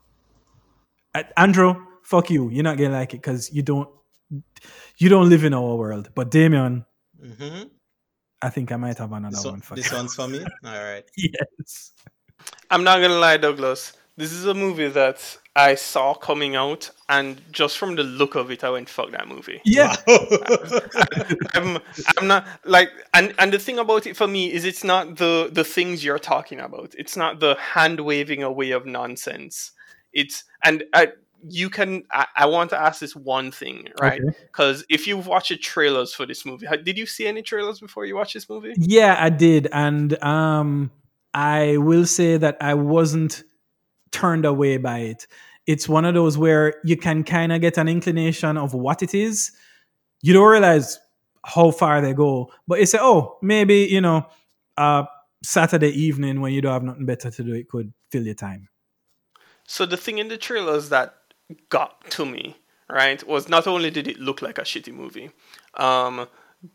[1.14, 2.50] Uh, Andrew, fuck you.
[2.50, 3.88] You're not gonna like it because you don't
[4.98, 6.10] you don't live in our world.
[6.16, 6.84] But Damien,
[7.22, 7.62] hmm
[8.42, 9.96] I think I might have another This, one one, for this you.
[9.96, 10.40] one's for me.
[10.64, 11.04] All right.
[11.16, 11.92] yes.
[12.68, 13.92] I'm not gonna lie, Douglas.
[14.18, 18.50] This is a movie that I saw coming out, and just from the look of
[18.50, 19.94] it, I went, "Fuck that movie." Yeah.
[21.54, 21.78] I'm,
[22.18, 25.50] I'm not like, and and the thing about it for me is, it's not the
[25.52, 26.94] the things you're talking about.
[26.98, 29.72] It's not the hand waving away of nonsense.
[30.14, 31.12] It's and I,
[31.46, 32.04] you can.
[32.10, 34.20] I, I want to ask this one thing, right?
[34.20, 34.38] Okay.
[34.46, 38.06] Because if you've watched the trailers for this movie, did you see any trailers before
[38.06, 38.72] you watched this movie?
[38.78, 40.90] Yeah, I did, and um,
[41.34, 43.44] I will say that I wasn't
[44.12, 45.26] turned away by it.
[45.66, 49.14] It's one of those where you can kind of get an inclination of what it
[49.14, 49.52] is.
[50.22, 50.98] You don't realize
[51.44, 54.26] how far they go, but you say, "Oh, maybe you know,
[54.76, 55.04] uh,
[55.42, 58.68] Saturday evening when you don't have nothing better to do, it could fill your time."
[59.66, 61.14] So the thing in the trailers that
[61.68, 62.56] got to me,
[62.88, 65.30] right, was not only did it look like a shitty movie,
[65.74, 66.28] um,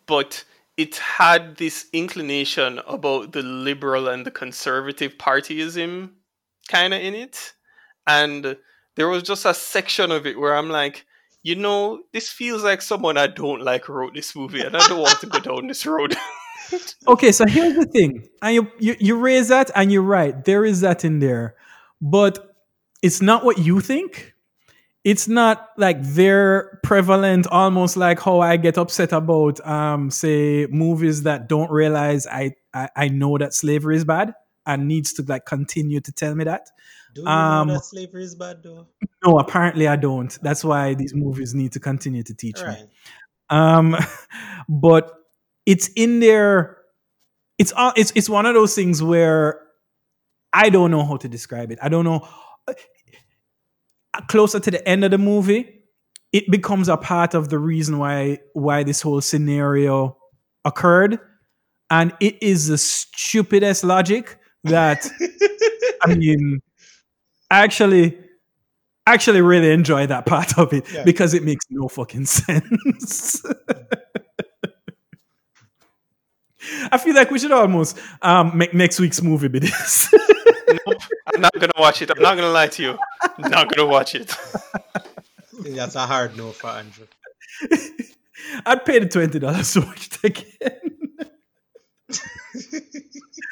[0.06, 0.44] but
[0.78, 6.12] it had this inclination about the liberal and the conservative partyism
[6.72, 7.54] kind of in it,
[8.08, 8.58] and
[8.96, 11.06] there was just a section of it where I'm like,
[11.44, 15.02] you know, this feels like someone I don't like wrote this movie, and I don't
[15.02, 16.16] want to go down this road.
[17.08, 20.46] Okay, so here's the thing, and you, you you raise that, and you're right.
[20.46, 21.56] There is that in there,
[22.00, 22.56] but
[23.02, 24.34] it's not what you think.
[25.04, 31.24] It's not like they're prevalent, almost like how I get upset about, um, say, movies
[31.24, 34.34] that don't realize I, I I know that slavery is bad,
[34.66, 36.70] and needs to like continue to tell me that.
[37.14, 38.88] Do you Um, know that slavery is bad though?
[39.26, 40.38] No, apparently I don't.
[40.42, 42.76] That's why these movies need to continue to teach me.
[43.50, 43.98] Um,
[44.70, 45.12] but
[45.66, 46.78] it's in there.
[47.58, 47.94] It's all.
[47.96, 49.62] It's it's one of those things where
[50.54, 51.80] I don't know how to describe it.
[51.82, 52.28] I don't know.
[54.28, 55.86] Closer to the end of the movie,
[56.34, 60.18] it becomes a part of the reason why why this whole scenario
[60.66, 61.20] occurred,
[61.90, 65.08] and it is the stupidest logic that
[66.04, 66.62] I mean,
[67.50, 68.18] actually,
[69.08, 71.04] actually really enjoy that part of it Yeah.
[71.04, 73.44] because it makes no fucking sense.
[76.92, 80.14] I feel like we should almost um, make next week's movie be this.
[80.88, 81.02] Nope,
[81.34, 82.12] I'm not gonna watch it.
[82.12, 82.98] I'm not gonna lie to you.
[83.22, 84.34] I'm not gonna watch it.
[85.66, 87.08] That's a hard no for Andrew.
[88.66, 90.80] I'd pay the twenty dollars to watch it again.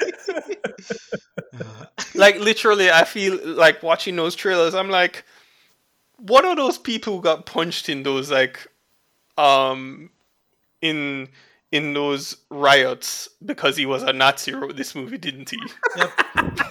[2.16, 4.74] Like literally, I feel like watching those trailers.
[4.74, 5.26] I'm like,
[6.18, 8.68] what are those people who got punched in those like,
[9.38, 10.10] um,
[10.82, 11.30] in
[11.72, 15.60] in those riots because he was a Nazi wrote this movie, didn't he?
[15.98, 16.12] Yep.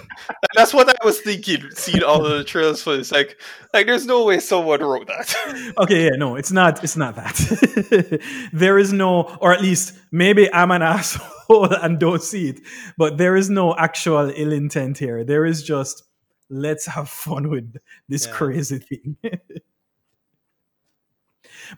[0.55, 1.71] That's what I was thinking.
[1.71, 3.39] Seeing all of the trailers for this, like,
[3.73, 5.73] like there's no way someone wrote that.
[5.77, 6.83] okay, yeah, no, it's not.
[6.83, 8.19] It's not that.
[8.53, 12.59] there is no, or at least maybe I'm an asshole and don't see it,
[12.97, 15.23] but there is no actual ill intent here.
[15.23, 16.03] There is just
[16.49, 17.75] let's have fun with
[18.09, 18.33] this Yeah.
[18.33, 19.17] crazy thing.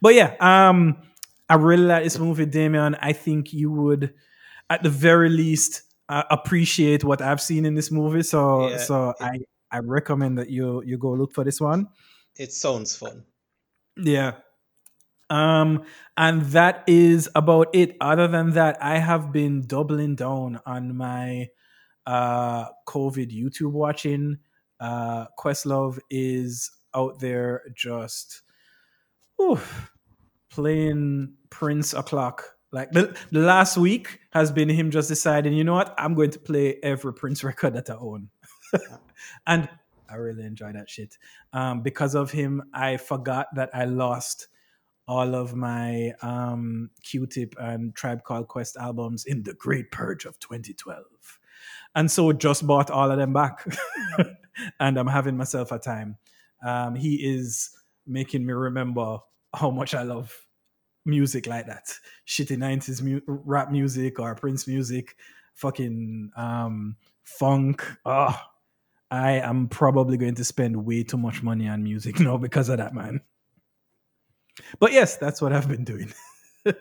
[0.02, 0.98] but yeah, um,
[1.52, 2.96] I really like this movie, Damien.
[3.02, 4.14] I think you would,
[4.70, 8.24] at the very least, uh, appreciate what I've seen in this movie.
[8.24, 9.40] So, Yeah, so it- I
[9.74, 11.88] I recommend that you you go look for this one.
[12.38, 13.26] It sounds fun.
[13.98, 14.34] Yeah.
[15.30, 15.84] Um,
[16.18, 17.96] and that is about it.
[18.02, 21.48] Other than that, I have been doubling down on my
[22.06, 24.38] uh COVID YouTube watching.
[24.80, 28.42] Uh Questlove is out there just
[29.42, 29.90] oof,
[30.52, 32.44] playing Prince o'clock.
[32.72, 36.32] Like the, the last week has been him just deciding, you know what, I'm going
[36.32, 38.30] to play every Prince record that I own.
[39.48, 39.68] and
[40.10, 41.18] I really enjoy that shit.
[41.54, 44.48] Um, because of him, I forgot that I lost
[45.08, 50.40] all of my um, Q-Tip and Tribe Called Quest albums in the Great Purge of
[50.40, 51.04] 2012,
[51.96, 53.66] and so just bought all of them back,
[54.80, 56.18] and I'm having myself a time.
[56.66, 57.72] Um, he is
[58.06, 59.20] making me remember
[59.54, 60.34] how much I love
[61.06, 61.94] music like that,
[62.28, 65.16] shitty 90s mu- rap music or Prince music,
[65.56, 67.86] fucking um, funk.
[68.06, 68.38] Oh,
[69.10, 72.78] I am probably going to spend way too much money on music now because of
[72.78, 73.22] that, man.
[74.80, 76.14] But yes, that's what I've been doing.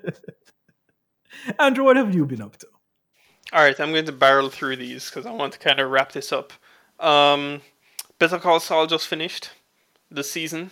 [1.58, 2.66] Andrew, what have you been up to?
[3.52, 6.12] All right, I'm going to barrel through these because I want to kind of wrap
[6.12, 6.52] this up.
[7.00, 7.62] Um,
[8.18, 9.50] Better Call Saul just finished
[10.10, 10.70] the season.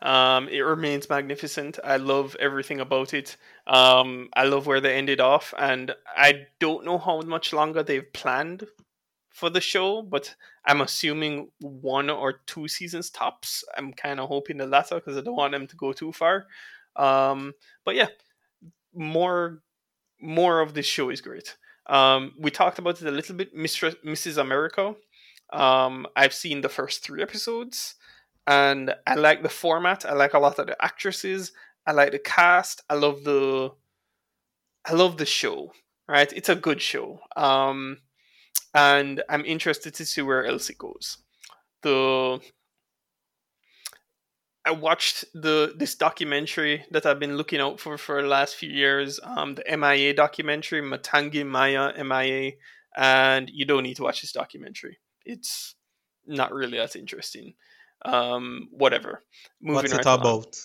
[0.00, 1.78] Um, it remains magnificent.
[1.82, 3.36] I love everything about it.
[3.66, 8.12] Um, I love where they ended off, and I don't know how much longer they've
[8.12, 8.64] planned
[9.30, 10.34] for the show, but
[10.64, 13.64] I'm assuming one or two seasons tops.
[13.76, 16.46] I'm kind of hoping the latter because I don't want them to go too far.
[16.96, 17.54] Um,
[17.84, 18.08] but yeah,
[18.94, 19.62] more
[20.20, 21.56] more of this show is great.
[21.86, 24.36] Um, we talked about it a little bit, Mistress, Mrs.
[24.38, 24.94] America.
[25.52, 27.94] Um, I've seen the first three episodes,
[28.48, 30.06] and I like the format.
[30.06, 31.52] I like a lot of the actresses.
[31.86, 32.82] I like the cast.
[32.88, 33.72] I love the,
[34.86, 35.72] I love the show.
[36.08, 37.20] Right, it's a good show.
[37.36, 37.98] Um,
[38.74, 41.18] and I'm interested to see where else it goes.
[41.82, 42.40] The
[44.64, 48.70] I watched the this documentary that I've been looking out for for the last few
[48.70, 49.20] years.
[49.22, 52.52] Um, the MIA documentary, Matangi Maya MIA,
[52.96, 54.98] and you don't need to watch this documentary.
[55.26, 55.74] It's
[56.26, 57.54] not really that interesting.
[58.04, 59.22] Um, whatever.
[59.60, 60.20] Moving What's right it along.
[60.20, 60.56] about?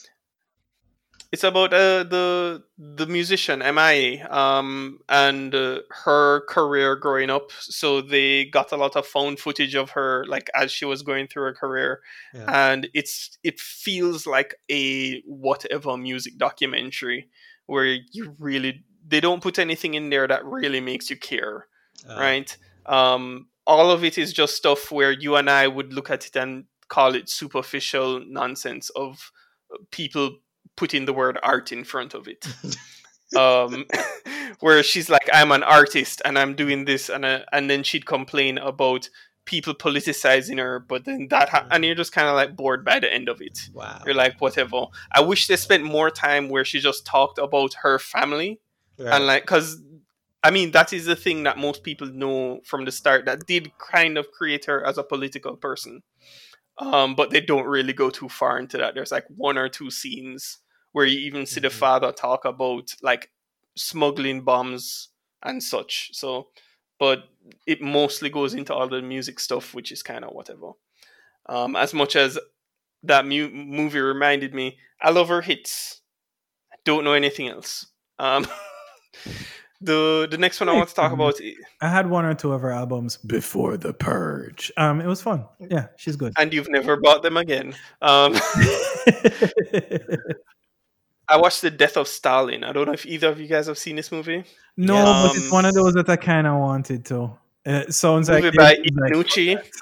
[1.32, 7.52] It's about uh, the the musician MIA um, and uh, her career growing up.
[7.60, 11.28] So they got a lot of phone footage of her, like as she was going
[11.28, 12.02] through her career,
[12.36, 12.70] Yeah.
[12.70, 17.30] and it's it feels like a whatever music documentary
[17.66, 21.66] where you really they don't put anything in there that really makes you care
[22.08, 22.58] Uh, right?
[22.86, 26.36] Um, all of it is just stuff where you and I would look at it
[26.36, 29.32] and call it superficial nonsense of
[29.92, 30.38] people
[30.76, 32.46] putting the word art in front of it.
[33.36, 33.86] um,
[34.60, 38.06] where she's like, "I'm an artist and I'm doing this," and uh, and then she'd
[38.06, 39.10] complain about
[39.46, 43.00] people politicizing her, but then that ha- and you're just kind of like bored by
[43.00, 43.60] the end of it.
[43.74, 44.02] Wow.
[44.06, 44.86] You're like, whatever.
[45.12, 48.62] I wish they spent more time where she just talked about her family
[48.98, 49.14] Right.
[49.16, 49.82] and like because
[50.44, 53.72] I mean, that is the thing that most people know from the start that did
[53.78, 56.04] kind of create her as a political person.
[56.80, 58.96] Um, but they don't really go too far into that.
[58.96, 60.60] There's like one or two scenes
[60.92, 61.74] where you even see the Mhm.
[61.74, 63.32] father talk about like
[63.76, 65.10] smuggling bombs
[65.44, 66.10] and such.
[66.14, 66.50] So,
[67.00, 67.30] but
[67.68, 70.72] it mostly goes into all the music stuff, which is kind of whatever.
[71.48, 72.40] Um, as much as
[73.04, 76.02] that mu- movie reminded me, I love her hits.
[76.74, 77.88] I don't know anything else.
[78.20, 78.48] Um,
[79.84, 82.62] the the next one I want to talk about, i- had one or two of
[82.62, 84.72] her albums before the purge.
[84.78, 85.46] Um, it was fun.
[85.60, 86.34] Yeah, she's good.
[86.38, 87.76] and you've never bought them again.
[88.02, 88.34] Um,
[91.30, 92.64] I watched The Death of Stalin.
[92.64, 94.44] I don't know if either of you guys have seen this movie.
[94.78, 94.96] no,
[95.28, 97.32] but it's one of those that I kind of wanted to.
[97.66, 99.14] It sounds like movie by it's like-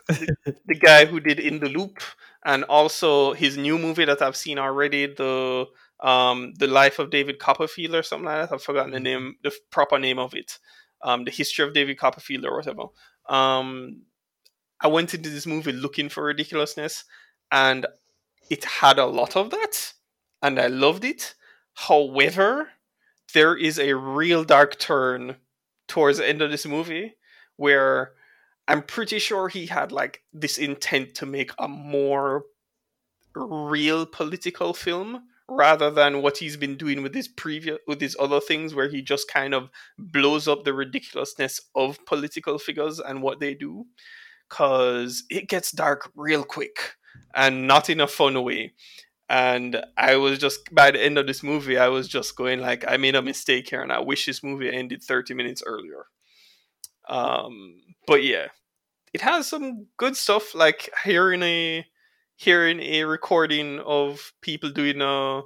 [0.08, 2.00] the, the guy who did In the Loop,
[2.46, 5.66] and also his new movie that I've seen already, the
[6.02, 8.56] um, the Life of David Copperfield or something like that.
[8.56, 10.60] I've forgotten the name, the proper name of it.
[11.04, 12.84] Um, the History of David Copperfield or whatever.
[13.28, 14.04] Um,
[14.80, 17.06] I went into this movie looking for ridiculousness,
[17.52, 17.86] and
[18.50, 19.94] it had a lot of that,
[20.42, 21.36] and I loved it.
[21.74, 22.70] However,
[23.34, 25.38] there is a real dark turn
[25.88, 27.16] towards the end of this movie
[27.58, 28.14] where
[28.68, 32.46] I'm pretty sure he had like this intent to make a more
[33.36, 38.40] real political film rather than what he's been doing with his previous with his other
[38.40, 43.40] things where he just kind of blows up the ridiculousness of political figures and what
[43.40, 43.86] they do.
[44.50, 46.96] Cuz it gets dark real quick
[47.36, 48.74] and not in a fun way.
[49.30, 52.86] And I was just by the end of this movie I was just going like
[52.88, 56.06] I made a mistake here and I wish this movie ended 30 minutes earlier.
[57.10, 58.48] Um but yeah
[59.14, 61.86] it has some good stuff like hearing a
[62.44, 65.42] hearing a recording of people doing a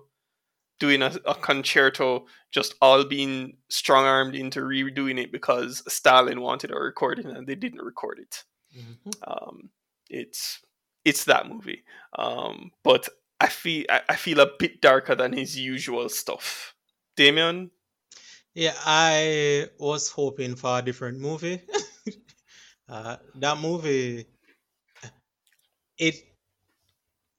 [0.80, 6.72] doing a, a concerto just all being strong armed into redoing it because Stalin wanted
[6.72, 8.44] a recording and they didn't record it
[8.78, 9.14] Mhm.
[9.32, 9.70] um
[10.10, 10.60] it's
[11.06, 11.84] it's that movie
[12.18, 13.08] um but
[13.40, 16.76] I feel I, I feel a bit darker than his usual stuff
[17.16, 17.72] Damien
[18.54, 21.62] Yeah, I was hoping for a different movie.
[22.90, 24.28] uh, that movie,
[25.98, 26.16] it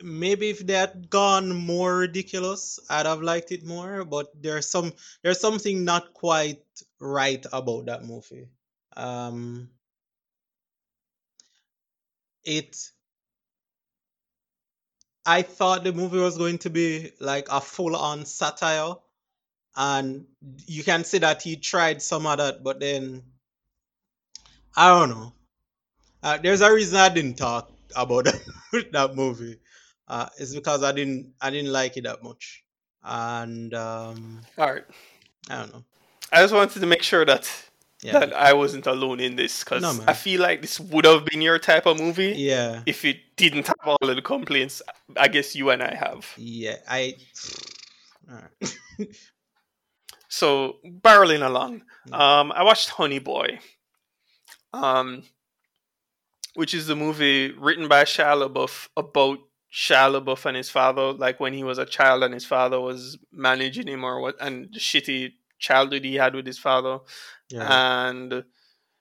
[0.02, 4.04] maybe if they had gone more ridiculous, I'd have liked it more.
[4.04, 4.92] But there's some
[5.22, 6.62] there's something not quite
[7.00, 8.48] right about that movie.
[8.96, 9.70] Um,
[12.44, 12.90] it.
[15.26, 18.94] I thought the movie was going to be like a full-on satire
[19.76, 20.26] and
[20.66, 23.22] you can see that he tried some of that, but then
[24.74, 25.32] I don't know.
[26.22, 28.42] Uh, there's a reason I didn't talk about that,
[28.92, 29.58] that movie.
[30.08, 32.62] Uh, it's because I didn't I didn't like it that much,
[33.02, 34.84] and um, all right
[35.50, 35.84] I don't know.
[36.32, 37.50] I just wanted to make sure that
[38.02, 40.04] Yeah, that I wasn't alone in this because No.
[40.06, 43.66] I feel like this would have been your type of movie yeah, if it didn't
[43.66, 44.82] have all of the complaints.
[45.16, 46.32] I guess you and I have.
[46.36, 46.76] yeah.
[46.88, 47.14] I.
[48.30, 48.76] Alright.
[50.28, 53.58] So barreling along, um, I watched Honey Boy,
[54.72, 55.22] um,
[56.54, 59.38] which is the movie written by Shia LaBeouf about
[59.72, 63.18] Shia LaBeouf and his father, like when he was a child and his father was
[63.32, 66.98] managing him or what, and the shitty childhood he had with his father.
[67.48, 68.08] yeah.
[68.08, 68.44] and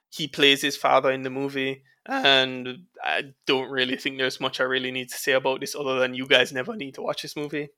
[0.09, 1.83] he plays his father in the movie.
[2.07, 5.99] And I don't really think there's much I really need to say about this other
[5.99, 7.69] than you guys never need to watch this movie.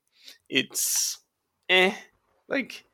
[0.50, 1.18] It's
[1.68, 1.94] eh,
[2.46, 2.84] like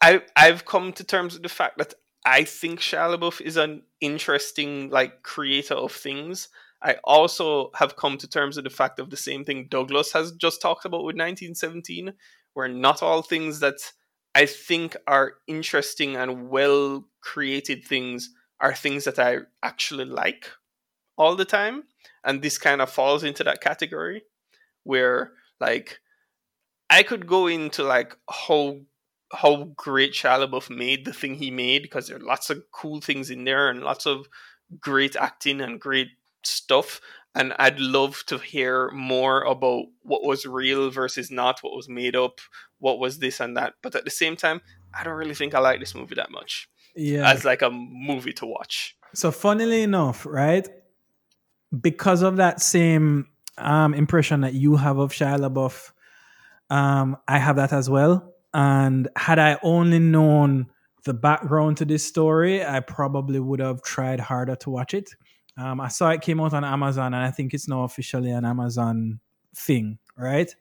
[0.00, 1.94] I I've come to terms with the fact that
[2.24, 6.48] I think Shia LaBeouf is an interesting like creator of things.
[6.84, 10.32] I also have come to terms with the fact of the same thing Douglas has
[10.32, 12.12] just talked about with 1917,
[12.52, 13.78] where not all things that
[14.34, 18.30] I think are interesting and well created things
[18.60, 20.50] are things that I actually like
[21.16, 21.84] all the time.
[22.22, 24.22] And this kind of falls into that category
[24.82, 26.00] where like
[26.90, 28.80] I could go into like how
[29.32, 33.30] how great Shia made the thing he made because there are lots of cool things
[33.30, 34.26] in there and lots of
[34.80, 36.08] great acting and great
[36.46, 37.00] stuff.
[37.36, 42.14] And I'd love to hear more about what was real versus not, what was made
[42.14, 42.40] up,
[42.78, 43.74] what was this and that.
[43.82, 44.60] But at the same time,
[44.96, 47.28] I don't really think I like this movie that much Yeah.
[47.28, 48.96] as like a movie to watch.
[49.14, 50.68] So funnily enough, right?
[51.80, 53.26] Because of that same
[53.58, 55.90] um, impression that you have of Shia LaBeouf,
[56.70, 58.32] um, I have that as well.
[58.52, 60.66] And had I only known
[61.04, 65.10] the background to this story, I probably would have tried harder to watch it.
[65.56, 68.44] Um, I saw it came out on Amazon, and I think it's now officially an
[68.44, 69.20] Amazon
[69.54, 70.52] thing, right?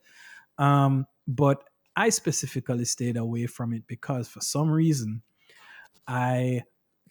[0.58, 1.64] Um, but
[1.96, 5.22] I specifically stayed away from it because for some reason,
[6.08, 6.64] I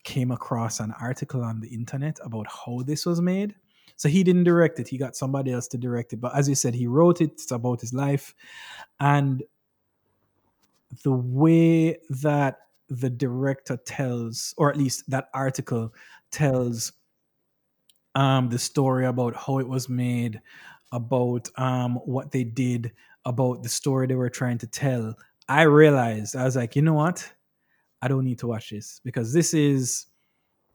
[0.04, 3.54] came across an article on the internet about how this was made.
[3.96, 6.20] So he didn't direct it; he got somebody else to direct it.
[6.20, 7.32] But as you said, he wrote it.
[7.32, 8.34] It's about his life,
[9.00, 9.42] and
[11.04, 15.94] the way that the director tells, or at least that article
[16.30, 16.92] tells
[18.14, 20.40] um, the story about how it was made,
[20.92, 22.92] about um, what they did,
[23.24, 25.14] about the story they were trying to tell.
[25.48, 27.30] I realized I was like, you know what?
[28.00, 30.06] I don't need to watch this because this is.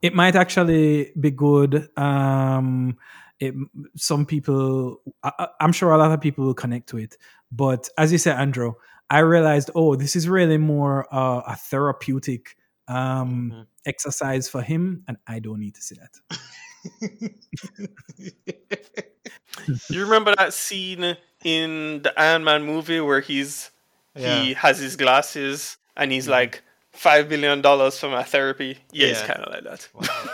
[0.01, 1.89] It might actually be good.
[1.97, 2.97] Um,
[3.39, 3.53] it,
[3.95, 7.18] some people, I, I'm sure a lot of people will connect to it.
[7.51, 8.73] But as you said, Andrew,
[9.09, 12.55] I realized, oh, this is really more uh, a therapeutic
[12.88, 13.65] um, Mhm.
[13.88, 16.38] exercise for him, and I don't need to see that.
[19.89, 23.72] You remember that scene in the Iron Man movie where he's
[24.15, 24.39] he Yeah.
[24.43, 24.53] Mm-hmm.
[24.53, 26.61] has his glasses and he's like
[26.93, 28.77] five billion dollars for my therapy?
[28.91, 29.88] Yeah, it's kind of like that.
[29.93, 30.07] Wow.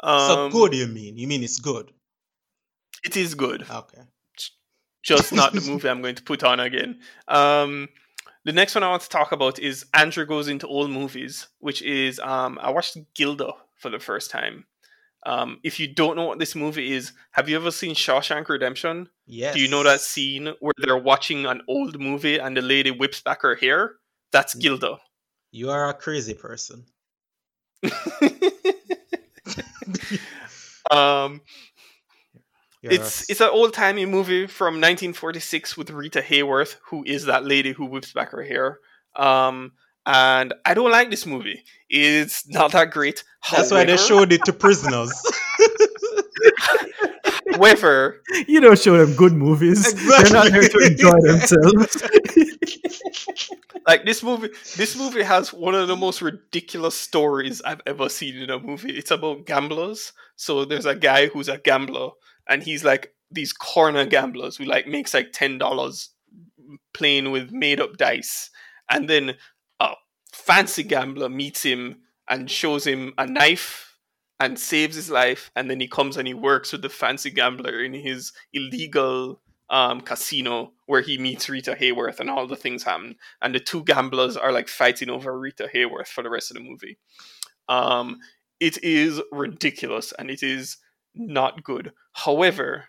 [0.00, 1.18] Um, so good, you mean?
[1.18, 1.90] You mean it's good?
[3.04, 3.66] It is good.
[3.68, 4.02] Okay.
[5.02, 7.00] just not the movie I'm going to put on again.
[7.26, 7.88] Um,
[8.44, 11.82] the next one I want to talk about is Andrew goes into old movies, which
[11.82, 14.66] is um, I watched Gilda for the first time.
[15.26, 19.08] Um, if you don't know what this movie is, have you ever seen Shawshank Redemption?
[19.26, 19.54] Yes.
[19.54, 23.20] Do you know that scene where they're watching an old movie and the lady whips
[23.20, 23.94] back her hair?
[24.32, 24.98] That's Gilda.
[25.50, 26.84] You are a crazy person.
[30.90, 31.40] um,
[32.82, 37.44] You're it's it's an old timey movie from 1946 with Rita Hayworth, who is that
[37.44, 38.78] lady who whips back her hair.
[39.16, 39.72] Um,
[40.08, 41.62] and I don't like this movie.
[41.90, 43.22] It's not that great.
[43.52, 45.12] That's why they showed it to prisoners.
[47.52, 49.92] However, You don't show them good movies.
[49.92, 52.02] They're not here to enjoy themselves.
[53.86, 58.36] like this movie, this movie has one of the most ridiculous stories I've ever seen
[58.36, 58.96] in a movie.
[58.96, 60.12] It's about gamblers.
[60.36, 62.10] So there's a guy who's a gambler,
[62.48, 66.10] and he's like these corner gamblers who like makes like ten dollars
[66.94, 68.50] playing with made up dice,
[68.90, 69.34] and then a
[70.48, 73.98] fancy gambler meets him and shows him a knife
[74.40, 77.82] and saves his life, and then he comes and he works with the fancy gambler
[77.84, 83.16] in his illegal um, casino where he meets Rita Hayworth and all the things happen.
[83.42, 86.62] And the two gamblers are like fighting over Rita Hayworth for the rest of the
[86.62, 86.96] movie.
[87.68, 88.20] Um,
[88.58, 90.78] it is ridiculous and it is
[91.14, 91.92] not good.
[92.14, 92.86] However,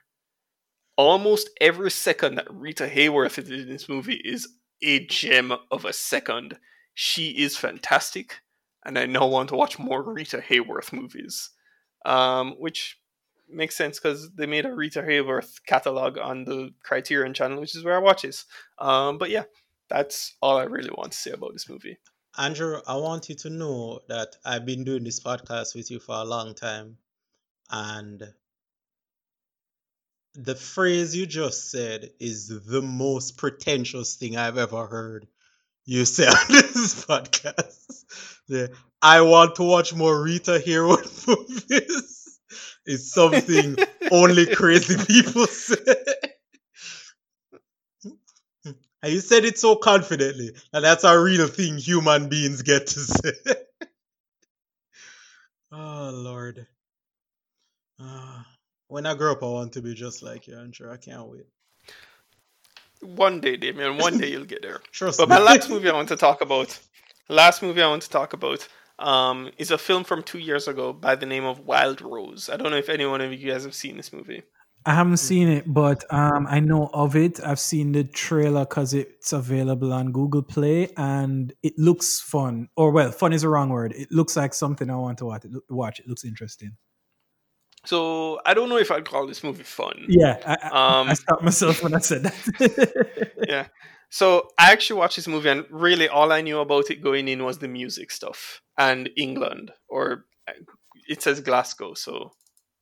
[0.96, 4.48] almost every second that Rita Hayworth is in this movie is
[4.82, 6.58] a gem of a second.
[7.02, 8.42] She is fantastic,
[8.84, 11.52] and I now want to watch more Rita Hayworth movies.
[12.04, 13.00] Um, which
[13.48, 17.86] makes sense because they made a Rita Hayworth catalog on the Criterion channel, which is
[17.86, 18.44] where I watch this.
[18.80, 19.44] Um, but yeah,
[19.88, 22.00] that's all I really want to say about this movie.
[22.38, 26.16] Andrew, I want you to know that I've been doing this podcast with you for
[26.16, 26.98] a long time.
[27.72, 28.22] And
[30.36, 35.30] the phrase you just said is the most pretentious thing I've ever heard
[35.90, 38.06] you say on this podcast.
[38.48, 38.72] The,
[39.02, 42.40] I want to watch more Rita Hayworth movies.
[42.86, 43.76] It's something
[44.12, 45.78] only crazy people say.
[49.02, 53.00] And you said it so confidently, and that's a real thing human beings get to
[53.00, 53.32] say.
[55.72, 56.68] oh Lord.
[58.00, 58.46] Ah,
[58.90, 60.92] when I grow up, I want to be just like you, Andrew.
[60.92, 61.48] I can't wait.
[63.02, 64.82] One day, Damien, one day you'll get there.
[64.92, 66.78] Trust But my last movie I want to talk about,
[67.30, 68.68] last movie I want to talk about,
[69.00, 72.50] um, is a film from two years ago by the name of Wild Rose.
[72.50, 74.44] I don't know if any one of you guys have seen this movie.
[74.86, 77.40] I haven't seen it, but um, I know of it.
[77.46, 82.70] I've seen the trailer because it's available on Google Play, and it looks fun.
[82.78, 83.94] Or well, fun is the wrong word.
[83.94, 85.46] It looks like something I want to watch.
[85.46, 86.00] It, watch.
[86.00, 86.78] it looks interesting.
[87.90, 90.06] So I don't know if I'd call this movie fun.
[90.08, 93.34] Yeah, I, I, Um, I stopped myself when I said that.
[93.50, 93.66] yeah.
[94.12, 97.44] So I actually watched this movie, and really all I knew about it going in
[97.44, 100.52] was the music stuff and England, or uh,
[101.08, 102.32] it says Glasgow, so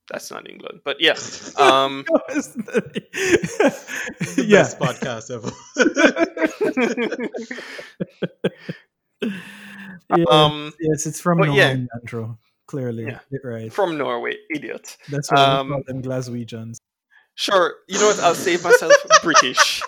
[0.10, 0.82] that's not England.
[0.84, 1.12] But yeah,
[1.56, 2.84] um, the
[4.46, 4.64] yeah.
[4.64, 5.52] best podcast ever.
[10.18, 10.26] yeah.
[10.30, 11.76] um, yes, it's from but yeah.
[11.76, 12.36] Norway, Andrew.
[12.68, 13.20] Clearly, Yeah.
[13.44, 13.72] Right.
[13.74, 14.98] from Norway, idiot.
[15.10, 16.78] That's why um, we call them Glaswegians.
[17.36, 18.20] Sure, you know what?
[18.20, 19.82] I'll save myself British.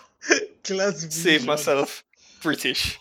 [0.64, 2.04] Class save myself
[2.42, 3.00] British.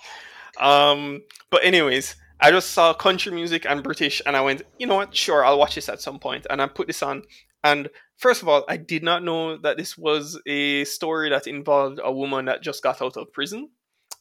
[0.58, 4.96] Um, but anyways, I just saw country music and British, and I went, you know
[4.96, 5.14] what?
[5.14, 7.22] Sure, I'll watch this at some point, and I put this on.
[7.62, 12.00] And first of all, I did not know that this was a story that involved
[12.02, 13.70] a woman that just got out of prison.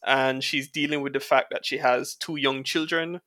[0.06, 3.20] and she's dealing with the fact that she has two young children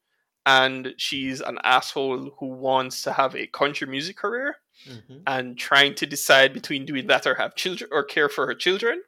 [0.46, 4.56] and she's an asshole who wants to have a country music career
[4.88, 5.22] Mhm.
[5.28, 9.04] and trying to decide between doing that or have children or care for her children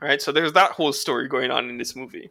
[0.00, 2.30] right so there's that whole story going on in this movie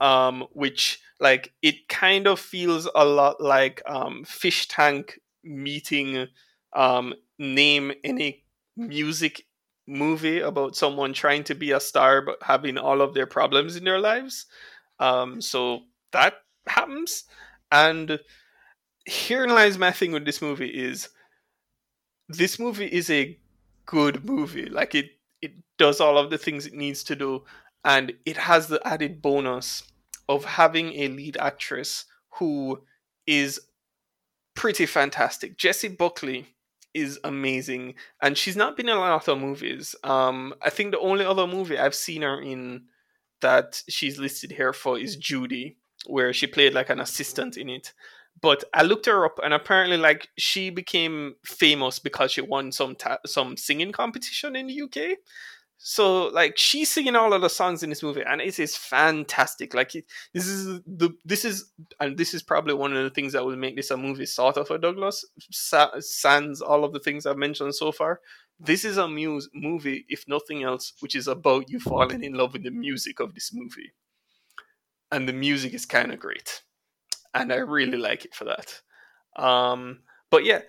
[0.00, 6.26] um which like it kind of feels a lot like um fish tank meeting
[6.74, 8.44] um name any
[8.76, 9.46] music
[9.86, 13.84] movie about someone trying to be a star but having all of their problems in
[13.84, 14.44] their lives
[15.00, 15.80] um so
[16.12, 16.34] that
[16.70, 17.24] happens
[17.70, 18.20] and
[19.06, 21.08] herein lies my thing with this movie is
[22.28, 23.38] this movie is a
[23.86, 24.66] good movie.
[24.66, 27.44] Like it it does all of the things it needs to do
[27.84, 29.82] and it has the added bonus
[30.28, 32.04] of having a lead actress
[32.34, 32.82] who
[33.26, 33.60] is
[34.54, 35.56] pretty fantastic.
[35.56, 36.48] Jessie Buckley
[36.92, 39.94] is amazing and she's not been in a lot of movies.
[40.04, 42.84] Um I think the only other movie I've seen her in
[43.40, 45.78] that she's listed here for is Judy
[46.08, 47.92] where she played like an assistant in it
[48.40, 52.94] but I looked her up, and apparently, like she became famous because she won some
[52.94, 55.18] ta- some singing competition in the UK.
[55.80, 59.74] So, like, she's singing all of the songs in this movie, and it is fantastic.
[59.74, 61.70] Like, it, this is the this is
[62.00, 64.56] and this is probably one of the things that will make this a movie sort
[64.56, 65.24] of a Douglas.
[65.50, 68.20] Sa- sans all of the things I've mentioned so far.
[68.60, 72.54] This is a muse movie, if nothing else, which is about you falling in love
[72.54, 73.92] with the music of this movie,
[75.10, 76.62] and the music is kind of great
[77.34, 78.80] and I really like it for that.
[79.42, 80.60] Um, but yeah,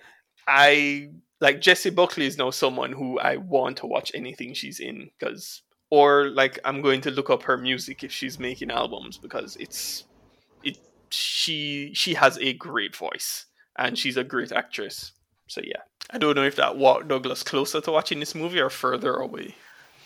[0.46, 1.10] I
[1.40, 5.62] like Jessie Buckley is now someone who I want to watch anything she's in because,
[5.90, 10.04] or like I'm going to look up her music if she's making albums because it's
[10.62, 10.78] it
[11.10, 13.46] she she has a great voice
[13.76, 15.12] and she's a great actress.
[15.48, 18.70] So yeah, I don't know if that walked Douglas closer to watching this movie or
[18.70, 19.56] further away.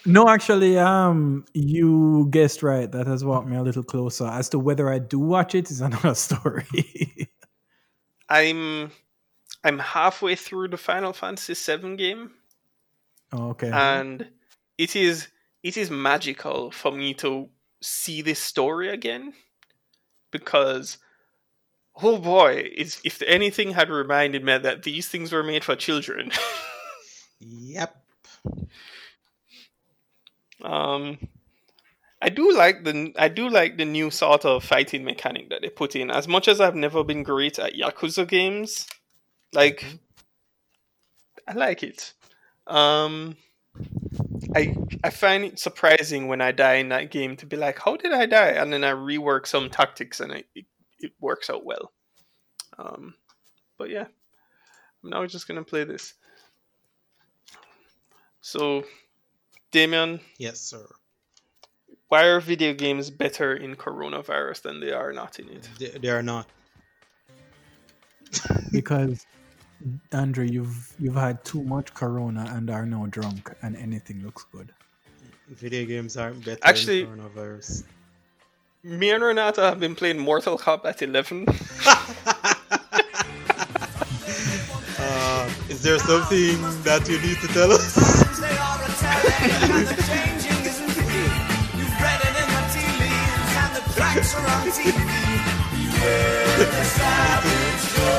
[0.07, 2.91] No, actually, um, you guessed right.
[2.91, 4.27] That has brought me a little closer.
[4.27, 7.31] As to whether I do watch it is another story.
[8.29, 8.91] I'm
[9.63, 12.33] I'm halfway through the Final Fantasy VII game.
[13.33, 13.71] Oh, okay.
[13.73, 14.29] and
[14.79, 15.29] it is
[15.63, 17.49] it is magical for me to
[17.81, 19.33] see this story again
[20.31, 20.99] because
[22.03, 26.31] oh boy it's, if anything had reminded me that these things were made for children
[27.41, 27.97] Yep.
[30.65, 31.19] Um
[32.21, 35.69] i do like the i do like the new sort of fighting mechanic that they
[35.69, 38.87] put in as much as i've never been great at yakuza games
[39.53, 39.85] like
[41.47, 42.15] i like it
[42.67, 43.37] um
[44.55, 47.97] I I find it surprising when I die in that game to be like, how
[47.97, 48.51] did I die?
[48.51, 50.67] And then I rework some tactics and it, it,
[51.01, 51.93] it works out well.
[52.79, 53.15] Um,
[53.79, 54.07] but yeah,
[55.03, 56.15] I'm now just gonna play this.
[58.41, 58.85] So,
[59.75, 60.87] Damien, Yes, sir.
[62.07, 65.69] why are video games better in coronavirus than they are not in it?
[65.81, 66.47] They, they are not.
[68.71, 69.27] because
[70.13, 74.73] Andrew, you've you've had too much corona and are now drunk, and anything looks good.
[75.49, 77.83] Video games aren't better Actually- in coronavirus.
[78.85, 81.47] Me and Renata have been playing Mortal Kombat 11.
[85.07, 88.81] Uh, is there something that you need to tell us?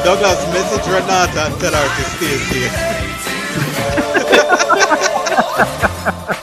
[0.04, 2.38] Douglas, message Renata and tell her to stay
[6.30, 6.42] safe.